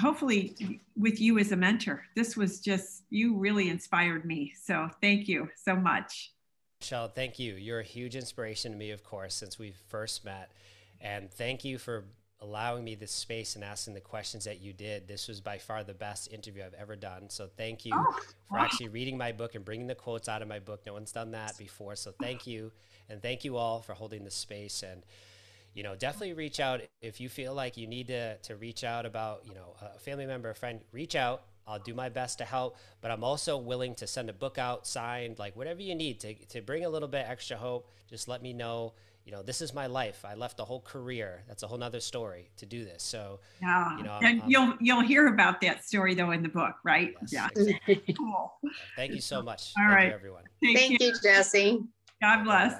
hopefully, 0.00 0.80
with 0.96 1.20
you 1.20 1.38
as 1.38 1.52
a 1.52 1.56
mentor. 1.56 2.04
This 2.16 2.36
was 2.36 2.60
just, 2.60 3.02
you 3.10 3.36
really 3.36 3.68
inspired 3.68 4.24
me. 4.24 4.54
So 4.62 4.88
thank 5.02 5.28
you 5.28 5.48
so 5.56 5.76
much. 5.76 6.32
Michelle, 6.80 7.08
thank 7.08 7.38
you. 7.38 7.54
You're 7.54 7.80
a 7.80 7.84
huge 7.84 8.16
inspiration 8.16 8.72
to 8.72 8.78
me, 8.78 8.90
of 8.90 9.02
course, 9.02 9.34
since 9.34 9.58
we 9.58 9.74
first 9.88 10.24
met. 10.24 10.52
And 11.00 11.30
thank 11.30 11.64
you 11.64 11.78
for 11.78 12.04
allowing 12.44 12.84
me 12.84 12.94
this 12.94 13.10
space 13.10 13.56
and 13.56 13.64
asking 13.64 13.94
the 13.94 14.00
questions 14.00 14.44
that 14.44 14.60
you 14.60 14.72
did. 14.72 15.08
This 15.08 15.28
was 15.28 15.40
by 15.40 15.58
far 15.58 15.82
the 15.82 15.94
best 15.94 16.30
interview 16.32 16.62
I've 16.62 16.74
ever 16.74 16.94
done. 16.94 17.30
So 17.30 17.48
thank 17.56 17.86
you 17.86 17.92
oh, 17.94 18.12
for 18.48 18.58
wow. 18.58 18.64
actually 18.64 18.88
reading 18.88 19.16
my 19.16 19.32
book 19.32 19.54
and 19.54 19.64
bringing 19.64 19.86
the 19.86 19.94
quotes 19.94 20.28
out 20.28 20.42
of 20.42 20.48
my 20.48 20.58
book. 20.58 20.82
No 20.86 20.92
one's 20.92 21.12
done 21.12 21.30
that 21.32 21.56
before. 21.56 21.96
So 21.96 22.12
thank 22.20 22.46
you. 22.46 22.70
And 23.08 23.22
thank 23.22 23.44
you 23.44 23.56
all 23.56 23.80
for 23.80 23.94
holding 23.94 24.24
the 24.24 24.30
space. 24.30 24.82
And, 24.82 25.02
you 25.72 25.82
know, 25.82 25.94
definitely 25.94 26.34
reach 26.34 26.60
out 26.60 26.82
if 27.00 27.20
you 27.20 27.28
feel 27.28 27.54
like 27.54 27.76
you 27.76 27.86
need 27.86 28.08
to, 28.08 28.36
to 28.36 28.56
reach 28.56 28.84
out 28.84 29.06
about, 29.06 29.42
you 29.46 29.54
know, 29.54 29.74
a 29.82 29.98
family 29.98 30.26
member, 30.26 30.50
a 30.50 30.54
friend, 30.54 30.80
reach 30.92 31.16
out. 31.16 31.42
I'll 31.66 31.78
do 31.78 31.94
my 31.94 32.10
best 32.10 32.38
to 32.38 32.44
help, 32.44 32.76
but 33.00 33.10
I'm 33.10 33.24
also 33.24 33.56
willing 33.56 33.94
to 33.94 34.06
send 34.06 34.28
a 34.28 34.34
book 34.34 34.58
out 34.58 34.86
signed, 34.86 35.38
like 35.38 35.56
whatever 35.56 35.80
you 35.80 35.94
need 35.94 36.20
to, 36.20 36.34
to 36.48 36.60
bring 36.60 36.84
a 36.84 36.90
little 36.90 37.08
bit 37.08 37.24
extra 37.26 37.56
hope. 37.56 37.88
Just 38.06 38.28
let 38.28 38.42
me 38.42 38.52
know 38.52 38.92
you 39.24 39.32
know, 39.32 39.42
this 39.42 39.60
is 39.62 39.72
my 39.72 39.86
life. 39.86 40.24
I 40.24 40.34
left 40.34 40.60
a 40.60 40.64
whole 40.64 40.80
career. 40.80 41.42
That's 41.48 41.62
a 41.62 41.66
whole 41.66 41.78
nother 41.78 42.00
story 42.00 42.50
to 42.58 42.66
do 42.66 42.84
this. 42.84 43.02
So, 43.02 43.40
yeah, 43.60 43.96
you 43.96 44.04
know, 44.04 44.18
and 44.22 44.42
I'm, 44.42 44.50
you'll 44.50 44.74
you'll 44.80 45.00
hear 45.00 45.28
about 45.28 45.60
that 45.62 45.84
story 45.84 46.14
though 46.14 46.32
in 46.32 46.42
the 46.42 46.48
book, 46.48 46.74
right? 46.84 47.14
Yes, 47.22 47.32
yeah. 47.32 47.48
Exactly. 47.56 48.14
cool. 48.18 48.52
Thank 48.96 49.12
you 49.12 49.20
so 49.20 49.42
much. 49.42 49.72
All 49.78 49.84
Thank 49.84 49.96
right, 49.96 50.08
you, 50.08 50.14
everyone. 50.14 50.44
Thank, 50.62 50.78
Thank 50.78 51.00
you, 51.00 51.12
Jesse. 51.22 51.80
God 52.20 52.44
bless. 52.44 52.74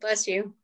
Bless 0.00 0.26
you. 0.26 0.54